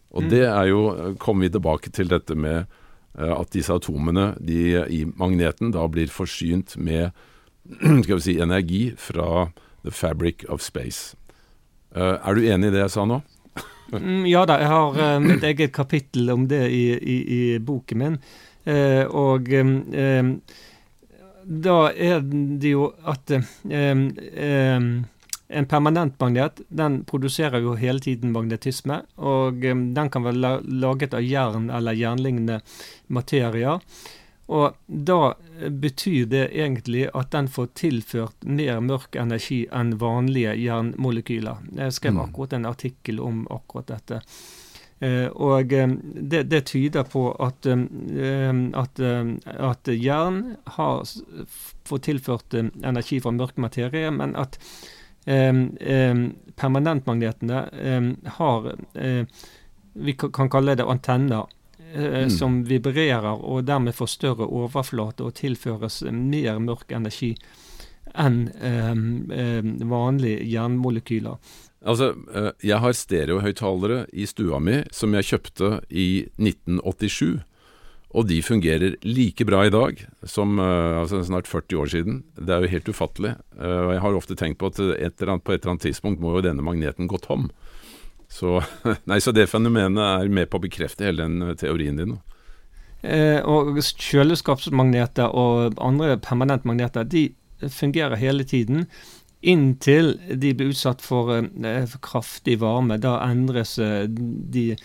Og 0.10 0.26
mm. 0.26 0.32
det 0.32 0.44
er 0.48 0.70
jo 0.72 0.82
eh, 0.96 1.16
Kommer 1.20 1.46
vi 1.46 1.52
tilbake 1.52 1.92
til 1.94 2.10
dette 2.10 2.34
med 2.34 2.66
uh, 3.20 3.36
at 3.38 3.54
disse 3.54 3.74
atomene 3.74 4.32
de, 4.42 4.82
i 4.90 5.04
magneten 5.06 5.70
da 5.76 5.86
blir 5.92 6.10
forsynt 6.10 6.80
med 6.82 7.12
skal 8.08 8.16
vi 8.16 8.24
si, 8.26 8.40
energi 8.42 8.84
fra 8.98 9.52
the 9.86 9.94
fabric 9.94 10.48
of 10.50 10.66
space. 10.66 11.14
Er 11.98 12.36
du 12.36 12.44
enig 12.46 12.70
i 12.70 12.74
det 12.76 12.82
jeg 12.84 12.94
sa 12.94 13.06
nå? 13.08 13.22
Mm, 13.92 14.26
ja 14.28 14.44
da, 14.48 14.58
jeg 14.60 14.72
har 14.72 15.18
um, 15.18 15.28
et 15.32 15.44
eget 15.48 15.74
kapittel 15.76 16.32
om 16.34 16.48
det 16.50 16.66
i, 16.74 16.86
i, 16.92 17.18
i 17.38 17.42
boken 17.64 18.02
min. 18.04 18.18
Uh, 18.68 19.04
og 19.16 19.52
um, 19.56 20.42
da 21.48 21.78
er 21.96 22.26
det 22.28 22.74
jo 22.74 22.90
at 23.08 23.32
um, 23.38 24.10
en 25.48 25.68
permanent 25.72 26.18
magnet 26.20 26.60
den 26.68 27.00
produserer 27.08 27.64
jo 27.64 27.78
hele 27.80 28.04
tiden 28.04 28.34
magnetisme, 28.36 29.00
og 29.16 29.64
den 29.64 30.10
kan 30.12 30.26
være 30.26 30.58
laget 30.68 31.16
av 31.16 31.24
jern 31.24 31.70
eller 31.72 31.96
jernlignende 31.96 32.60
materier. 33.08 33.80
Og 34.48 34.76
da 34.88 35.34
betyr 35.70 36.26
det 36.32 36.56
egentlig 36.56 37.10
at 37.14 37.32
den 37.36 37.48
får 37.52 37.68
tilført 37.76 38.46
mer 38.48 38.80
mørk 38.80 39.16
energi 39.20 39.68
enn 39.76 40.00
vanlige 40.00 40.56
jernmolekyler. 40.56 41.56
Jeg 41.76 41.92
skrev 41.98 42.14
mm. 42.16 42.22
akkurat 42.24 42.54
en 42.56 42.66
artikkel 42.70 43.20
om 43.20 43.44
akkurat 43.52 43.88
dette. 43.92 44.22
Uh, 44.98 45.30
og 45.36 45.74
um, 45.78 46.00
det, 46.02 46.50
det, 46.50 46.66
tyder 46.72 47.04
på 47.06 47.30
at, 47.44 47.66
um, 47.70 48.74
at, 48.74 49.00
at 49.46 49.88
jern 49.94 50.56
har 50.78 51.04
fått 51.86 52.04
tilført 52.08 52.54
energi 52.58 53.20
fra 53.22 53.32
mørk 53.36 53.58
materie, 53.62 54.12
men 54.12 54.36
at 54.40 54.60
permanentmagnetene 55.28 57.66
har 58.38 58.76
Vi 59.94 60.14
kan 60.16 60.50
kalle 60.50 60.76
det 60.80 60.86
antenner 60.88 61.42
Eh, 61.42 61.48
mm. 61.96 62.30
som 62.34 62.60
vibrerer 62.68 63.38
og 63.38 63.64
dermed 63.68 63.96
får 63.96 64.10
større 64.12 64.48
overflate 64.48 65.24
og 65.24 65.36
tilføres 65.40 66.02
mer 66.12 66.60
mørk 66.64 66.92
energi 66.96 67.34
enn 68.18 68.48
eh, 68.62 69.62
vanlige 69.88 70.46
jernmolekyler. 70.48 71.38
Altså, 71.88 72.14
eh, 72.34 72.50
jeg 72.66 72.82
har 72.84 72.96
stereohøyttalere 72.96 74.06
i 74.14 74.26
stua 74.30 74.60
mi 74.64 74.82
som 74.94 75.14
jeg 75.16 75.30
kjøpte 75.32 75.78
i 75.90 76.26
1987. 76.40 77.38
Og 78.18 78.24
de 78.26 78.40
fungerer 78.42 78.96
like 79.04 79.46
bra 79.46 79.66
i 79.68 79.72
dag 79.74 80.00
som 80.26 80.56
uh, 80.64 81.04
altså 81.04 81.20
snart 81.28 81.46
40 81.46 81.82
år 81.82 81.90
siden. 81.92 82.22
Det 82.40 82.54
er 82.56 82.64
jo 82.64 82.72
helt 82.72 82.88
ufattelig. 82.88 83.34
Jeg 83.60 84.00
har 84.02 84.16
ofte 84.16 84.38
tenkt 84.40 84.62
på 84.62 84.70
at 84.72 84.80
et 84.80 85.26
annet, 85.28 85.44
på 85.44 85.52
et 85.52 85.60
eller 85.60 85.74
annet 85.74 85.84
tidspunkt 85.90 86.24
må 86.24 86.32
jo 86.38 86.46
denne 86.46 86.64
magneten 86.64 87.10
gå 87.12 87.20
tom. 87.22 87.50
Så, 88.38 88.62
nei, 89.10 89.20
så 89.24 89.34
det 89.34 89.50
fenomenet 89.50 90.04
er 90.04 90.34
med 90.34 90.52
på 90.52 90.60
å 90.60 90.66
bekrefte 90.68 91.08
hele 91.08 91.26
den 91.26 91.50
eh, 91.50 91.56
teorien 91.58 91.98
din. 92.00 92.18
Eh, 93.02 93.40
og 93.46 93.78
kjøleskapsmagneter 93.82 95.34
og 95.38 95.78
andre 95.82 96.18
permanentmagneter 96.22 97.08
de 97.10 97.30
fungerer 97.74 98.18
hele 98.22 98.46
tiden 98.46 98.86
inntil 99.42 100.16
de 100.34 100.54
blir 100.58 100.74
utsatt 100.74 101.02
for, 101.02 101.34
eh, 101.38 101.86
for 101.86 102.02
kraftig 102.04 102.60
varme. 102.60 102.98
Da 103.02 103.20
endres 103.28 103.78
eh, 103.80 104.06
de 104.08 104.76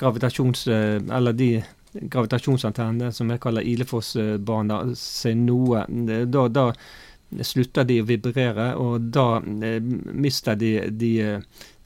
gravitasjons... 0.00 0.66
Eh, 0.68 1.32
de 1.32 1.52
gravitasjonsantennene 1.92 3.12
som 3.12 3.28
jeg 3.28 3.40
kaller 3.44 3.66
Ilefoss-baner, 3.68 4.94
seg 4.96 5.36
noe. 5.36 5.82
Da, 6.24 6.46
da 6.48 6.70
slutter 7.44 7.84
de 7.88 7.98
å 8.00 8.06
vibrere, 8.08 8.70
og 8.80 9.10
da 9.12 9.26
eh, 9.40 9.80
mister 9.80 10.56
de, 10.56 10.72
de, 10.88 11.12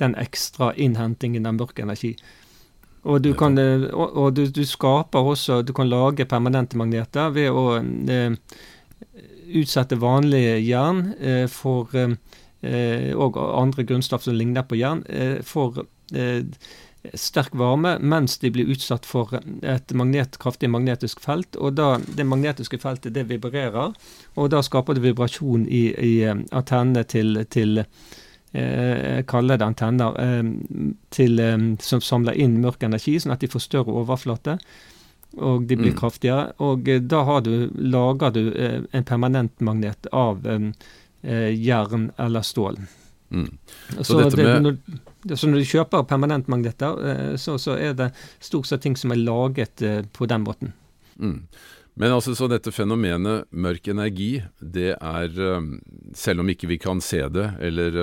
den 0.00 0.16
ekstra 0.20 0.72
innhentingen 0.74 1.46
av 1.46 1.56
mørk 1.58 1.80
energi. 1.82 2.14
Og 3.06 3.22
du 3.22 3.32
kan 3.38 3.58
eh, 3.58 3.86
og, 3.92 4.16
og 4.16 4.32
du, 4.34 4.46
du, 4.50 4.64
skaper 4.66 5.28
også 5.30 5.60
Du 5.62 5.70
kan 5.76 5.86
lage 5.86 6.26
permanente 6.26 6.78
magneter 6.78 7.30
ved 7.30 7.54
å 7.54 7.78
eh, 7.78 8.34
utsette 9.46 9.98
vanlige 10.02 10.56
jern 10.66 11.12
eh, 11.20 11.44
for 11.46 11.94
eh, 11.94 12.16
og 13.14 13.36
andre 13.38 13.84
grunnstoff 13.86 14.24
som 14.24 14.34
ligner 14.34 14.64
på 14.66 14.74
jern, 14.80 15.04
for 15.46 15.84
sterk 17.14 17.54
varme 17.54 17.96
mens 18.00 18.38
de 18.38 18.50
blir 18.50 18.68
utsatt 18.72 19.06
for 19.06 19.36
et 19.36 19.92
magnet, 19.96 20.38
kraftig 20.42 20.70
magnetisk 20.70 21.20
felt. 21.20 21.56
og 21.56 21.76
da 21.76 21.98
Det 21.98 22.26
magnetiske 22.26 22.78
feltet 22.78 23.14
det 23.14 23.28
vibrerer, 23.28 23.92
og 24.34 24.50
da 24.50 24.62
skaper 24.62 24.94
det 24.94 25.02
vibrasjon 25.02 25.66
i, 25.68 25.84
i 25.92 26.14
eh, 26.24 26.36
antennene 26.52 27.04
til, 27.04 27.44
til 27.50 27.84
eh, 28.56 29.22
kaller 29.28 29.60
det 29.60 29.68
antenner 29.68 30.18
eh, 30.22 30.42
til, 31.14 31.40
eh, 31.42 31.56
som 31.84 32.02
samler 32.04 32.38
inn 32.40 32.60
mørk 32.64 32.86
energi, 32.88 33.18
sånn 33.20 33.36
at 33.36 33.44
de 33.44 33.52
får 33.52 33.66
større 33.68 33.96
overflate. 34.02 34.58
Og 35.36 35.66
de 35.68 35.76
blir 35.76 35.92
mm. 35.92 35.98
kraftigere. 35.98 36.52
Og 36.64 36.88
eh, 36.88 37.02
da 37.02 37.24
har 37.28 37.42
du, 37.44 37.68
lager 37.76 38.36
du 38.36 38.44
eh, 38.52 38.78
en 38.92 39.08
permanent 39.08 39.60
magnet 39.60 40.08
av 40.14 40.46
jern 41.26 42.04
eller 42.22 42.44
stål. 42.46 42.76
Mm. 43.30 43.58
Så, 43.88 44.04
så, 44.04 44.36
det, 44.36 44.42
med... 44.42 44.62
når, 44.62 45.36
så, 45.36 45.48
når, 45.48 45.58
du 45.58 45.64
kjøper 45.70 46.06
permanentmagneter, 46.08 47.00
eh, 47.10 47.36
så, 47.40 47.58
så, 47.58 47.76
er 47.78 47.96
det 47.98 48.10
stort 48.40 48.68
sett 48.68 48.84
ting 48.84 48.96
som 48.98 49.14
er 49.14 49.22
laget 49.22 49.82
eh, 49.82 50.02
på 50.12 50.28
den 50.30 50.46
måten. 50.46 50.72
Mm. 51.16 51.40
Men 51.96 52.12
altså, 52.12 52.34
så 52.36 52.44
dette 52.52 52.72
fenomenet 52.76 53.46
mørk 53.56 53.88
energi, 53.88 54.42
det 54.60 54.90
er 54.98 55.32
eh, 55.32 55.68
Selv 56.16 56.42
om 56.42 56.50
ikke 56.52 56.68
vi 56.68 56.76
kan 56.80 57.00
se 57.00 57.22
det, 57.32 57.46
eller 57.64 57.96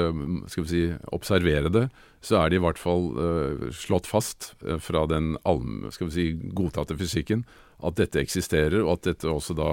skal 0.49 0.65
vi 0.65 0.69
si 0.71 0.81
observere 1.13 1.69
det, 1.73 1.83
så 2.23 2.39
er 2.39 2.49
det 2.49 2.57
i 2.59 2.63
hvert 2.63 2.79
fall 2.79 3.09
uh, 3.17 3.63
slått 3.75 4.07
fast 4.07 4.53
fra 4.79 5.01
den 5.09 5.33
skal 5.91 6.07
vi 6.07 6.13
si, 6.13 6.25
godtatte 6.55 6.95
fysikken 6.95 7.41
at 7.83 7.97
dette 7.97 8.21
eksisterer, 8.21 8.79
og 8.83 8.99
at 8.99 9.09
dette 9.09 9.27
også 9.27 9.55
da 9.57 9.69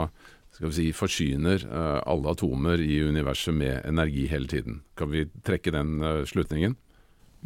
skal 0.56 0.70
vi 0.70 0.74
si, 0.74 0.86
forsyner 0.96 1.62
alle 1.70 2.32
atomer 2.32 2.80
i 2.82 2.96
universet 3.06 3.54
med 3.54 3.84
energi 3.86 4.24
hele 4.32 4.50
tiden. 4.50 4.80
Kan 4.98 5.12
vi 5.12 5.28
trekke 5.46 5.70
den 5.76 6.00
slutningen? 6.26 6.74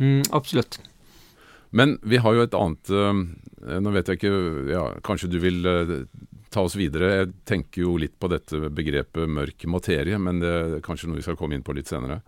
Mm, 0.00 0.22
absolutt. 0.32 0.78
Men 1.74 1.98
vi 2.00 2.22
har 2.22 2.38
jo 2.38 2.46
et 2.46 2.56
annet 2.56 2.94
Nå 3.84 3.92
vet 3.94 4.08
jeg 4.08 4.20
ikke 4.20 4.32
ja, 4.70 4.82
Kanskje 5.04 5.30
du 5.32 5.40
vil 5.42 5.66
ta 6.54 6.64
oss 6.64 6.76
videre. 6.78 7.10
Jeg 7.18 7.32
tenker 7.48 7.84
jo 7.84 7.96
litt 8.00 8.14
på 8.20 8.30
dette 8.32 8.70
begrepet 8.70 9.30
mørk 9.30 9.66
materie, 9.70 10.18
men 10.22 10.40
det 10.42 10.54
er 10.54 10.78
kanskje 10.84 11.10
noe 11.10 11.18
vi 11.18 11.26
skal 11.26 11.38
komme 11.40 11.58
inn 11.58 11.66
på 11.66 11.76
litt 11.76 11.90
senere. 11.90 12.22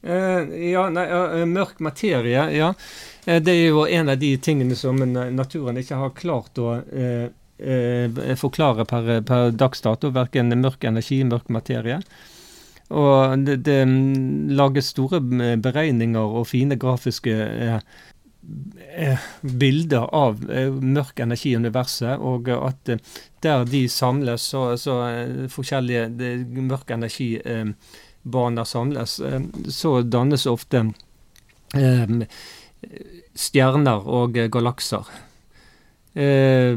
ja, 0.00 0.86
nei, 0.88 1.04
mørk 1.44 1.82
materie, 1.84 2.46
ja. 2.56 2.72
det 3.26 3.52
er 3.52 3.66
jo 3.68 3.84
en 3.84 4.08
av 4.08 4.16
de 4.16 4.30
tingene 4.40 4.76
som 4.78 4.96
naturen 4.96 5.76
ikke 5.76 5.98
har 6.00 6.14
klart 6.16 6.56
å 6.58 6.78
forklare 8.40 8.86
per, 8.88 9.10
per 9.28 9.50
dags 9.52 9.84
dato. 9.84 10.10
Verken 10.16 10.56
mørk 10.62 10.88
energi, 10.88 11.20
mørk 11.28 11.52
materie. 11.52 12.00
Og 12.90 13.44
det, 13.46 13.60
det 13.68 13.82
lages 14.56 14.90
store 14.90 15.20
beregninger 15.62 16.38
og 16.40 16.48
fine 16.50 16.78
grafiske 16.80 17.36
bilder 19.40 20.06
av 20.16 20.50
eh, 20.50 20.72
mørk 20.72 21.20
energi 21.20 21.52
i 21.52 21.58
universet, 21.60 22.18
og 22.18 22.48
at 22.56 22.88
eh, 22.88 23.02
der 23.44 23.64
de 23.68 23.84
samles, 23.88 24.48
så, 24.52 24.76
så 24.80 24.96
eh, 25.08 25.48
forskjellige 25.52 26.08
mørk 26.08 26.70
mørk 26.70 26.94
energibaner 26.96 28.64
samles, 28.64 29.20
så 29.68 30.02
dannes 30.02 30.46
ofte 30.50 30.86
stjerner 33.36 34.08
og 34.20 34.38
galakser. 34.50 35.10
Eh, 36.10 36.74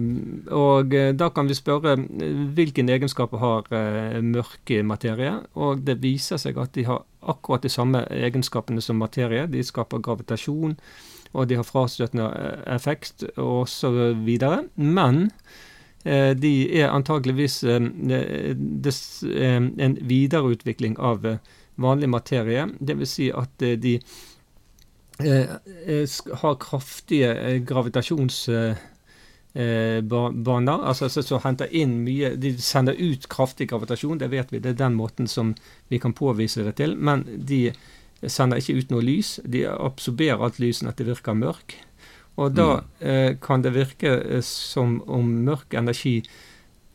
og 0.53 0.93
eh, 0.93 1.09
da 1.18 1.32
kan 1.34 1.47
vi 1.49 1.55
spørre 1.57 1.95
hvilken 1.97 2.51
hvilke 2.53 2.84
egenskaper 2.93 3.41
har 3.41 3.72
eh, 3.74 4.20
mørke 4.22 4.84
materie. 4.86 5.34
Og 5.57 5.82
det 5.88 5.97
viser 6.03 6.38
seg 6.41 6.59
at 6.61 6.74
de 6.78 6.86
har 6.86 7.01
akkurat 7.22 7.66
de 7.66 7.72
samme 7.74 8.03
egenskapene 8.14 8.82
som 8.82 9.01
materie. 9.01 9.47
De 9.49 9.64
skaper 9.66 10.03
gravitasjon, 10.05 10.78
og 11.34 11.49
de 11.49 11.57
har 11.57 11.67
frastøtende 11.67 12.29
eh, 12.29 12.75
effekt 12.75 13.25
osv. 13.41 14.13
Men 14.75 15.31
eh, 16.05 16.34
de 16.38 16.53
er 16.81 16.93
antakeligvis 16.93 17.63
en 17.65 19.97
videreutvikling 20.13 20.99
av 20.99 21.25
vanlig 21.75 22.09
materie. 22.09 22.67
Dvs. 22.79 23.17
Si 23.17 23.31
at 23.34 23.57
de 23.57 23.99
har 26.41 26.59
kraftige 26.61 27.59
gravitasjons 27.65 28.49
eh, 28.49 30.01
baner. 30.01 30.86
altså 30.86 31.09
så 31.09 31.39
henter 31.43 31.73
inn 31.73 32.03
mye, 32.05 32.36
De 32.36 32.55
sender 32.61 32.93
ut 32.93 33.27
kraftig 33.29 33.69
gravitasjon, 33.69 34.17
det 34.17 34.31
vet 34.31 34.53
vi. 34.53 34.59
Det 34.59 34.73
er 34.73 34.86
den 34.86 34.97
måten 34.97 35.27
som 35.27 35.55
vi 35.89 35.99
kan 35.99 36.13
påvise 36.13 36.63
det 36.63 36.77
til. 36.77 36.97
Men 36.97 37.25
de 37.25 37.71
sender 38.32 38.61
ikke 38.61 38.78
ut 38.80 38.93
noe 38.93 39.03
lys. 39.05 39.38
De 39.43 39.65
absorberer 39.69 40.43
alt 40.43 40.59
lyset 40.61 40.89
at 40.89 40.99
det 40.99 41.09
virker 41.09 41.38
mørk. 41.38 41.78
Og 42.41 42.55
da 42.57 42.69
mm. 42.80 42.88
eh, 43.09 43.32
kan 43.41 43.61
det 43.61 43.76
virke 43.76 44.15
eh, 44.21 44.41
som 44.45 44.97
om 45.05 45.28
mørk 45.45 45.76
energi 45.78 46.21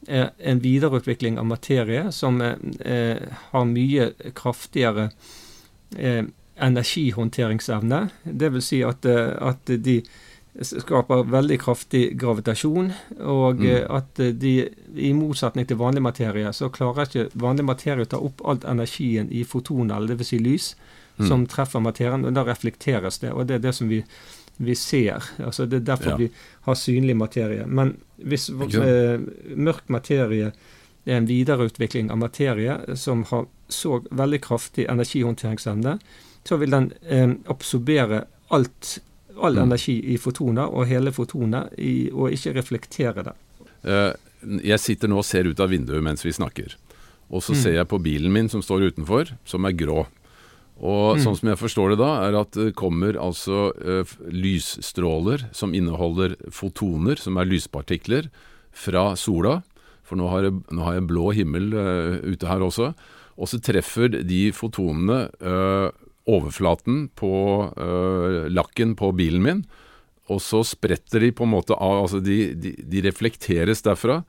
er 0.08 0.32
en 0.38 0.62
videreutvikling 0.62 1.38
av 1.38 1.46
materie 1.46 2.08
som 2.14 2.40
eh, 2.42 2.56
eh 2.84 3.28
har 3.50 3.68
mye 3.68 4.10
kraftigere 4.34 5.10
eh, 5.96 6.24
energihåndteringsevne. 6.58 8.08
Det 8.24 8.50
vil 8.52 8.62
si 8.62 8.82
at, 8.82 9.06
at 9.06 9.70
de 9.84 10.00
skaper 10.62 11.26
veldig 11.30 11.58
kraftig 11.62 12.02
gravitasjon, 12.18 12.90
og 13.20 13.60
mm. 13.60 13.66
Eh, 13.68 13.84
at 13.94 14.20
eh, 14.20 14.34
de, 14.34 14.54
i 14.96 15.12
motsetning 15.14 15.68
til 15.68 15.78
vanlig 15.78 16.02
materie, 16.02 16.52
så 16.52 16.70
klarer 16.74 17.06
ikke 17.06 17.38
vanlig 17.38 17.66
materie 17.68 18.06
å 18.06 18.10
ta 18.10 18.20
opp 18.22 18.42
alt 18.44 18.66
energien 18.68 19.30
i 19.30 19.44
fotoner, 19.46 20.06
dvs. 20.08 20.28
Si 20.28 20.40
lys, 20.42 20.72
mm. 21.18 21.28
som 21.28 21.46
treffer 21.46 21.80
materien, 21.80 22.24
og 22.24 22.34
da 22.34 22.44
reflekteres 22.44 23.18
det. 23.20 23.32
Og 23.32 23.46
det 23.46 23.54
er 23.56 23.58
det 23.68 23.74
som 23.74 23.88
vi 23.88 24.04
vi 24.60 24.74
ser. 24.74 25.22
Altså 25.38 25.68
Det 25.70 25.76
er 25.76 25.94
derfor 25.94 26.10
Ja. 26.10 26.16
vi 26.16 26.30
har 26.62 26.74
synlig 26.74 27.14
materie. 27.16 27.64
Men 27.66 27.96
hvis 28.18 28.48
eh, 28.50 29.20
mørk 29.56 29.84
materie 29.88 30.52
er 31.06 31.14
en 31.16 31.26
videreutvikling 31.28 32.10
av 32.10 32.18
materie 32.18 32.96
som 32.96 33.22
har 33.30 33.46
så 33.68 34.00
veldig 34.10 34.40
kraftig 34.40 34.86
energihåndteringsevne, 34.88 35.98
så 36.44 36.56
vil 36.58 36.70
den 36.70 36.92
eh, 37.08 37.28
absorbere 37.48 38.24
alt, 38.50 38.98
all 39.40 39.54
Mm. 39.54 39.62
energi 39.62 40.00
i 40.14 40.16
fotoner 40.16 40.66
og 40.74 40.86
hele 40.88 41.12
fotonet, 41.12 41.68
i, 41.78 42.10
og 42.12 42.32
ikke 42.32 42.54
reflektere 42.54 43.22
det. 43.24 43.32
Eh, 43.84 44.12
Jeg 44.64 44.78
sitter 44.80 45.08
nå 45.08 45.18
og 45.18 45.24
ser 45.24 45.44
ut 45.46 45.60
av 45.60 45.68
vinduet 45.70 46.02
mens 46.02 46.22
vi 46.24 46.30
snakker. 46.32 46.74
Og 47.30 47.42
så 47.42 47.52
Mm. 47.52 47.62
ser 47.62 47.72
jeg 47.74 47.86
på 47.88 47.98
bilen 48.02 48.32
min 48.32 48.48
som 48.48 48.60
står 48.62 48.90
utenfor, 48.92 49.36
som 49.44 49.64
er 49.64 49.72
grå. 49.72 50.06
Og 50.78 51.16
Mm. 51.16 51.22
sånn 51.24 51.36
som 51.36 51.48
jeg 51.48 51.58
forstår 51.58 51.90
det 51.90 51.98
da, 51.98 52.10
er 52.28 52.36
at 52.38 52.52
det 52.54 52.74
kommer 52.78 53.16
altså 53.18 53.72
eh, 53.82 54.04
lysstråler 54.30 55.48
som 55.52 55.74
inneholder 55.74 56.36
fotoner, 56.54 57.18
som 57.18 57.36
er 57.36 57.48
lyspartikler, 57.50 58.28
fra 58.72 59.16
sola. 59.18 59.62
For 60.06 60.16
nå 60.16 60.28
har 60.30 60.42
jeg, 60.46 60.54
nå 60.70 60.84
har 60.86 60.94
jeg 61.00 61.08
blå 61.10 61.32
himmel 61.34 61.72
eh, 61.74 62.30
ute 62.30 62.46
her 62.46 62.62
også. 62.62 62.92
Og 63.38 63.48
så 63.50 63.58
treffer 63.62 64.08
de 64.22 64.52
fotonene 64.54 65.28
eh, 65.42 65.90
overflaten 66.28 67.08
på 67.16 67.30
lakken 68.52 68.94
på 68.98 69.12
bilen 69.16 69.42
min. 69.42 69.62
Og 70.28 70.42
så 70.44 70.60
spretter 70.66 71.20
de 71.24 71.30
på 71.32 71.46
en 71.46 71.54
måte 71.54 71.72
av, 71.72 72.02
altså 72.04 72.20
de, 72.20 72.52
de, 72.52 72.74
de 72.84 73.00
reflekteres 73.06 73.80
derfra. 73.86 74.20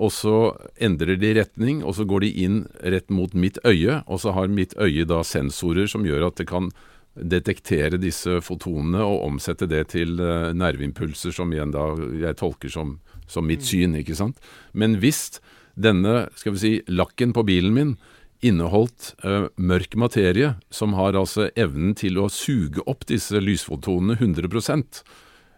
Og 0.00 0.12
så 0.14 0.36
endrer 0.80 1.18
de 1.20 1.34
retning, 1.36 1.82
og 1.84 1.96
så 1.98 2.06
går 2.08 2.24
de 2.24 2.30
inn 2.44 2.62
rett 2.80 3.10
mot 3.12 3.34
mitt 3.34 3.58
øye. 3.66 4.00
Og 4.06 4.22
så 4.24 4.32
har 4.36 4.52
mitt 4.52 4.76
øye 4.80 5.04
da 5.08 5.20
sensorer 5.26 5.90
som 5.90 6.06
gjør 6.08 6.30
at 6.30 6.40
det 6.40 6.48
kan 6.48 6.70
detektere 7.12 8.00
disse 8.00 8.38
fotonene 8.40 9.02
og 9.04 9.26
omsette 9.26 9.68
det 9.68 9.82
til 9.92 10.16
eh, 10.16 10.52
nerveimpulser 10.56 11.34
som 11.36 11.52
igjen 11.52 11.74
da 11.74 11.90
jeg 12.22 12.38
tolker 12.40 12.72
som, 12.72 12.94
som 13.28 13.44
mitt 13.44 13.66
syn, 13.68 13.98
ikke 14.00 14.16
sant. 14.16 14.40
Men 14.72 14.96
hvis 15.02 15.42
denne, 15.76 16.30
skal 16.40 16.56
vi 16.56 16.62
si, 16.62 16.72
lakken 16.88 17.34
på 17.36 17.44
bilen 17.48 17.76
min 17.76 17.94
inneholdt 18.42 19.12
uh, 19.22 19.46
mørk 19.54 19.94
materie, 19.94 20.56
som 20.74 20.96
har 20.98 21.14
altså 21.14 21.46
evnen 21.54 21.94
til 21.94 22.18
å 22.18 22.26
suge 22.32 22.82
opp 22.90 23.06
disse 23.06 23.38
lysfotonene 23.38 24.16
100 24.18 24.48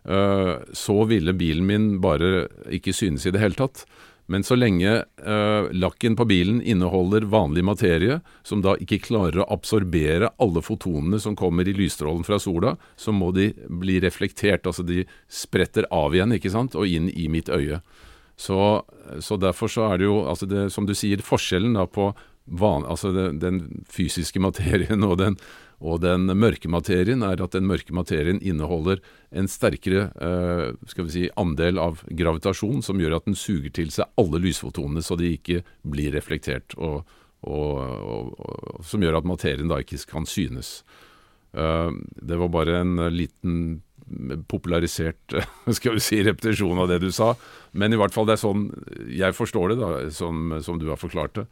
uh, 0.04 0.60
så 0.68 0.96
ville 1.08 1.32
bilen 1.32 1.64
min 1.64 1.86
bare 2.04 2.46
ikke 2.68 2.92
synes 2.92 3.24
i 3.24 3.32
det 3.32 3.40
hele 3.40 3.56
tatt. 3.56 3.86
Men 4.26 4.44
så 4.44 4.56
lenge 4.56 4.92
eh, 5.04 5.66
lakken 5.76 6.16
på 6.16 6.24
bilen 6.24 6.62
inneholder 6.62 7.26
vanlig 7.28 7.64
materie, 7.64 8.20
som 8.42 8.62
da 8.64 8.72
ikke 8.80 9.02
klarer 9.04 9.42
å 9.42 9.48
absorbere 9.52 10.30
alle 10.40 10.62
fotonene 10.64 11.20
som 11.20 11.36
kommer 11.36 11.68
i 11.68 11.76
lysstrålen 11.76 12.24
fra 12.24 12.38
sola, 12.40 12.74
så 12.96 13.12
må 13.12 13.30
de 13.36 13.50
bli 13.68 13.98
reflektert. 14.00 14.64
Altså 14.64 14.86
de 14.86 15.04
spretter 15.28 15.88
av 15.92 16.16
igjen, 16.16 16.32
ikke 16.38 16.54
sant, 16.54 16.76
og 16.78 16.88
inn 16.88 17.10
i 17.12 17.28
mitt 17.28 17.52
øye. 17.52 17.82
Så, 18.36 18.58
så 19.20 19.36
derfor 19.38 19.70
så 19.70 19.90
er 19.92 20.00
det 20.00 20.08
jo, 20.08 20.22
altså 20.26 20.48
det, 20.50 20.70
som 20.74 20.88
du 20.88 20.94
sier, 20.96 21.22
forskjellen 21.22 21.76
da 21.76 21.84
på 21.86 22.08
van, 22.44 22.84
altså 22.84 23.12
det, 23.14 23.28
den 23.44 23.60
fysiske 23.92 24.40
materien 24.48 25.04
og 25.04 25.18
den, 25.20 25.36
og 25.82 26.00
den 26.04 26.26
mørke 26.38 26.68
materien 26.70 27.22
er 27.26 27.40
at 27.42 27.54
den 27.56 27.66
mørke 27.66 27.92
materien 27.96 28.38
inneholder 28.42 29.00
en 29.34 29.48
sterkere 29.50 30.06
eh, 30.22 30.68
skal 30.90 31.08
vi 31.08 31.14
si, 31.16 31.24
andel 31.40 31.80
av 31.82 32.04
gravitasjon, 32.08 32.82
som 32.86 33.00
gjør 33.02 33.16
at 33.18 33.26
den 33.28 33.34
suger 33.38 33.72
til 33.74 33.90
seg 33.94 34.06
alle 34.20 34.40
lysfotonene, 34.44 35.02
så 35.04 35.18
de 35.18 35.32
ikke 35.34 35.62
blir 35.82 36.14
reflektert, 36.14 36.76
og, 36.78 37.02
og, 37.42 37.80
og, 37.80 38.30
og 38.38 38.84
som 38.86 39.02
gjør 39.04 39.18
at 39.20 39.28
materien 39.28 39.68
da 39.72 39.80
ikke 39.82 39.98
kan 40.12 40.28
synes. 40.30 40.82
Eh, 41.52 41.90
det 42.22 42.38
var 42.40 42.54
bare 42.54 42.80
en 42.84 42.96
liten 43.14 43.58
popularisert 44.48 45.32
skal 45.76 45.94
vi 45.96 46.02
si, 46.04 46.18
repetisjon 46.26 46.78
av 46.82 46.90
det 46.90 46.98
du 47.04 47.10
sa, 47.14 47.32
men 47.72 47.92
i 47.94 47.96
hvert 48.00 48.12
fall 48.14 48.26
det 48.28 48.34
er 48.38 48.42
sånn 48.42 48.66
jeg 49.10 49.32
forstår 49.36 49.72
det, 49.72 49.78
da, 49.80 49.92
som, 50.14 50.52
som 50.64 50.76
du 50.80 50.90
har 50.92 51.00
forklart 51.00 51.38
det. 51.40 51.46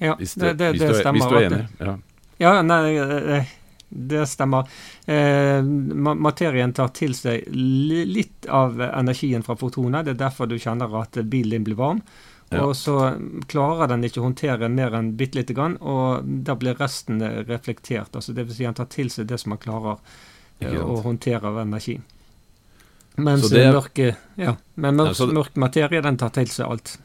Ja, 0.00 0.14
det, 0.18 0.32
det, 0.34 0.54
det 0.56 0.70
du, 0.80 0.86
er- 0.88 0.96
stemmer. 0.98 1.20
hvis 1.20 1.28
du 1.30 1.36
er 1.38 1.46
enig. 1.50 1.66
Ja. 1.78 1.96
Ja, 2.42 2.56
nei, 2.66 3.46
det 3.92 4.24
stemmer. 4.30 4.66
Eh, 5.06 5.62
materien 5.62 6.72
tar 6.74 6.88
til 6.96 7.14
seg 7.14 7.44
litt 7.52 8.46
av 8.48 8.80
energien 8.80 9.44
fra 9.46 9.54
fotonet. 9.60 10.06
Det 10.08 10.14
er 10.16 10.20
derfor 10.26 10.48
du 10.50 10.56
kjenner 10.58 10.92
at 11.02 11.18
bilen 11.30 11.58
din 11.58 11.66
blir 11.70 11.78
varm. 11.78 12.02
Ja. 12.52 12.66
Og 12.66 12.74
så 12.76 12.94
klarer 13.48 13.88
den 13.88 14.02
ikke 14.04 14.20
å 14.20 14.26
håndtere 14.26 14.68
mer 14.68 14.92
enn 14.98 15.14
bitte 15.16 15.38
lite 15.40 15.54
grann, 15.56 15.78
og 15.80 16.26
da 16.44 16.52
blir 16.60 16.76
resten 16.76 17.22
reflektert. 17.48 18.12
Altså 18.12 18.34
det 18.36 18.44
vil 18.48 18.56
si 18.58 18.66
han 18.68 18.76
tar 18.76 18.90
til 18.92 19.08
seg 19.12 19.30
det 19.30 19.38
som 19.40 19.54
han 19.54 19.62
klarer 19.62 19.96
eh, 20.60 20.74
å 20.76 20.98
håndtere 21.04 21.48
av 21.48 21.62
energi. 21.62 21.94
Mens 23.16 23.48
er- 23.52 23.72
mørke, 23.76 24.10
ja, 24.40 24.56
men 24.76 24.96
mørk, 24.96 25.18
Ja, 25.18 25.26
det- 25.26 25.34
mørk 25.36 25.56
materie 25.56 26.02
den 26.04 26.16
tar 26.20 26.30
til 26.30 26.46
seg 26.48 26.66
alt. 26.68 26.98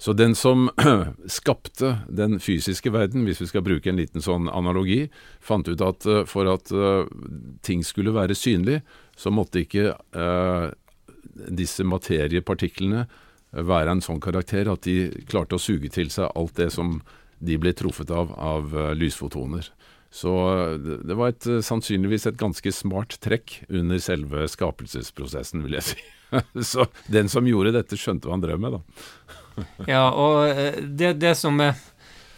Så 0.00 0.12
den 0.12 0.34
som 0.34 0.70
skapte 1.26 1.98
den 2.08 2.38
fysiske 2.40 2.88
verden, 2.90 3.26
hvis 3.28 3.42
vi 3.42 3.50
skal 3.50 3.64
bruke 3.66 3.90
en 3.90 3.98
liten 4.00 4.24
sånn 4.24 4.48
analogi, 4.48 5.10
fant 5.44 5.68
ut 5.68 5.82
at 5.84 6.06
eh, 6.08 6.22
for 6.28 6.48
at 6.48 6.72
eh, 6.72 7.10
ting 7.66 7.84
skulle 7.84 8.14
være 8.16 8.36
synlig, 8.38 8.78
så 9.12 9.28
måtte 9.34 9.60
ikke 9.60 9.90
eh, 9.92 10.70
disse 11.52 11.84
materiepartiklene 11.84 13.04
være 13.50 13.92
en 13.92 14.00
sånn 14.00 14.22
karakter 14.24 14.70
at 14.72 14.86
de 14.88 15.10
klarte 15.28 15.58
å 15.58 15.60
suge 15.60 15.90
til 15.92 16.08
seg 16.12 16.32
alt 16.32 16.56
det 16.56 16.70
som 16.72 17.02
de 17.44 17.58
ble 17.60 17.74
truffet 17.76 18.12
av 18.14 18.32
av 18.40 18.72
lysfotoner. 18.96 19.68
Så 20.10 20.32
det 20.78 21.16
var 21.18 21.32
et, 21.32 21.48
sannsynligvis 21.66 22.28
et 22.30 22.38
ganske 22.40 22.72
smart 22.74 23.18
trekk 23.22 23.60
under 23.68 24.00
selve 24.02 24.46
skapelsesprosessen, 24.50 25.64
vil 25.66 25.76
jeg 25.78 25.88
si. 25.92 26.00
Så 26.72 26.86
den 27.10 27.30
som 27.30 27.46
gjorde 27.46 27.74
dette, 27.74 27.98
skjønte 27.98 28.30
hva 28.30 28.38
han 28.38 28.44
drev 28.44 28.62
med, 28.62 28.78
da. 28.78 29.39
Ja, 29.86 30.10
og 30.10 30.48
eh, 30.48 30.82
det, 30.82 31.14
det 31.22 31.36
som 31.38 31.60
er 31.64 31.78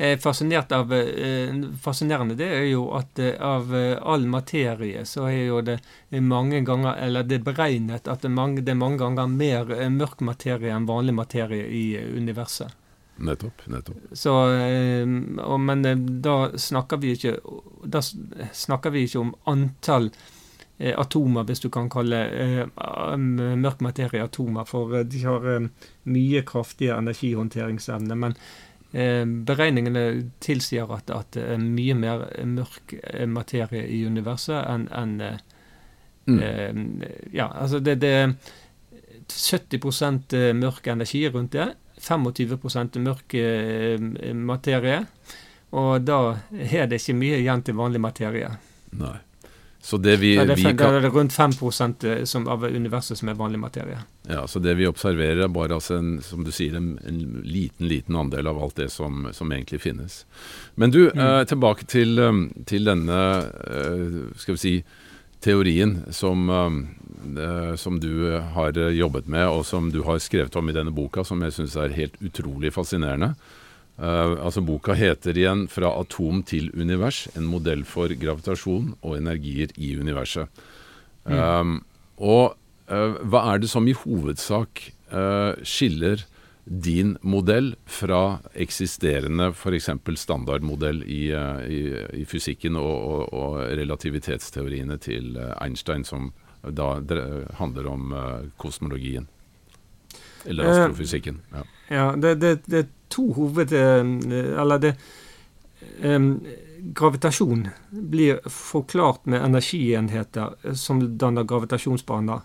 er 0.03 0.17
fascinert 0.19 0.73
av, 0.73 0.91
eh, 0.97 1.53
fascinerende, 1.79 2.35
det 2.35 2.49
er 2.51 2.65
jo 2.67 2.89
at 2.97 3.21
eh, 3.23 3.37
av 3.39 3.69
all 4.03 4.25
materie 4.27 5.05
så 5.07 5.29
er 5.29 5.45
jo 5.45 5.61
det 5.63 5.77
mange 6.11 6.65
ganger 6.67 6.97
Eller 6.99 7.23
det 7.23 7.37
er 7.37 7.45
beregnet 7.47 8.09
at 8.09 8.25
det 8.25 8.31
er 8.31 8.35
mange, 8.35 8.65
det 8.65 8.73
er 8.73 8.81
mange 8.81 8.99
ganger 8.99 9.29
mer 9.31 9.71
mørk 9.93 10.25
materie 10.27 10.73
enn 10.75 10.89
vanlig 10.89 11.15
materie 11.15 11.69
i 11.69 11.85
universet. 12.17 12.73
Nettopp. 13.23 13.63
nettopp. 13.67 14.17
Så, 14.17 14.33
og, 15.45 15.61
men 15.61 15.85
da 16.25 16.37
snakker 16.59 16.99
vi 16.99 17.13
ikke 17.15 17.37
Da 17.85 18.01
snakker 18.03 18.91
vi 18.91 19.05
ikke 19.07 19.21
om 19.21 19.35
antall 19.47 20.11
atomer, 20.99 21.45
hvis 21.47 21.61
du 21.63 21.69
kan 21.71 21.89
kalle 21.93 22.19
eh, 22.33 22.67
mørk 23.63 23.81
materie 23.87 24.25
atomer, 24.25 24.67
for 24.67 24.97
eh, 24.99 25.05
de 25.07 25.23
har 25.23 25.47
eh, 25.55 25.69
mye 26.11 26.43
kraftigere 26.49 26.99
energihåndteringsevne. 26.99 28.17
Men 28.19 28.35
eh, 28.93 29.23
beregningene 29.25 30.05
tilsier 30.43 30.91
at, 30.97 31.11
at 31.15 31.31
det 31.39 31.47
er 31.55 31.63
mye 31.63 31.95
mer 31.95 32.27
mørk 32.57 32.97
eh, 33.03 33.29
materie 33.31 33.87
i 33.87 34.03
universet 34.07 34.67
enn 34.67 35.21
eh, 35.21 35.39
Mm. 36.23 36.39
eh, 36.39 37.09
Ja, 37.35 37.49
altså 37.51 37.81
det, 37.83 37.97
det 37.99 38.11
er 38.15 38.35
70% 39.27 40.37
mørk 40.55 40.87
energi 40.87 41.25
rundt 41.29 41.53
det. 41.57 41.73
25 41.99 43.01
mørk 43.03 43.35
eh, 43.35 43.99
materie. 44.35 45.01
Og 45.73 46.05
da 46.07 46.19
er 46.53 46.87
det 46.87 47.01
ikke 47.01 47.17
mye 47.19 47.41
igjen 47.41 47.63
til 47.67 47.75
vanlig 47.79 48.01
materie. 48.05 48.51
Nei. 49.01 49.17
Så 49.83 49.99
det 49.99 50.21
vi, 50.23 50.37
Da 50.39 50.45
er 50.45 50.47
det, 50.53 50.57
vi 50.61 50.63
kan, 50.63 50.77
det 50.95 51.09
er 51.09 51.11
rundt 51.11 51.33
5 51.35 51.53
som, 52.31 52.45
av 52.49 52.63
universet 52.65 53.19
som 53.19 53.29
er 53.29 53.35
vanlig 53.35 53.59
materie. 53.59 53.99
ja, 54.29 54.47
så 54.47 54.61
det 54.63 54.77
vi 54.79 54.87
observerer, 54.87 55.43
er 55.43 55.49
bare 55.49 55.75
altså 55.75 55.97
en, 55.99 56.21
som 56.23 56.45
du 56.45 56.53
sier, 56.55 56.77
en, 56.79 56.99
en 57.05 57.43
liten 57.43 57.89
liten 57.89 58.15
andel 58.17 58.47
av 58.47 58.63
alt 58.63 58.77
det 58.77 58.91
som, 58.93 59.27
som 59.33 59.51
egentlig 59.53 59.81
finnes. 59.83 60.25
Men 60.77 60.91
du, 60.91 61.11
Mm. 61.11 61.19
eh, 61.19 61.45
tilbake 61.45 61.85
til, 61.91 62.19
um, 62.19 62.53
til 62.65 62.85
denne 62.85 63.19
eh, 63.67 64.21
skal 64.39 64.55
vi 64.55 64.59
si, 64.63 64.75
teorien 65.43 66.05
som, 66.15 66.49
um, 66.49 66.89
eh, 67.37 67.75
som 67.77 67.99
du 68.01 68.35
eh, 68.37 68.41
har 68.55 68.79
eh, 68.79 68.95
jobbet 68.95 69.27
med, 69.27 69.49
og 69.49 69.65
som 69.67 69.91
du 69.91 70.03
har 70.07 70.19
skrevet 70.23 70.55
om 70.57 70.69
i 70.71 70.73
denne 70.77 70.95
boka, 70.95 71.25
som 71.25 71.43
jeg 71.43 71.53
syns 71.59 71.75
er 71.77 71.97
helt 71.99 72.15
utrolig 72.23 72.71
fascinerende. 72.73 73.35
Eh, 74.01 74.45
altså 74.45 74.63
Boka 74.65 74.95
heter 74.97 75.37
igjen 75.37 75.67
'Fra 75.69 75.93
atom 76.01 76.43
til 76.43 76.71
univers 76.73 77.29
en 77.37 77.45
modell 77.45 77.85
for 77.85 78.09
gravitasjon 78.09 78.95
og 79.03 79.17
energier 79.19 79.69
i 79.77 79.95
universet'. 79.97 80.49
Um, 81.25 81.85
og 82.19 82.57
uh, 82.91 83.15
hva 83.23 83.53
er 83.53 83.61
det 83.63 83.69
som 83.71 83.87
i 83.87 83.95
hovedsak 83.95 84.81
uh, 85.13 85.55
skiller 85.63 86.25
din 86.67 87.17
modell 87.23 87.77
fra 87.87 88.41
eksisterende 88.55 89.53
f.eks. 89.53 89.91
standardmodell 90.19 91.03
i, 91.07 91.31
i, 91.31 91.81
i 92.23 92.25
fysikken 92.27 92.77
og, 92.77 92.91
og, 92.91 93.33
og 93.35 93.57
relativitetsteoriene 93.79 94.99
til 94.99 95.39
Einstein, 95.61 96.05
som 96.05 96.33
da 96.63 96.95
handler 97.59 97.89
om 97.91 98.15
kosmologien? 98.63 99.27
Eller 100.47 100.71
astrofysikken. 100.71 101.41
Ja. 101.51 101.65
Ja, 101.93 102.05
det, 102.17 102.35
det, 102.41 102.53
det 102.67 102.87
to 103.13 103.29
hoved... 103.37 103.73
eh, 103.77 104.61
Eller 104.63 104.83
det 104.83 104.97
um, 106.03 106.41
gravitasjon 106.83 107.69
blir 107.91 108.41
forklart 108.49 109.27
med 109.27 109.45
energienheter 109.45 110.75
som 110.75 111.03
danner 111.19 111.45
gravitasjonsbaner. 111.45 112.41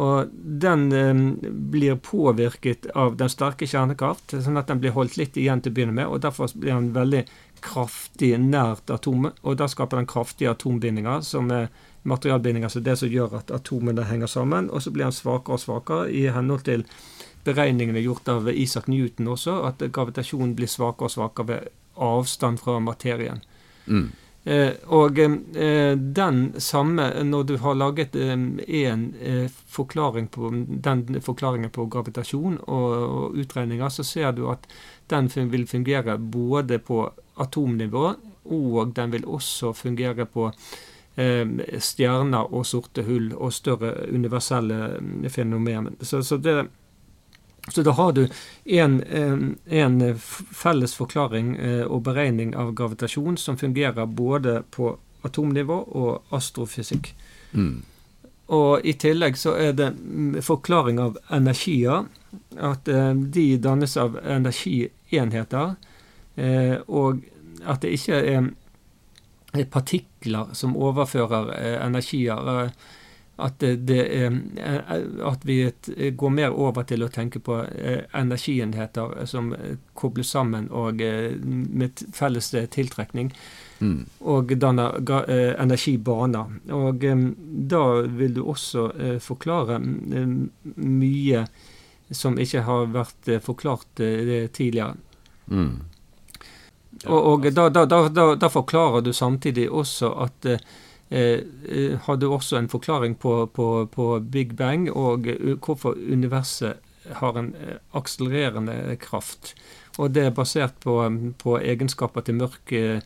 Og 0.00 0.30
den 0.32 0.92
um, 0.92 1.22
blir 1.70 1.96
påvirket 1.96 2.86
av 2.94 3.16
den 3.18 3.30
sterke 3.30 3.66
kjernekraft, 3.66 4.32
sånn 4.42 4.58
at 4.58 4.70
den 4.70 4.80
blir 4.82 4.94
holdt 4.94 5.18
litt 5.18 5.36
igjen 5.36 5.62
til 5.62 5.74
å 5.74 5.76
begynne 5.76 5.96
med. 5.98 6.06
og 6.06 6.22
Derfor 6.24 6.50
blir 6.54 6.76
den 6.76 6.92
veldig 6.94 7.24
kraftig 7.60 8.32
nært 8.40 8.90
atomet, 8.90 9.38
og 9.42 9.58
da 9.60 9.68
skaper 9.68 10.00
den 10.00 10.08
kraftige 10.10 10.54
atombindinger, 10.54 11.20
som 11.26 11.50
er 11.52 11.68
materialbindinger 12.08 12.72
som 12.72 12.84
det 12.86 12.96
som 12.96 13.10
gjør 13.12 13.40
at 13.42 13.50
atomene 13.52 14.06
henger 14.08 14.30
sammen. 14.30 14.70
Og 14.70 14.82
så 14.82 14.94
blir 14.94 15.08
den 15.08 15.16
svakere 15.16 15.58
og 15.58 15.64
svakere 15.64 16.08
i 16.08 16.26
henhold 16.32 16.64
til 16.64 16.86
beregningene 17.44 18.02
gjort 18.04 18.28
av 18.28 18.50
Isaac 18.52 18.88
Newton 18.90 19.30
også, 19.32 19.60
at 19.68 19.84
gravitasjonen 19.92 20.56
blir 20.58 20.70
svakere 20.70 21.08
og 21.08 21.14
svakere 21.14 21.50
ved 21.50 21.70
avstand 22.00 22.60
fra 22.60 22.78
materien. 22.80 23.40
Mm. 23.86 24.10
Eh, 24.44 24.72
og 24.88 25.18
eh, 25.20 25.96
den 25.96 26.38
samme, 26.60 27.10
når 27.24 27.42
du 27.44 27.56
har 27.60 27.74
laget 27.76 28.16
en 28.16 28.60
eh, 28.66 29.50
forklaring 29.68 30.30
på 30.32 30.50
den 30.80 31.20
forklaringen 31.20 31.70
på 31.70 31.84
gravitasjon 31.92 32.56
og, 32.62 32.86
og, 32.94 33.36
utregninger, 33.36 33.88
så 33.88 34.04
ser 34.04 34.32
du 34.32 34.46
at 34.48 34.64
den 35.12 35.28
vil 35.52 35.66
fungere 35.68 36.16
både 36.18 36.78
på 36.78 37.02
atomnivå, 37.36 38.14
og 38.44 38.94
den 38.96 39.12
vil 39.12 39.28
også 39.28 39.74
fungere 39.76 40.24
på 40.24 40.48
eh, 41.20 41.44
stjerner 41.78 42.48
og 42.48 42.64
sorte 42.66 43.04
hull 43.04 43.34
og 43.36 43.52
større 43.52 44.08
universelle 44.08 44.96
fenomen. 45.28 45.96
Så, 46.00 46.22
så 46.22 46.40
det 46.40 46.62
så 47.72 47.82
da 47.86 47.94
har 47.96 48.12
du 48.12 48.24
en, 48.64 49.00
en 49.66 50.00
felles 50.62 50.94
forklaring 50.98 51.54
eh, 51.56 51.84
og 51.84 52.02
beregning 52.08 52.56
av 52.58 52.74
gravitasjon 52.74 53.38
som 53.38 53.58
fungerer 53.58 54.06
både 54.06 54.60
på 54.74 54.94
atomnivå 55.26 55.78
og 56.00 56.34
astrofysikk. 56.34 57.12
Mm. 57.52 57.82
Og 58.50 58.86
i 58.86 58.96
tillegg 58.98 59.38
så 59.38 59.54
er 59.54 59.76
det 59.78 59.90
forklaring 60.42 60.98
av 61.02 61.18
energier. 61.30 62.08
At 62.58 62.88
eh, 62.88 63.12
de 63.14 63.46
dannes 63.62 63.96
av 64.00 64.18
energienheter. 64.24 65.76
Eh, 66.34 66.76
og 66.88 67.22
at 67.66 67.84
det 67.84 67.94
ikke 67.94 68.22
er 68.24 69.66
partikler 69.70 70.54
som 70.54 70.76
overfører 70.78 71.52
energier 71.82 72.70
at, 73.40 73.58
det, 73.58 74.02
at 75.24 75.44
vi 75.44 75.72
går 76.16 76.30
mer 76.30 76.50
over 76.50 76.84
til 76.88 77.04
å 77.04 77.10
tenke 77.12 77.40
på 77.42 77.58
eh, 77.64 78.04
energienheter 78.16 79.26
som 79.30 79.52
kobles 79.94 80.32
sammen 80.34 80.68
og 80.70 81.02
eh, 81.04 81.32
med 81.40 82.02
felles 82.16 82.52
tiltrekning. 82.74 83.32
Mm. 83.80 84.04
Og 84.28 84.52
danner 84.60 84.98
eh, 85.22 85.54
energibaner. 85.62 86.52
Og 86.76 87.06
da 87.72 87.84
vil 88.20 88.34
du 88.36 88.42
også 88.44 88.88
forklare 89.24 89.80
mye 89.80 91.46
som 92.10 92.36
ikke 92.42 92.66
har 92.66 92.90
vært 92.92 93.32
forklart 93.44 93.88
tidligere. 93.96 94.96
Mm. 95.46 95.72
Ja, 97.00 97.08
og, 97.08 97.46
og 97.46 97.50
da, 97.54 97.68
da, 97.72 97.86
da, 97.86 98.24
da, 98.36 98.48
forklarer 98.52 99.04
du 99.06 99.12
samtidig 99.16 99.70
også 99.70 100.10
at 100.26 100.46
Eh, 100.46 100.52
eh, 100.52 100.60
hadde 101.10 102.28
også 102.30 102.56
en 102.56 102.68
forklaring 102.70 103.16
på, 103.18 103.46
på, 103.46 103.86
på, 103.90 104.20
Big 104.30 104.54
Bang 104.56 104.90
og 104.90 105.26
eh, 105.26 105.56
hvorfor 105.58 105.96
universet 105.98 106.78
har 107.18 107.38
en 107.38 107.54
akselererende 107.96 108.96
kraft. 109.00 109.54
Og 109.98 110.12
det 110.14 110.28
er 110.28 110.36
basert 110.36 110.76
på, 110.84 111.00
på 111.38 111.56
egenskaper 111.58 112.22
til 112.22 112.38
mørk 112.38 112.72
eh, 112.72 113.00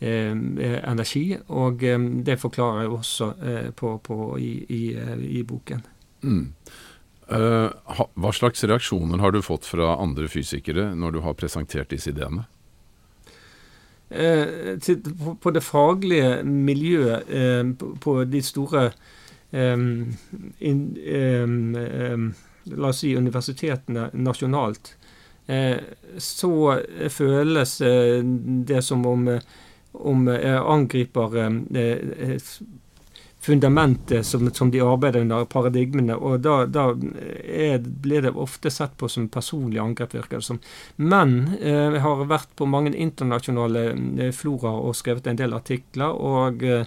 energi, 0.00 1.38
og 1.48 1.82
eh, 1.82 2.04
det 2.26 2.38
forklarer 2.42 2.84
jeg 2.84 2.92
også 2.98 3.30
eh, 3.40 3.70
på, 3.70 3.96
på 4.04 4.36
i, 4.38 4.52
i, 4.68 4.82
i, 5.38 5.42
boken. 5.42 5.82
Mm. 6.22 6.52
hva 7.28 8.30
slags 8.32 8.64
reaksjoner 8.66 9.20
har 9.22 9.30
du 9.30 9.38
fått 9.44 9.68
fra 9.68 9.92
andre 10.02 10.26
fysikere 10.32 10.88
når 10.98 11.12
du 11.14 11.20
har 11.22 11.36
presentert 11.38 11.92
disse 11.92 12.10
ideene? 12.10 12.48
Eh, 14.10 14.78
på, 15.40 15.50
det 15.50 15.60
faglige 15.60 16.42
miljøet 16.44 17.28
eh, 17.28 17.64
på, 18.00 18.24
de 18.24 18.40
store 18.42 18.86
eh, 19.52 19.76
La 22.68 22.88
oss 22.88 22.98
si 23.00 23.14
universitetene 23.16 24.10
nasjonalt, 24.12 24.90
så 26.20 26.50
føles 27.08 27.70
det 28.68 28.82
som 28.84 29.06
om, 29.08 29.22
om 29.96 30.26
angriper 30.28 31.38
fundamentet 33.48 34.26
som, 34.26 34.50
som, 34.54 34.70
de 34.70 34.80
arbeider 34.84 35.24
under, 35.24 35.44
paradigmene. 35.48 36.16
Og 36.16 36.42
da, 36.44 36.60
da 36.68 36.90
er, 36.92 37.78
blir 37.80 38.26
det 38.26 38.34
ofte 38.36 38.72
sett 38.72 38.96
på 39.00 39.08
som 39.08 39.30
personlig 39.32 39.80
angrep, 39.82 40.16
virker 40.18 40.38
det 40.38 40.48
som. 40.48 40.60
Men 40.96 41.38
eh, 41.60 41.96
har 42.04 42.26
vært 42.28 42.52
på 42.58 42.68
mange 42.68 42.92
internasjonale 42.92 43.84
eh, 43.94 44.34
floraer 44.36 44.90
og 44.90 44.98
skrevet 44.98 45.30
en 45.30 45.40
del 45.40 45.56
artikler. 45.56 46.12
og 46.12 46.64
eh, 46.66 46.84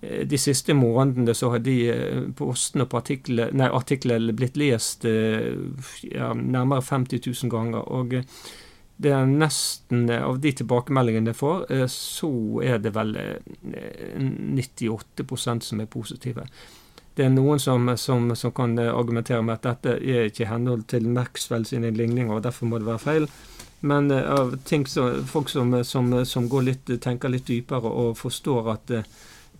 de 0.00 0.38
siste 0.40 0.72
månedene 0.72 1.34
så 1.36 1.50
har 1.52 1.60
de 1.60 1.76
eh, 1.92 2.22
postene 2.38 2.86
på 2.88 3.02
artiklene 3.02 4.32
blitt 4.32 4.56
lest 4.56 5.04
ja, 5.04 6.30
nærmere 6.32 6.80
50 6.86 7.20
000 7.26 7.52
ganger. 7.52 7.84
og 7.84 8.14
det 9.00 9.12
er 9.16 9.28
nesten 9.28 10.10
eh, 10.10 10.24
Av 10.24 10.40
de 10.40 10.52
tilbakemeldingene 10.60 11.32
jeg 11.32 11.40
får, 11.40 11.64
eh, 11.72 11.86
så 11.92 12.30
er 12.64 12.78
det 12.84 12.92
vel 12.96 13.16
98 13.16 15.24
eh, 15.24 15.58
som 15.64 15.80
er 15.80 15.88
positive. 15.90 16.46
Det 17.16 17.24
er 17.26 17.32
noen 17.32 17.58
som, 17.60 17.96
som, 17.98 18.36
som, 18.36 18.52
kan 18.54 18.78
argumentere 18.78 19.42
med 19.42 19.58
at 19.58 19.66
dette 19.66 19.90
er 19.98 20.28
ikke 20.28 20.44
i 20.44 20.50
henhold 20.50 20.82
til 20.88 21.08
Maxwell 21.10 21.66
sine 21.68 21.90
ligninger, 21.90 22.32
og 22.32 22.44
derfor 22.44 22.66
må 22.70 22.78
det 22.78 22.88
være 22.88 23.02
feil. 23.02 23.26
Men 23.80 24.12
av 24.12 24.54
ting 24.68 24.86
som, 24.88 25.24
folk 25.26 25.48
som, 25.50 25.84
som 25.84 26.10
litt, 26.62 26.86
tenker 27.00 27.28
litt 27.32 27.48
dypere 27.48 27.88
og 27.88 28.18
forstår 28.20 28.72
at 28.72 28.92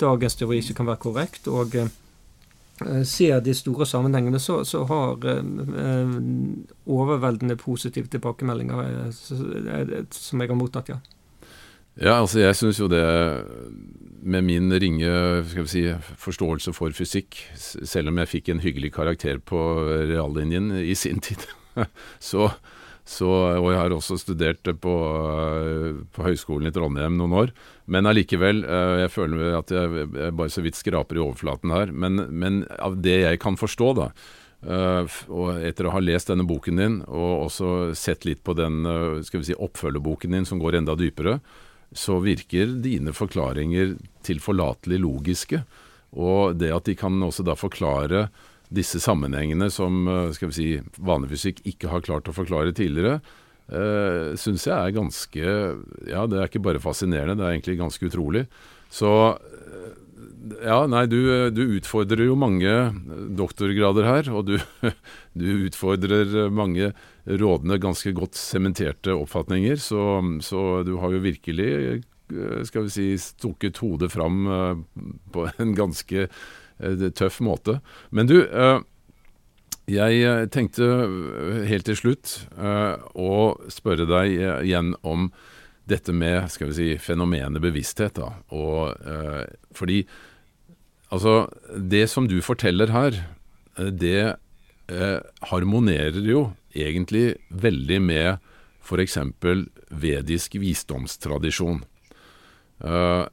dagens 0.01 0.37
teori 0.37 0.59
ikke 0.61 0.75
kan 0.79 0.87
være 0.93 1.03
korrekt, 1.03 1.49
og 1.49 1.75
ser 3.05 3.41
de 3.45 3.55
store 3.55 3.87
sammenhengene, 3.87 4.41
så, 4.41 4.63
så 4.65 4.85
har 4.89 5.25
eh, 5.29 6.13
overveldende 6.87 7.57
positive 7.61 8.09
tilbakemeldinger 8.13 8.85
eh, 8.87 10.05
som 10.15 10.41
jeg 10.41 10.53
har 10.53 10.59
mottatt, 10.59 10.93
ja. 10.95 11.01
Ja, 12.01 12.15
altså 12.21 12.41
jeg 12.41 12.57
syns 12.57 12.79
jo 12.81 12.87
det 12.89 13.03
med 14.23 14.47
min 14.47 14.73
ringe 14.73 15.11
si, 15.69 15.83
forståelse 16.23 16.73
for 16.73 16.95
fysikk, 16.97 17.37
selv 17.59 18.13
om 18.13 18.21
jeg 18.23 18.31
fikk 18.31 18.49
en 18.49 18.63
hyggelig 18.63 18.93
karakter 18.95 19.41
på 19.43 19.61
reallinjen 20.09 20.71
i 20.81 20.95
sin 20.97 21.21
tid, 21.25 21.45
så, 22.31 22.49
så, 23.11 23.29
og 23.59 23.73
jeg 23.73 23.81
har 23.81 23.95
også 23.95 24.19
studert 24.21 24.69
på, 24.83 24.95
på 26.15 26.27
Høgskolen 26.27 26.71
i 26.71 26.75
Trondheim 26.75 27.17
noen 27.19 27.35
år. 27.41 27.55
Men 27.91 28.07
allikevel, 28.07 28.63
eh, 28.63 28.99
jeg 29.03 29.13
føler 29.17 29.57
at 29.59 29.73
jeg, 29.75 30.11
bare 30.39 30.53
så 30.53 30.63
vidt 30.63 30.79
skraper 30.79 31.19
i 31.19 31.25
overflaten 31.25 31.75
her. 31.75 31.91
Men, 31.91 32.23
men 32.31 32.63
av 32.79 33.01
det 33.03 33.17
jeg 33.25 33.43
kan 33.43 33.59
forstå, 33.61 33.97
da, 34.03 34.13
Uh, 34.61 35.09
og 35.33 35.63
etter 35.65 35.87
å 35.89 35.93
ha 35.95 36.03
lest 36.05 36.29
denne 36.29 36.45
boken 36.45 36.77
din, 36.77 36.97
og 37.09 37.47
også 37.47 37.95
sett 37.97 38.27
litt 38.29 38.43
på 38.45 38.53
den 38.53 38.83
skal 39.25 39.41
vi 39.41 39.47
si, 39.49 39.55
oppfølgerboken 39.57 40.37
din 40.37 40.45
som 40.45 40.61
går 40.61 40.77
enda 40.77 40.93
dypere, 41.01 41.39
så 41.97 42.19
virker 42.21 42.75
dine 42.85 43.15
forklaringer 43.17 43.95
tilforlatelig 44.29 44.99
logiske. 45.01 45.63
Og 46.13 46.61
det 46.61 46.75
at 46.77 46.93
de 46.93 46.99
kan 47.01 47.17
også 47.25 47.47
da 47.49 47.57
forklare 47.57 48.27
disse 48.71 49.01
sammenhengene 49.03 49.71
som 49.73 50.05
uh, 50.09 50.31
skal 50.35 50.51
vi 50.53 50.57
si, 50.57 50.69
vanlig 51.03 51.35
fysikk 51.35 51.63
ikke 51.69 51.91
har 51.91 52.05
klart 52.07 52.31
å 52.31 52.35
forklare 52.35 52.75
tidligere, 52.77 53.19
uh, 53.73 54.37
syns 54.39 54.69
jeg 54.69 54.77
er 54.77 54.97
ganske 54.97 55.47
Ja, 56.11 56.27
det 56.31 56.39
er 56.39 56.51
ikke 56.51 56.63
bare 56.65 56.83
fascinerende, 56.83 57.39
det 57.41 57.49
er 57.49 57.57
egentlig 57.57 57.81
ganske 57.81 58.11
utrolig. 58.11 58.47
Så 58.91 59.11
uh, 59.35 59.89
ja, 60.65 60.79
nei, 60.89 61.05
du, 61.11 61.19
du, 61.53 61.63
utfordrer 61.77 62.25
jo 62.31 62.39
mange 62.39 62.71
doktorgrader 63.37 64.07
her, 64.07 64.31
og 64.33 64.47
du, 64.49 64.55
du 65.41 65.49
utfordrer 65.67 66.49
mange 66.55 66.93
rådende, 67.27 67.81
ganske 67.83 68.15
godt 68.17 68.39
sementerte 68.39 69.15
oppfatninger, 69.15 69.77
så, 69.83 70.23
så, 70.43 70.81
du 70.87 70.95
har 71.03 71.13
jo 71.13 71.21
virkelig, 71.23 71.69
eh, 72.33 72.63
skal 72.67 72.89
vi 72.89 72.95
si, 72.95 73.07
stukket 73.21 73.83
hodet 73.85 74.11
fram 74.15 74.49
på 75.35 75.47
en 75.61 75.77
ganske 75.77 76.31
tøff 77.17 77.41
måte. 77.45 77.79
Men 78.11 78.29
du, 78.31 78.37
jeg 79.91 80.21
eh, 80.23 80.45
tenkte 80.53 80.87
eh, 80.87 81.63
helt 81.71 81.89
til 81.89 81.99
slutt 81.99 82.35
å 82.61 83.33
spørre 83.73 84.07
deg 84.09 84.37
igjen 84.67 84.95
om 85.03 85.31
dette 85.91 86.15
med 86.15 86.47
skal 86.53 86.71
vi 86.71 86.77
si, 86.77 86.89
fenomenet 87.03 87.63
bevissthet. 87.63 88.21
Da. 88.21 88.29
Og, 88.55 88.95
fordi 89.75 90.05
altså, 91.11 91.49
det 91.75 92.05
som 92.13 92.29
du 92.31 92.37
forteller 92.47 92.93
her, 92.95 93.17
det 93.75 94.37
harmonerer 95.51 96.23
jo 96.23 96.45
egentlig 96.77 97.41
veldig 97.51 97.99
med 98.05 98.47
f.eks. 98.85 99.19
vedisk 99.91 100.55
visdomstradisjon. 100.63 101.83
Uh, 102.81 103.27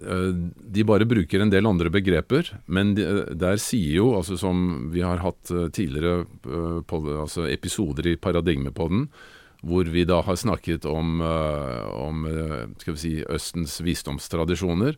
de 0.00 0.84
bare 0.88 1.06
bruker 1.08 1.42
en 1.42 1.52
del 1.52 1.68
andre 1.68 1.90
begreper, 1.92 2.48
men 2.72 2.94
de, 2.96 3.04
der 3.36 3.60
sier 3.60 3.98
jo, 4.00 4.06
altså 4.16 4.38
som 4.40 4.88
vi 4.94 5.04
har 5.04 5.20
hatt 5.20 5.52
tidligere 5.76 6.24
på, 6.88 7.00
altså 7.20 7.44
episoder 7.50 8.08
i 8.08 8.16
Paradigmepodden, 8.16 9.08
hvor 9.60 9.90
vi 9.92 10.06
da 10.08 10.22
har 10.24 10.38
snakket 10.40 10.86
om, 10.88 11.20
om 11.20 12.24
skal 12.80 12.96
vi 12.96 13.02
si, 13.02 13.12
Østens 13.28 13.76
visdomstradisjoner, 13.84 14.96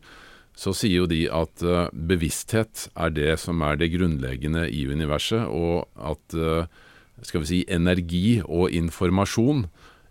så 0.55 0.71
sier 0.77 1.01
jo 1.01 1.09
de 1.09 1.25
at 1.33 1.65
bevissthet 1.91 2.87
er 2.93 3.11
det 3.11 3.33
som 3.41 3.59
er 3.65 3.81
det 3.81 3.91
grunnleggende 3.97 4.69
i 4.71 4.85
universet, 4.87 5.49
og 5.49 5.89
at 5.99 6.37
skal 7.27 7.43
vi 7.43 7.49
si, 7.49 7.59
energi 7.67 8.39
og 8.45 8.71
informasjon 8.71 9.65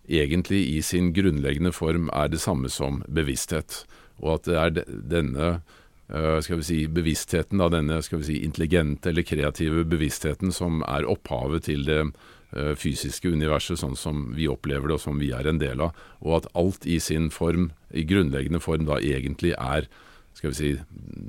egentlig 0.08 0.62
i 0.76 0.80
sin 0.84 1.12
grunnleggende 1.14 1.72
form 1.72 2.10
er 2.12 2.28
det 2.32 2.40
samme 2.42 2.70
som 2.72 3.02
bevissthet. 3.08 3.84
Og 4.22 4.36
at 4.38 4.48
det 4.48 4.58
er 4.58 4.98
denne 5.12 5.48
eh, 5.52 6.38
skal 6.44 6.60
vi 6.60 6.68
si, 6.68 6.78
bevisstheten, 6.86 7.62
da, 7.62 7.70
denne 7.72 8.00
skal 8.04 8.22
vi 8.22 8.30
si, 8.30 8.38
intelligente 8.46 9.10
eller 9.10 9.26
kreative 9.26 9.84
bevisstheten 9.88 10.54
som 10.54 10.84
er 10.88 11.08
opphavet 11.10 11.66
til 11.68 11.84
det 11.88 12.00
eh, 12.04 12.72
fysiske 12.78 13.32
universet 13.34 13.82
sånn 13.82 13.98
som 13.98 14.30
vi 14.36 14.48
opplever 14.50 14.90
det 14.90 15.00
og 15.00 15.04
som 15.04 15.20
vi 15.22 15.32
er 15.34 15.50
en 15.50 15.60
del 15.62 15.82
av. 15.88 15.98
Og 16.22 16.42
at 16.42 16.48
alt 16.58 16.86
i 16.86 17.00
sin 17.02 17.30
form, 17.34 17.70
i 17.90 18.06
grunnleggende 18.08 18.62
form, 18.62 18.86
da 18.88 19.00
egentlig 19.02 19.56
er 19.58 19.90
skal 20.32 20.52
vi 20.52 20.56
si, 20.56 20.70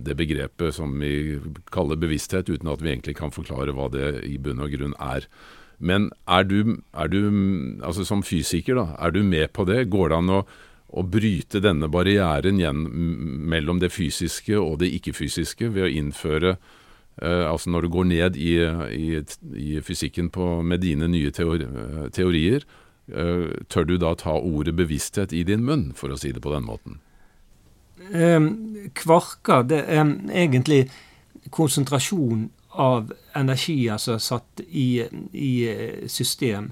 det 0.06 0.16
begrepet 0.16 0.76
som 0.78 0.94
vi 1.02 1.38
kaller 1.76 2.00
bevissthet, 2.00 2.48
uten 2.48 2.72
at 2.72 2.84
vi 2.84 2.94
egentlig 2.94 3.18
kan 3.18 3.34
forklare 3.36 3.76
hva 3.76 3.90
det 3.92 4.24
i 4.28 4.38
bunn 4.42 4.64
og 4.64 4.72
grunn 4.72 4.96
er. 5.02 5.28
Men 5.84 6.08
er 6.30 6.46
du, 6.48 6.78
er 6.96 7.10
du, 7.12 7.20
altså 7.84 8.06
som 8.08 8.24
fysiker, 8.24 8.80
da, 8.80 8.86
er 9.04 9.12
du 9.12 9.20
med 9.28 9.52
på 9.56 9.66
det? 9.68 9.90
Går 9.92 10.14
det 10.14 10.20
an 10.22 10.32
å, 10.32 10.40
å 10.94 11.04
bryte 11.10 11.62
denne 11.64 11.90
barrieren 11.90 12.60
igjen 12.62 12.86
mellom 13.50 13.82
det 13.82 13.92
fysiske 13.94 14.58
og 14.60 14.80
det 14.84 14.92
ikke-fysiske 15.00 15.72
ved 15.74 15.88
å 15.88 15.92
innføre 15.92 16.56
eh, 16.56 17.46
Altså 17.50 17.74
når 17.74 17.86
du 17.86 17.94
går 17.96 18.10
ned 18.12 18.38
i, 18.38 18.54
i, 18.94 19.08
i 19.58 19.82
fysikken 19.82 20.30
på, 20.34 20.62
med 20.62 20.84
dine 20.86 21.10
nye 21.10 21.34
teori, 21.34 21.66
teorier, 22.14 22.68
eh, 23.10 23.50
tør 23.74 23.90
du 23.90 23.98
da 24.02 24.14
ta 24.20 24.38
ordet 24.38 24.76
bevissthet 24.78 25.34
i 25.34 25.44
din 25.48 25.66
munn, 25.66 25.92
for 25.98 26.14
å 26.14 26.20
si 26.20 26.34
det 26.34 26.44
på 26.46 26.54
den 26.54 26.68
måten? 26.70 27.02
Um, 28.14 28.50
kvarker, 28.98 29.64
det 29.70 29.86
er 29.88 30.04
egentlig 30.04 30.88
konsentrasjon 31.54 32.50
av 32.74 33.14
energier 33.38 33.98
som 34.02 34.18
er 34.18 34.24
satt 34.24 34.64
i, 34.66 35.04
i 35.34 35.54
system. 36.10 36.72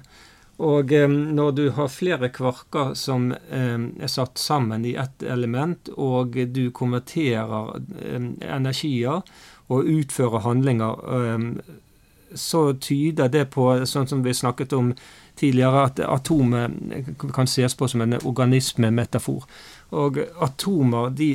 Og 0.62 0.92
eh, 0.92 1.08
når 1.10 1.52
du 1.58 1.64
har 1.76 1.90
flere 1.90 2.30
kvarker 2.34 2.94
som 2.98 3.32
eh, 3.32 3.78
er 3.78 4.10
satt 4.10 4.38
sammen 4.38 4.86
i 4.86 4.94
ett 5.00 5.22
element, 5.22 5.90
og 5.96 6.38
du 6.54 6.64
konverterer 6.74 7.74
eh, 8.02 8.28
energier 8.46 9.22
og 9.72 9.88
utfører 9.88 10.44
handlinger, 10.44 10.98
så 12.34 12.60
tyder 12.76 13.30
det 13.32 13.46
på, 13.54 13.64
sånn 13.88 14.08
som 14.08 14.22
vi 14.24 14.34
snakket 14.36 14.72
om 14.76 14.90
tidligere, 15.38 15.84
at 15.86 16.00
atomet 16.04 17.14
kan 17.22 17.48
ses 17.48 17.76
på 17.78 17.88
som 17.88 18.02
en 18.04 18.18
organismemetafor. 18.18 19.46
Og 19.96 20.18
atomer 20.44 21.12
de 21.16 21.30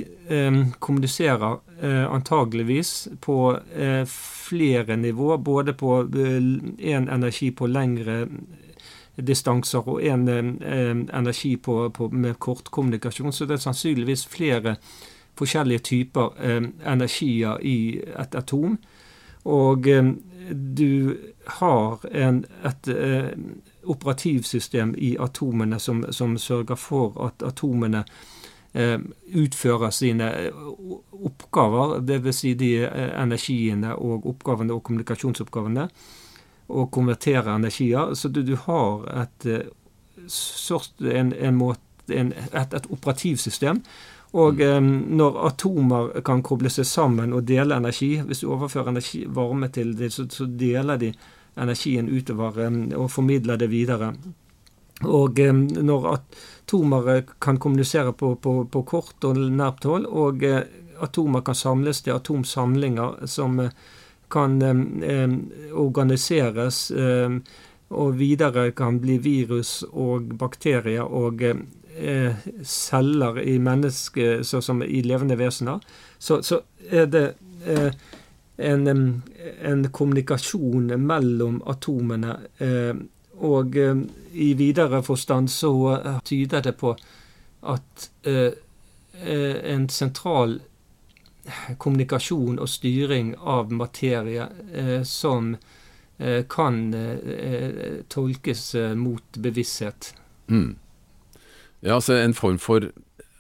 kommuniserer 0.83 1.57
eh, 1.81 2.05
antageligvis 2.13 3.07
på 3.21 3.57
eh, 3.75 4.05
flere 4.05 4.95
nivåer. 4.95 5.37
Både 5.37 5.73
på 5.73 6.03
én 6.03 6.77
eh, 6.79 7.13
energi 7.13 7.51
på 7.51 7.67
lengre 7.67 8.27
distanser 9.17 9.87
og 9.87 10.01
én 10.01 10.27
eh, 10.29 10.91
energi 10.91 11.55
på, 11.57 11.89
på, 11.89 12.09
med 12.09 12.39
kortkommunikasjon. 12.39 13.33
Så 13.33 13.45
det 13.45 13.57
er 13.57 13.65
sannsynligvis 13.65 14.27
flere 14.27 14.75
forskjellige 15.37 15.79
typer 15.79 16.33
eh, 16.39 16.63
energier 16.93 17.61
i 17.61 18.01
et 18.19 18.35
atom. 18.35 18.77
Og 19.47 19.85
du 20.51 21.15
har 21.59 22.01
en, 22.11 22.41
et 22.67 22.89
operativsystem 23.87 24.91
i 24.97 25.13
atomene 25.19 25.79
som, 25.79 26.01
som 26.11 26.35
sørger 26.37 26.75
for 26.75 27.15
at 27.23 27.45
atomene 27.47 28.03
Eh, 28.77 28.99
utfører 29.33 29.89
sine 29.89 30.25
eh, 30.37 30.57
oppgaver, 31.25 32.01
dvs. 32.05 32.35
Si 32.35 32.51
de 32.53 32.71
eh, 32.85 33.13
energiene 33.17 33.95
og 33.95 34.27
oppgavene 34.29 34.75
og 34.75 34.83
kommunikasjonsoppgavene, 34.85 35.87
og 36.67 36.91
konverterer 36.91 37.55
energier. 37.55 38.13
Så 38.13 38.29
du, 38.29 38.41
du 38.43 38.55
har 38.67 39.07
et, 39.23 39.47
en, 40.99 41.33
en 41.33 41.57
måte, 41.57 41.81
en, 42.13 42.33
et, 42.51 42.73
et 42.73 42.91
operativsystem. 42.91 43.81
Og 44.35 44.59
mm. 44.59 44.87
når 45.15 45.37
atomer 45.47 46.09
kan 46.25 46.43
koble 46.43 46.69
seg 46.71 46.87
sammen 46.87 47.31
og 47.33 47.45
dele 47.47 47.77
energi 47.79 48.17
Hvis 48.27 48.43
du 48.43 48.49
overfører 48.51 48.91
energi, 48.91 49.23
varme 49.27 49.69
til 49.71 49.93
dem, 49.97 50.11
så, 50.11 50.27
så, 50.29 50.45
deler 50.45 50.99
de 50.99 51.13
energien 51.57 52.09
utover 52.09 52.59
um, 52.67 52.81
og 52.93 53.11
formidler 53.11 53.57
det 53.57 53.69
videre. 53.71 54.11
Og 55.07 55.39
når 55.39 56.05
atomer 56.11 57.23
kan 57.41 57.57
kommunisere 57.57 58.13
på, 58.13 58.35
på, 58.35 58.65
på 58.65 58.81
kort 58.83 59.23
og 59.25 59.37
nært 59.37 59.85
hold, 59.85 60.05
og 60.05 60.43
eh, 60.43 60.63
atomer 61.01 61.41
kan 61.45 61.55
samles 61.55 62.01
til 62.01 62.15
atomsamlinger 62.15 63.25
som 63.29 63.59
eh, 63.61 63.73
kan 64.29 64.61
eh, 64.61 65.33
organiseres 65.73 66.91
og 67.87 68.17
videre 68.19 68.71
kan 68.75 68.99
bli 68.99 69.15
virus 69.23 69.79
og 69.87 70.33
bakterier 70.37 71.07
og 71.07 71.43
celler 72.67 73.39
i 73.41 73.55
mennesker, 73.63 74.43
sånn 74.43 74.65
som 74.65 74.83
i 74.83 74.99
levende 75.07 75.37
vesener, 75.39 75.79
så, 76.19 76.41
så 76.43 76.59
er 76.91 77.07
det 77.09 77.23
en, 78.57 78.91
en, 78.91 79.87
kommunikasjon 79.95 80.91
mellom 80.99 81.61
atomene 81.65 82.35
og 83.37 83.77
eh, 83.77 83.97
i 84.33 84.53
videre 84.57 85.01
forstand 85.03 85.49
så 85.51 85.73
eh, 85.97 86.19
tyder 86.25 86.63
det 86.65 86.73
på 86.79 86.93
at 87.67 88.09
eh, 88.23 88.53
en 89.17 89.87
sentral 89.89 90.59
kommunikasjon 91.81 92.59
og 92.59 92.69
styring 92.71 93.35
av 93.39 93.71
materie 93.71 94.49
som 95.07 95.53
kan 96.49 96.77
tolkes 98.09 98.63
mot 98.97 99.37
bevissthet. 99.37 100.11
Mm. 100.49 100.71
Ja, 101.85 101.99
altså 101.99 102.17
en 102.17 102.33
form 102.33 102.57
for 102.57 102.89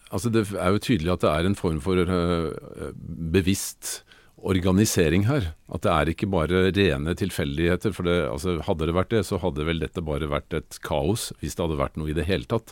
Altså 0.07 0.29
Det 0.31 0.45
er 0.55 0.71
jo 0.71 0.79
tydelig 0.79 1.11
at 1.11 1.23
det 1.25 1.31
er 1.31 1.47
en 1.49 1.57
form 1.59 1.79
for 1.83 1.99
uh, 1.99 2.93
bevisst 3.33 4.03
organisering 4.37 5.25
her. 5.27 5.49
At 5.73 5.83
det 5.83 5.91
er 5.91 6.11
ikke 6.11 6.29
bare 6.31 6.69
rene 6.71 7.15
tilfeldigheter. 7.17 7.91
For 7.91 8.07
det, 8.07 8.15
altså, 8.29 8.59
hadde 8.63 8.87
det 8.87 8.95
vært 8.95 9.11
det, 9.11 9.25
så 9.27 9.39
hadde 9.41 9.65
vel 9.67 9.81
dette 9.81 10.03
bare 10.05 10.29
vært 10.31 10.53
et 10.55 10.77
kaos, 10.85 11.31
hvis 11.41 11.57
det 11.57 11.65
hadde 11.65 11.79
vært 11.81 11.97
noe 11.99 12.13
i 12.13 12.15
det 12.15 12.27
hele 12.29 12.47
tatt. 12.47 12.71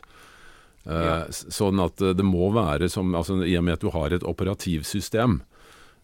Uh, 0.85 1.01
ja. 1.01 1.13
Sånn 1.33 1.81
at 1.81 2.01
eh, 2.03 2.13
det 2.13 2.25
må 2.25 2.51
være 2.53 2.85
som 2.93 3.15
altså, 3.17 3.39
I 3.41 3.55
og 3.57 3.65
med 3.65 3.79
at 3.79 3.81
du 3.81 3.89
har 3.89 4.13
et 4.13 4.25
operativsystem, 4.25 5.39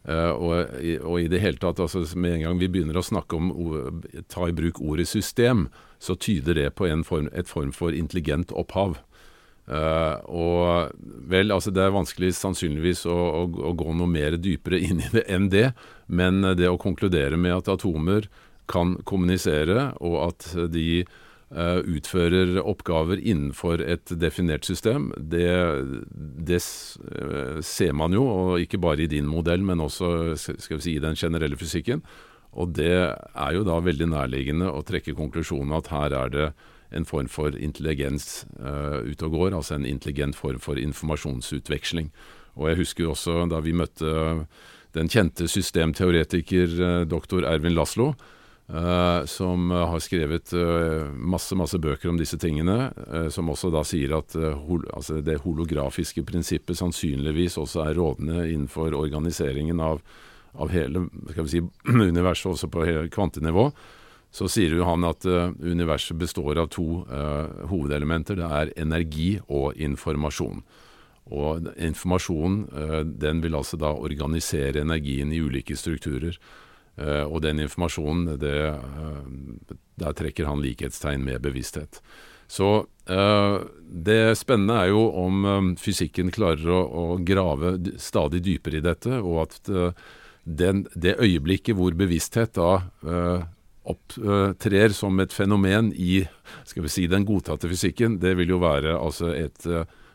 uh, 0.09 0.31
og, 0.33 0.73
og, 1.05 1.15
i 1.21 1.27
det 1.29 1.41
hele 1.43 1.61
tatt 1.61 1.83
altså, 1.83 2.01
Med 2.17 2.39
en 2.39 2.47
gang 2.47 2.57
vi 2.63 2.71
begynner 2.73 2.97
å 2.97 3.05
snakke 3.05 3.37
om 3.37 4.01
ta 4.31 4.49
i 4.49 4.55
bruk 4.57 4.81
ordet 4.81 5.05
system, 5.11 5.67
så 6.01 6.17
tyder 6.17 6.57
det 6.57 6.67
på 6.79 6.89
form, 7.05 7.29
et 7.33 7.49
form 7.49 7.71
for 7.71 7.93
intelligent 7.93 8.51
opphav. 8.57 8.97
Uh, 9.69 10.17
og 10.25 10.97
vel, 11.29 11.53
altså 11.53 11.69
det 11.71 11.85
er 11.85 11.93
vanskelig 11.93 12.33
sannsynligvis 12.35 13.05
å, 13.05 13.13
å, 13.13 13.43
å, 13.69 13.77
gå 13.77 13.93
noe 13.93 14.09
mer 14.09 14.33
dypere 14.41 14.81
inn 14.81 15.05
i 15.05 15.11
det 15.13 15.27
enn 15.29 15.51
det, 15.53 15.69
men 16.09 16.41
det 16.57 16.73
å 16.73 16.81
konkludere 16.81 17.37
med 17.37 17.59
at 17.59 17.69
atomer 17.69 18.25
kan 18.71 18.97
kommunisere, 19.05 19.91
og 20.01 20.17
at 20.25 20.49
de 20.73 21.03
utfører 21.51 22.61
oppgaver 22.63 23.19
innenfor 23.19 23.81
et 23.83 24.13
definert 24.15 24.63
system, 24.63 25.09
det, 25.17 25.51
det 26.47 26.61
uh, 26.63 27.59
ser 27.59 27.91
man 27.91 28.15
jo, 28.15 28.23
og 28.23 28.63
ikke 28.63 28.79
bare 28.79 29.03
i 29.03 29.09
din 29.11 29.27
modell, 29.27 29.63
men 29.63 29.83
også 29.83 30.37
si, 30.39 30.93
i 30.93 31.01
den 31.03 31.19
generelle 31.19 31.59
fysikken. 31.59 32.05
Og 32.51 32.73
det 32.75 32.93
er 32.95 33.51
jo 33.55 33.63
da 33.67 33.79
veldig 33.83 34.09
nærliggende 34.11 34.71
å 34.71 34.83
trekke 34.83 35.15
konklusjonen 35.15 35.75
at 35.75 35.91
her 35.91 36.15
er 36.15 36.31
det 36.31 36.47
en 36.91 37.07
form 37.07 37.29
for 37.31 37.55
intelligens 37.55 38.45
uh, 38.59 38.99
ute 39.07 39.27
og 39.27 39.37
går, 39.37 39.55
altså 39.55 39.77
en 39.77 39.87
intelligent 39.87 40.35
form 40.35 40.59
for 40.59 40.79
informasjonsutveksling. 40.79 42.11
Og 42.59 42.71
jeg 42.71 42.81
husker 42.81 43.07
også 43.07 43.45
da 43.51 43.61
vi 43.63 43.75
møtte 43.75 44.45
den 44.95 45.07
kjente 45.11 45.47
systemteoretiker 45.47 46.75
uh, 46.79 47.01
doktor 47.07 47.47
Ervin 47.47 47.75
Laslo, 47.77 48.13
uh, 48.71 49.27
som 49.29 49.71
har 49.71 50.01
skrevet 50.03 50.53
masse 51.15 51.55
masse 51.55 51.79
bøker 51.81 52.09
om 52.09 52.19
disse 52.19 52.39
tingene, 52.41 52.91
som 53.31 53.51
også 53.51 53.71
da 53.73 53.83
sier 53.87 54.15
at 54.17 54.35
hol 54.35 54.85
altså 54.95 55.19
det 55.21 55.39
holografiske 55.45 56.23
prinsippet 56.27 56.79
sannsynligvis 56.79 57.59
også 57.61 57.85
er 57.85 57.97
rådende 57.99 58.45
innenfor 58.49 58.95
organiseringen 58.97 59.79
av, 59.83 60.01
av 60.55 60.71
hele 60.73 61.07
si, 61.47 61.61
universet, 62.11 62.51
også 62.53 62.71
på 62.71 62.87
kvantenivå 63.13 63.71
så 64.31 64.47
sier 64.47 64.77
jo 64.77 64.87
han 64.87 65.03
at 65.03 65.27
uh, 65.27 65.51
universet 65.59 66.15
består 66.19 66.61
av 66.61 66.71
to 66.71 67.03
uh, 67.03 67.67
hovedelementer. 67.67 68.39
Det 68.39 68.47
er 68.47 68.73
energi 68.79 69.33
og 69.51 69.75
informasjon. 69.75 70.63
Og 71.31 71.67
informasjon 71.77 72.55
den 73.21 73.39
vil 73.43 73.55
altså 73.55 73.77
da 73.79 73.91
organisere 73.93 74.81
energien 74.81 75.29
i 75.31 75.39
ulike 75.39 75.77
strukturer. 75.79 76.35
Og 77.01 77.39
den 77.43 77.61
informasjonen, 77.63 78.35
det, 78.41 78.57
der 80.01 80.17
trekker 80.17 80.49
han 80.49 80.61
likhetstegn 80.63 81.23
med 81.25 81.41
bevissthet. 81.45 82.01
Så 82.51 82.83
det 83.07 84.19
spennende 84.37 84.75
er 84.83 84.91
jo 84.91 85.05
om 85.21 85.71
fysikken 85.79 86.33
klarer 86.35 86.67
å, 86.67 86.81
å 86.83 87.05
grave 87.23 87.77
stadig 88.01 88.43
dypere 88.45 88.81
i 88.81 88.83
dette, 88.85 89.21
og 89.23 89.45
at 89.45 89.71
den, 90.43 90.83
det 90.93 91.15
øyeblikket 91.23 91.79
hvor 91.79 91.95
bevissthet 91.95 92.53
da 92.59 92.73
opptrer 93.81 94.93
som 94.93 95.19
et 95.23 95.33
fenomen 95.33 95.89
i 95.95 96.21
skal 96.67 96.85
vi 96.85 96.91
si, 96.91 97.07
den 97.09 97.25
godtatte 97.25 97.69
fysikken, 97.71 98.19
det 98.21 98.35
vil 98.37 98.53
jo 98.53 98.61
være 98.61 98.93
altså 98.99 99.31
et 99.33 99.65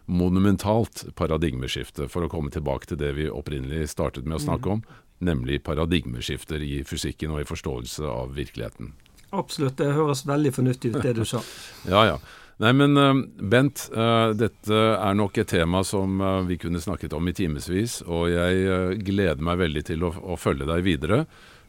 monumentalt 0.06 1.08
paradigmeskifte, 1.18 2.06
for 2.08 2.24
å 2.24 2.30
komme 2.30 2.52
tilbake 2.54 2.86
til 2.86 3.00
det 3.00 3.12
vi 3.16 3.26
opprinnelig 3.30 3.90
startet 3.90 4.26
med 4.26 4.38
å 4.38 4.44
snakke 4.44 4.76
om, 4.76 4.84
nemlig 5.18 5.62
paradigmeskifter 5.64 6.62
i 6.62 6.80
fysikken 6.84 7.34
og 7.34 7.42
i 7.42 7.48
forståelse 7.48 8.08
av 8.08 8.34
virkeligheten. 8.36 8.94
Absolutt, 9.36 9.78
det 9.80 9.94
høres 9.96 10.26
veldig 10.28 10.52
fornuftig 10.54 10.94
ut 10.94 11.02
det 11.02 11.16
du 11.18 11.24
sa. 11.28 11.42
ja, 11.94 12.04
ja. 12.12 12.18
Nei, 12.62 12.72
men 12.72 12.96
uh, 12.96 13.12
Bent, 13.36 13.82
uh, 13.92 14.32
dette 14.32 14.76
er 14.76 15.16
nok 15.18 15.36
et 15.42 15.50
tema 15.50 15.82
som 15.84 16.22
uh, 16.22 16.40
vi 16.48 16.56
kunne 16.60 16.80
snakket 16.80 17.12
om 17.16 17.28
i 17.28 17.34
timevis. 17.36 18.00
Og 18.06 18.30
jeg 18.32 19.02
gleder 19.04 19.44
meg 19.44 19.60
veldig 19.60 19.84
til 19.90 20.06
å, 20.08 20.14
å, 20.32 20.38
følge 20.40 20.68
deg 20.68 20.86
videre. 20.86 21.26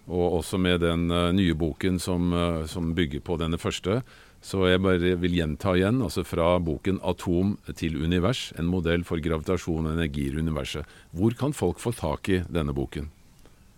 Og 0.08 0.38
også 0.40 0.56
med 0.64 0.80
den 0.86 1.10
nye 1.36 1.56
boken 1.60 1.98
som, 2.00 2.32
som, 2.72 2.94
bygger 2.96 3.20
på 3.28 3.36
denne 3.42 3.58
første. 3.60 3.98
Så 4.40 4.62
jeg 4.70 4.80
bare 4.80 5.18
vil 5.20 5.36
gjenta 5.36 5.74
igjen, 5.76 6.00
altså 6.00 6.24
fra 6.24 6.54
boken 6.64 7.02
'Atom 7.04 7.58
til 7.76 7.98
univers', 8.00 8.54
en 8.56 8.72
modell 8.72 9.04
for 9.04 9.20
gravitasjon 9.20 9.90
og 9.90 9.98
energi 9.98 10.30
i 10.30 10.40
universet. 10.40 10.88
Hvor 11.12 11.36
kan 11.36 11.52
folk 11.52 11.84
få 11.84 11.92
tak 11.92 12.30
i 12.32 12.40
denne 12.48 12.72
boken? 12.72 13.12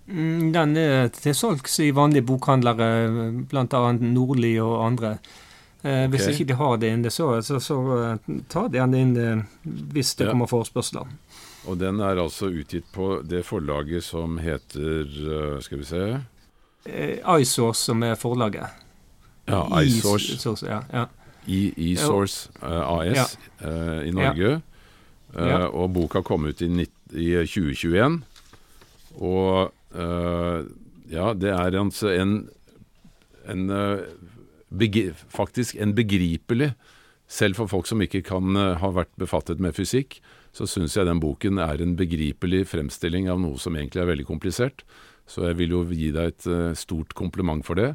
Mm, 0.10 0.50
den 0.54 0.78
er 0.78 1.12
til 1.14 1.36
salgs 1.38 1.78
i 1.84 1.92
vanlige 1.94 2.26
bokhandlere, 2.26 2.88
bl.a. 3.50 3.82
Nordli 4.02 4.56
og 4.62 4.86
andre. 4.88 5.18
Eh, 5.84 6.10
hvis 6.10 6.26
okay. 6.26 6.34
ikke 6.34 6.48
de 6.50 6.58
har 6.60 6.78
det 6.78 6.90
inne, 6.92 7.12
så, 7.14 7.42
så, 7.42 7.60
så 7.64 7.76
uh, 7.80 8.40
ta 8.52 8.66
det 8.68 8.82
gjerne 8.82 9.00
inn 9.00 9.14
uh, 9.16 9.44
hvis 9.94 10.12
det 10.20 10.26
ja. 10.28 10.34
kommer 10.34 10.50
forespørsler. 10.52 11.08
Og 11.72 11.78
den 11.80 12.02
er 12.04 12.20
altså 12.20 12.50
utgitt 12.52 12.90
på 12.92 13.22
det 13.24 13.46
forlaget 13.48 14.04
som 14.04 14.40
heter 14.42 15.06
uh, 15.06 15.60
Skal 15.64 15.80
vi 15.80 15.88
se 15.88 16.04
eh, 16.86 17.20
iSource, 17.40 17.86
som 17.86 18.04
er 18.04 18.20
forlaget. 18.20 18.68
Ja, 19.48 19.64
iSource. 19.80 20.66
Ja, 20.68 20.82
ja. 20.92 21.06
eSource 21.48 22.50
AS 22.62 23.38
i 24.06 24.12
Norge. 24.12 24.60
Og 25.72 25.94
boka 25.94 26.22
kom 26.22 26.46
ut 26.46 26.62
i, 26.62 26.70
i 27.14 27.30
2021. 27.48 28.20
Og 29.16 29.72
ja, 29.90 31.32
det 31.34 31.50
er 31.50 31.76
altså 31.80 32.12
en, 32.14 32.34
en 33.50 33.64
faktisk 35.34 35.80
en 35.82 35.96
begripelig 35.98 36.74
Selv 37.30 37.60
for 37.60 37.70
folk 37.70 37.86
som 37.86 38.02
ikke 38.02 38.24
kan 38.26 38.58
uh, 38.58 38.74
ha 38.82 38.90
vært 38.90 39.12
befattet 39.22 39.62
med 39.62 39.76
fysikk, 39.78 40.18
så 40.50 40.66
syns 40.66 40.96
jeg 40.98 41.06
den 41.06 41.22
boken 41.22 41.62
er 41.62 41.78
en 41.84 41.94
begripelig 41.98 42.64
fremstilling 42.72 43.30
av 43.30 43.38
noe 43.38 43.60
som 43.62 43.78
egentlig 43.78 44.02
er 44.02 44.10
veldig 44.10 44.26
komplisert. 44.26 44.82
Så 45.30 45.46
jeg 45.46 45.60
vil 45.60 45.76
jo 45.76 45.84
gi 45.94 46.10
deg 46.16 46.32
et 46.32 46.48
uh, 46.50 46.74
stort 46.74 47.14
kompliment 47.14 47.62
for 47.66 47.78
det. 47.78 47.92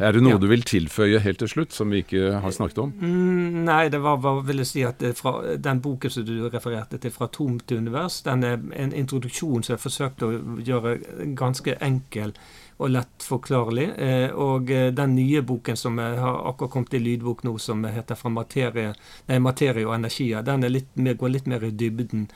Er 0.00 0.16
det 0.16 0.22
noe 0.24 0.32
ja. 0.34 0.40
du 0.40 0.46
vil 0.48 0.62
tilføye 0.64 1.20
helt 1.20 1.42
til 1.42 1.50
slutt, 1.52 1.74
som 1.76 1.92
vi 1.92 2.00
ikke 2.04 2.38
har 2.40 2.54
snakket 2.56 2.78
om? 2.80 2.94
Mm, 2.96 3.60
nei, 3.66 3.82
det 3.92 4.00
var 4.00 4.20
bare 4.22 4.44
vil 4.48 4.62
jeg 4.62 4.70
si 4.70 4.84
at 4.86 5.04
fra, 5.18 5.34
den 5.60 5.82
boken 5.84 6.14
som 6.14 6.24
du 6.24 6.48
refererte 6.48 6.98
til, 6.98 7.12
'Fra 7.12 7.28
tomt 7.28 7.66
til 7.68 7.82
univers', 7.82 8.22
den 8.24 8.44
er 8.44 8.58
en 8.76 8.92
introduksjon 8.92 9.62
som 9.62 9.74
jeg 9.74 9.84
forsøkte 9.84 10.26
å 10.26 10.40
gjøre 10.64 10.96
ganske 11.36 11.76
enkel 11.84 12.32
og 12.80 12.90
lett 12.94 13.26
forklarlig. 13.28 13.90
Eh, 13.98 14.30
og 14.32 14.70
eh, 14.70 14.88
den 14.96 15.14
nye 15.14 15.42
boken 15.42 15.76
som 15.76 15.98
har 15.98 16.40
akkurat 16.48 16.70
kommet 16.70 16.96
i 16.96 17.02
lydbok 17.02 17.44
nå, 17.44 17.58
som 17.58 17.84
heter 17.84 18.14
'Fra 18.14 18.30
materie, 18.30 18.94
nei, 19.28 19.38
materie 19.38 19.86
og 19.86 19.94
energier', 19.94 20.44
den 20.44 20.60
litt 20.72 20.96
mer, 20.96 21.14
går 21.14 21.28
litt 21.28 21.46
mer 21.46 21.64
i 21.64 21.70
dybden 21.70 22.28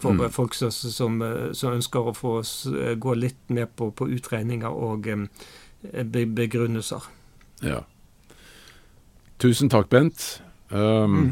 for 0.00 0.12
mm. 0.12 0.30
folk 0.30 0.54
som, 0.54 0.70
som, 0.70 1.20
som, 1.52 1.74
ønsker 1.76 2.00
å 2.00 2.14
få 2.16 2.40
gå 2.96 3.14
litt 3.14 3.50
mer 3.52 3.66
på, 3.66 3.90
på 3.90 4.08
utregninger 4.08 4.72
og 4.72 5.10
begrunnelser. 5.80 7.04
Ja. 7.64 7.84
Tusen 9.40 9.70
takk, 9.72 9.88
Bent. 9.92 10.42
Um, 10.68 11.14
mm. 11.16 11.30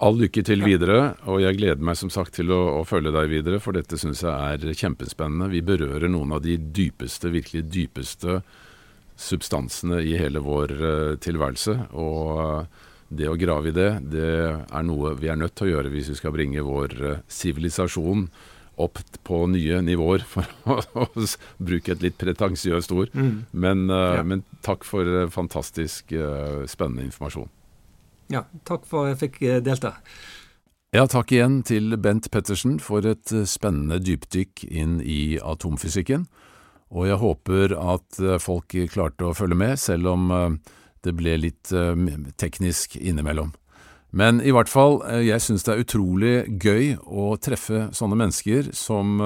All 0.00 0.16
lykke 0.16 0.42
til 0.46 0.62
videre, 0.64 1.14
og 1.28 1.42
jeg 1.42 1.58
gleder 1.58 1.82
meg 1.84 1.98
som 2.00 2.08
sagt 2.12 2.38
til 2.38 2.52
å, 2.54 2.60
å 2.78 2.84
følge 2.88 3.12
deg 3.12 3.28
videre, 3.32 3.58
for 3.60 3.76
dette 3.76 3.98
syns 4.00 4.22
jeg 4.24 4.32
er 4.32 4.78
kjempespennende. 4.78 5.50
Vi 5.52 5.60
berører 5.66 6.08
noen 6.08 6.32
av 6.38 6.44
de 6.46 6.56
dypeste, 6.56 7.32
virkelig 7.34 7.66
dypeste 7.68 8.38
substansene 9.20 9.98
i 10.00 10.14
hele 10.16 10.40
vår 10.40 10.72
uh, 10.80 11.18
tilværelse. 11.20 11.74
Og 12.00 12.40
uh, 12.40 12.86
det 13.10 13.28
å 13.28 13.36
grave 13.36 13.68
i 13.68 13.76
det, 13.76 13.90
det 14.14 14.30
er 14.62 14.86
noe 14.86 15.12
vi 15.18 15.28
er 15.28 15.36
nødt 15.36 15.58
til 15.58 15.68
å 15.68 15.74
gjøre 15.74 15.92
hvis 15.92 16.12
vi 16.14 16.16
skal 16.20 16.32
bringe 16.32 16.62
vår 16.62 16.92
eh, 17.02 17.22
sivilisasjon 17.26 18.20
uh, 18.28 18.59
opp 18.80 19.00
på 19.26 19.44
nye 19.52 19.80
nivåer, 19.84 20.24
for 20.32 20.48
å, 20.66 21.14
bruke 21.62 21.94
et 21.94 22.04
litt 22.04 22.18
pretensiøst 22.20 22.92
ord. 22.96 23.14
Mm. 23.14 23.46
Men, 23.52 23.86
ja. 23.90 24.24
men, 24.26 24.44
takk 24.66 24.84
for 24.88 25.28
fantastisk 25.32 26.12
spennende 26.70 27.06
informasjon. 27.06 27.48
Ja, 28.30 28.44
takk 28.64 28.86
for 28.86 29.08
at 29.08 29.16
jeg 29.16 29.20
fikk 29.24 29.40
eh, 29.42 29.62
delta. 29.64 29.96
Ja, 30.94 31.04
takk 31.10 31.32
igjen 31.34 31.60
til 31.66 31.96
Bent 32.02 32.30
Pettersen 32.30 32.78
for 32.82 33.06
et 33.06 33.32
eh, 33.34 33.46
spennende 33.46 33.98
dypdykk 34.02 34.64
inn 34.70 35.00
i 35.02 35.38
atomfysikken. 35.42 36.28
Og 36.90 37.08
jeg 37.10 37.18
håper 37.22 37.74
at 37.74 38.20
eh, 38.22 38.38
folk 38.42 38.76
klarte 38.94 39.26
å 39.26 39.34
følge 39.34 39.58
med, 39.58 39.78
selv 39.82 40.12
om 40.14 40.30
det 41.00 41.14
ble 41.16 41.38
litt 41.40 41.70
teknisk 42.36 42.98
innimellom. 43.00 43.54
Men 44.10 44.40
i 44.42 44.50
hvert 44.50 44.70
fall, 44.70 44.98
jeg 45.22 45.38
synes 45.44 45.62
det 45.66 45.74
er 45.74 45.82
utrolig 45.84 46.34
gøy 46.58 46.96
å 47.06 47.36
treffe 47.38 47.88
sånne 47.94 48.18
mennesker 48.18 48.72
som 48.74 49.20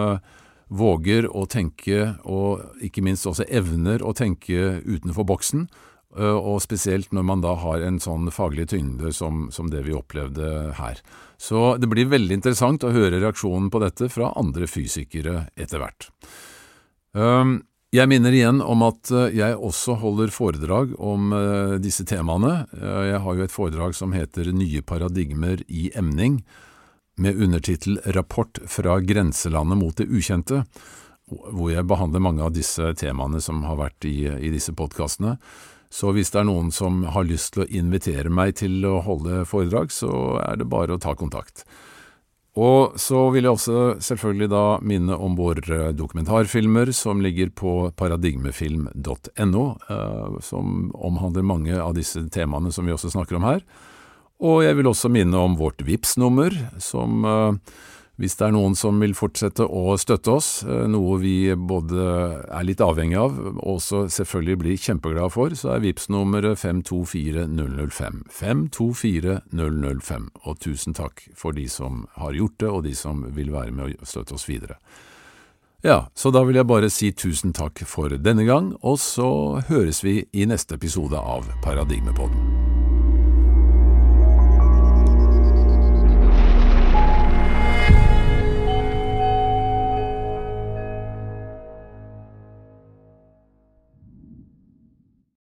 våger 0.68 1.24
å 1.30 1.46
tenke, 1.48 2.10
og 2.28 2.84
ikke 2.84 3.04
minst 3.04 3.24
også 3.28 3.46
evner 3.48 4.04
å 4.04 4.12
tenke 4.16 4.82
utenfor 4.84 5.24
boksen, 5.28 5.64
Eh, 6.14 6.36
og 6.38 6.62
spesielt 6.62 7.10
når 7.14 7.26
man 7.26 7.42
da 7.42 7.56
har 7.58 7.82
en 7.82 7.98
sånn 8.02 8.30
faglig 8.34 8.68
tyngde 8.70 9.10
som, 9.14 9.48
som, 9.54 9.70
det 9.70 9.82
vi 9.86 9.96
opplevde 9.96 10.74
her. 10.78 11.00
Så 11.40 11.74
det 11.80 11.90
blir 11.90 12.10
veldig 12.10 12.38
interessant 12.38 12.86
å 12.86 12.92
høre 12.94 13.18
reaksjonen 13.18 13.70
på 13.72 13.82
dette 13.82 14.08
fra 14.12 14.30
andre 14.38 14.68
fysikere 14.70 15.48
etter 15.58 15.82
hvert. 15.82 16.08
Ehm, 17.18 17.58
jeg 17.94 18.10
minner 18.10 18.34
igjen 18.34 18.58
om 18.64 18.82
at 18.86 19.10
eh, 19.14 19.36
jeg 19.38 19.54
også 19.54 19.98
holder 20.02 20.32
foredrag 20.34 20.94
om 20.98 21.32
eh, 21.36 21.74
disse 21.82 22.06
temaene. 22.08 22.64
Jeg 22.74 23.20
har 23.22 23.38
jo 23.38 23.44
et 23.44 23.54
foredrag 23.54 23.94
som 23.94 24.14
heter 24.16 24.50
Nye 24.54 24.82
paradigmer 24.82 25.62
i 25.68 25.90
emning, 25.94 26.42
med 27.14 27.38
undertittel 27.38 28.00
Rapport 28.16 28.58
fra 28.66 28.96
grenselandet 28.98 29.78
mot 29.78 29.94
det 29.94 30.08
ukjente, 30.10 30.64
hvor 31.30 31.70
jeg 31.70 31.86
behandler 31.86 32.24
mange 32.24 32.42
av 32.42 32.50
disse 32.56 32.88
temaene 32.98 33.38
som 33.38 33.62
har 33.68 33.78
vært 33.78 34.08
i, 34.10 34.26
i 34.26 34.50
disse 34.50 34.74
podkastene. 34.74 35.36
Så 35.94 36.10
hvis 36.10 36.32
det 36.34 36.40
er 36.42 36.48
noen 36.48 36.72
som 36.74 37.04
har 37.14 37.28
lyst 37.28 37.54
til 37.54 37.62
å 37.62 37.70
invitere 37.70 38.32
meg 38.34 38.56
til 38.58 38.82
å 38.88 38.96
holde 39.06 39.44
foredrag, 39.46 39.94
så 39.94 40.10
er 40.42 40.58
det 40.58 40.66
bare 40.66 40.96
å 40.96 41.02
ta 41.02 41.14
kontakt. 41.14 41.62
Og 42.54 42.94
så 43.02 43.18
vil 43.34 43.48
jeg 43.48 43.56
også 43.56 43.78
selvfølgelig 44.04 44.48
da 44.52 44.62
minne 44.86 45.16
om 45.18 45.34
våre 45.34 45.88
dokumentarfilmer 45.96 46.92
som 46.94 47.22
ligger 47.24 47.50
på 47.50 47.72
paradigmefilm.no, 47.98 49.64
eh, 49.90 50.36
som 50.46 50.92
omhandler 50.94 51.46
mange 51.46 51.74
av 51.74 51.96
disse 51.98 52.22
temaene 52.30 52.70
som 52.74 52.86
vi 52.86 52.94
også 52.94 53.10
snakker 53.16 53.40
om 53.40 53.48
her. 53.48 53.64
Og 54.44 54.62
jeg 54.62 54.78
vil 54.78 54.86
også 54.90 55.10
minne 55.10 55.40
om 55.40 55.58
vårt 55.58 55.82
VIPS 55.82 56.14
nummer 56.22 56.54
som 56.82 57.26
eh, 57.26 57.74
hvis 58.20 58.36
det 58.38 58.46
er 58.46 58.52
noen 58.54 58.76
som 58.78 59.00
vil 59.02 59.14
fortsette 59.18 59.64
å 59.66 59.96
støtte 59.98 60.36
oss, 60.36 60.48
eh, 60.62 60.86
noe 60.90 61.18
vi 61.18 61.54
både 61.54 62.04
er 62.46 62.66
litt 62.66 62.82
avhengig 62.84 63.18
av 63.18 63.38
og 63.54 63.62
også 63.74 64.04
selvfølgelig 64.12 64.58
blir 64.60 64.78
kjempeglade 64.78 65.32
for, 65.34 65.50
så 65.58 65.74
er 65.74 65.82
VIPS 65.82 66.06
nummeret 66.14 66.60
524005. 66.60 68.22
524005. 68.30 70.30
Og 70.46 70.60
tusen 70.62 70.94
takk 70.94 71.26
for 71.34 71.58
de 71.58 71.66
som 71.68 72.06
har 72.14 72.38
gjort 72.38 72.58
det, 72.62 72.70
og 72.70 72.86
de 72.86 72.94
som 72.94 73.26
vil 73.34 73.50
være 73.54 73.74
med 73.74 73.98
å 73.98 74.06
støtte 74.06 74.38
oss 74.38 74.46
videre. 74.48 74.78
Ja, 75.84 76.06
så 76.14 76.30
da 76.32 76.40
vil 76.46 76.56
jeg 76.56 76.70
bare 76.70 76.88
si 76.88 77.10
tusen 77.12 77.52
takk 77.52 77.82
for 77.84 78.08
denne 78.08 78.46
gang, 78.48 78.72
og 78.80 78.96
så 79.02 79.60
høres 79.68 80.00
vi 80.06 80.22
i 80.32 80.46
neste 80.48 80.78
episode 80.78 81.18
av 81.18 81.50
Paradigmepodden. 81.66 82.73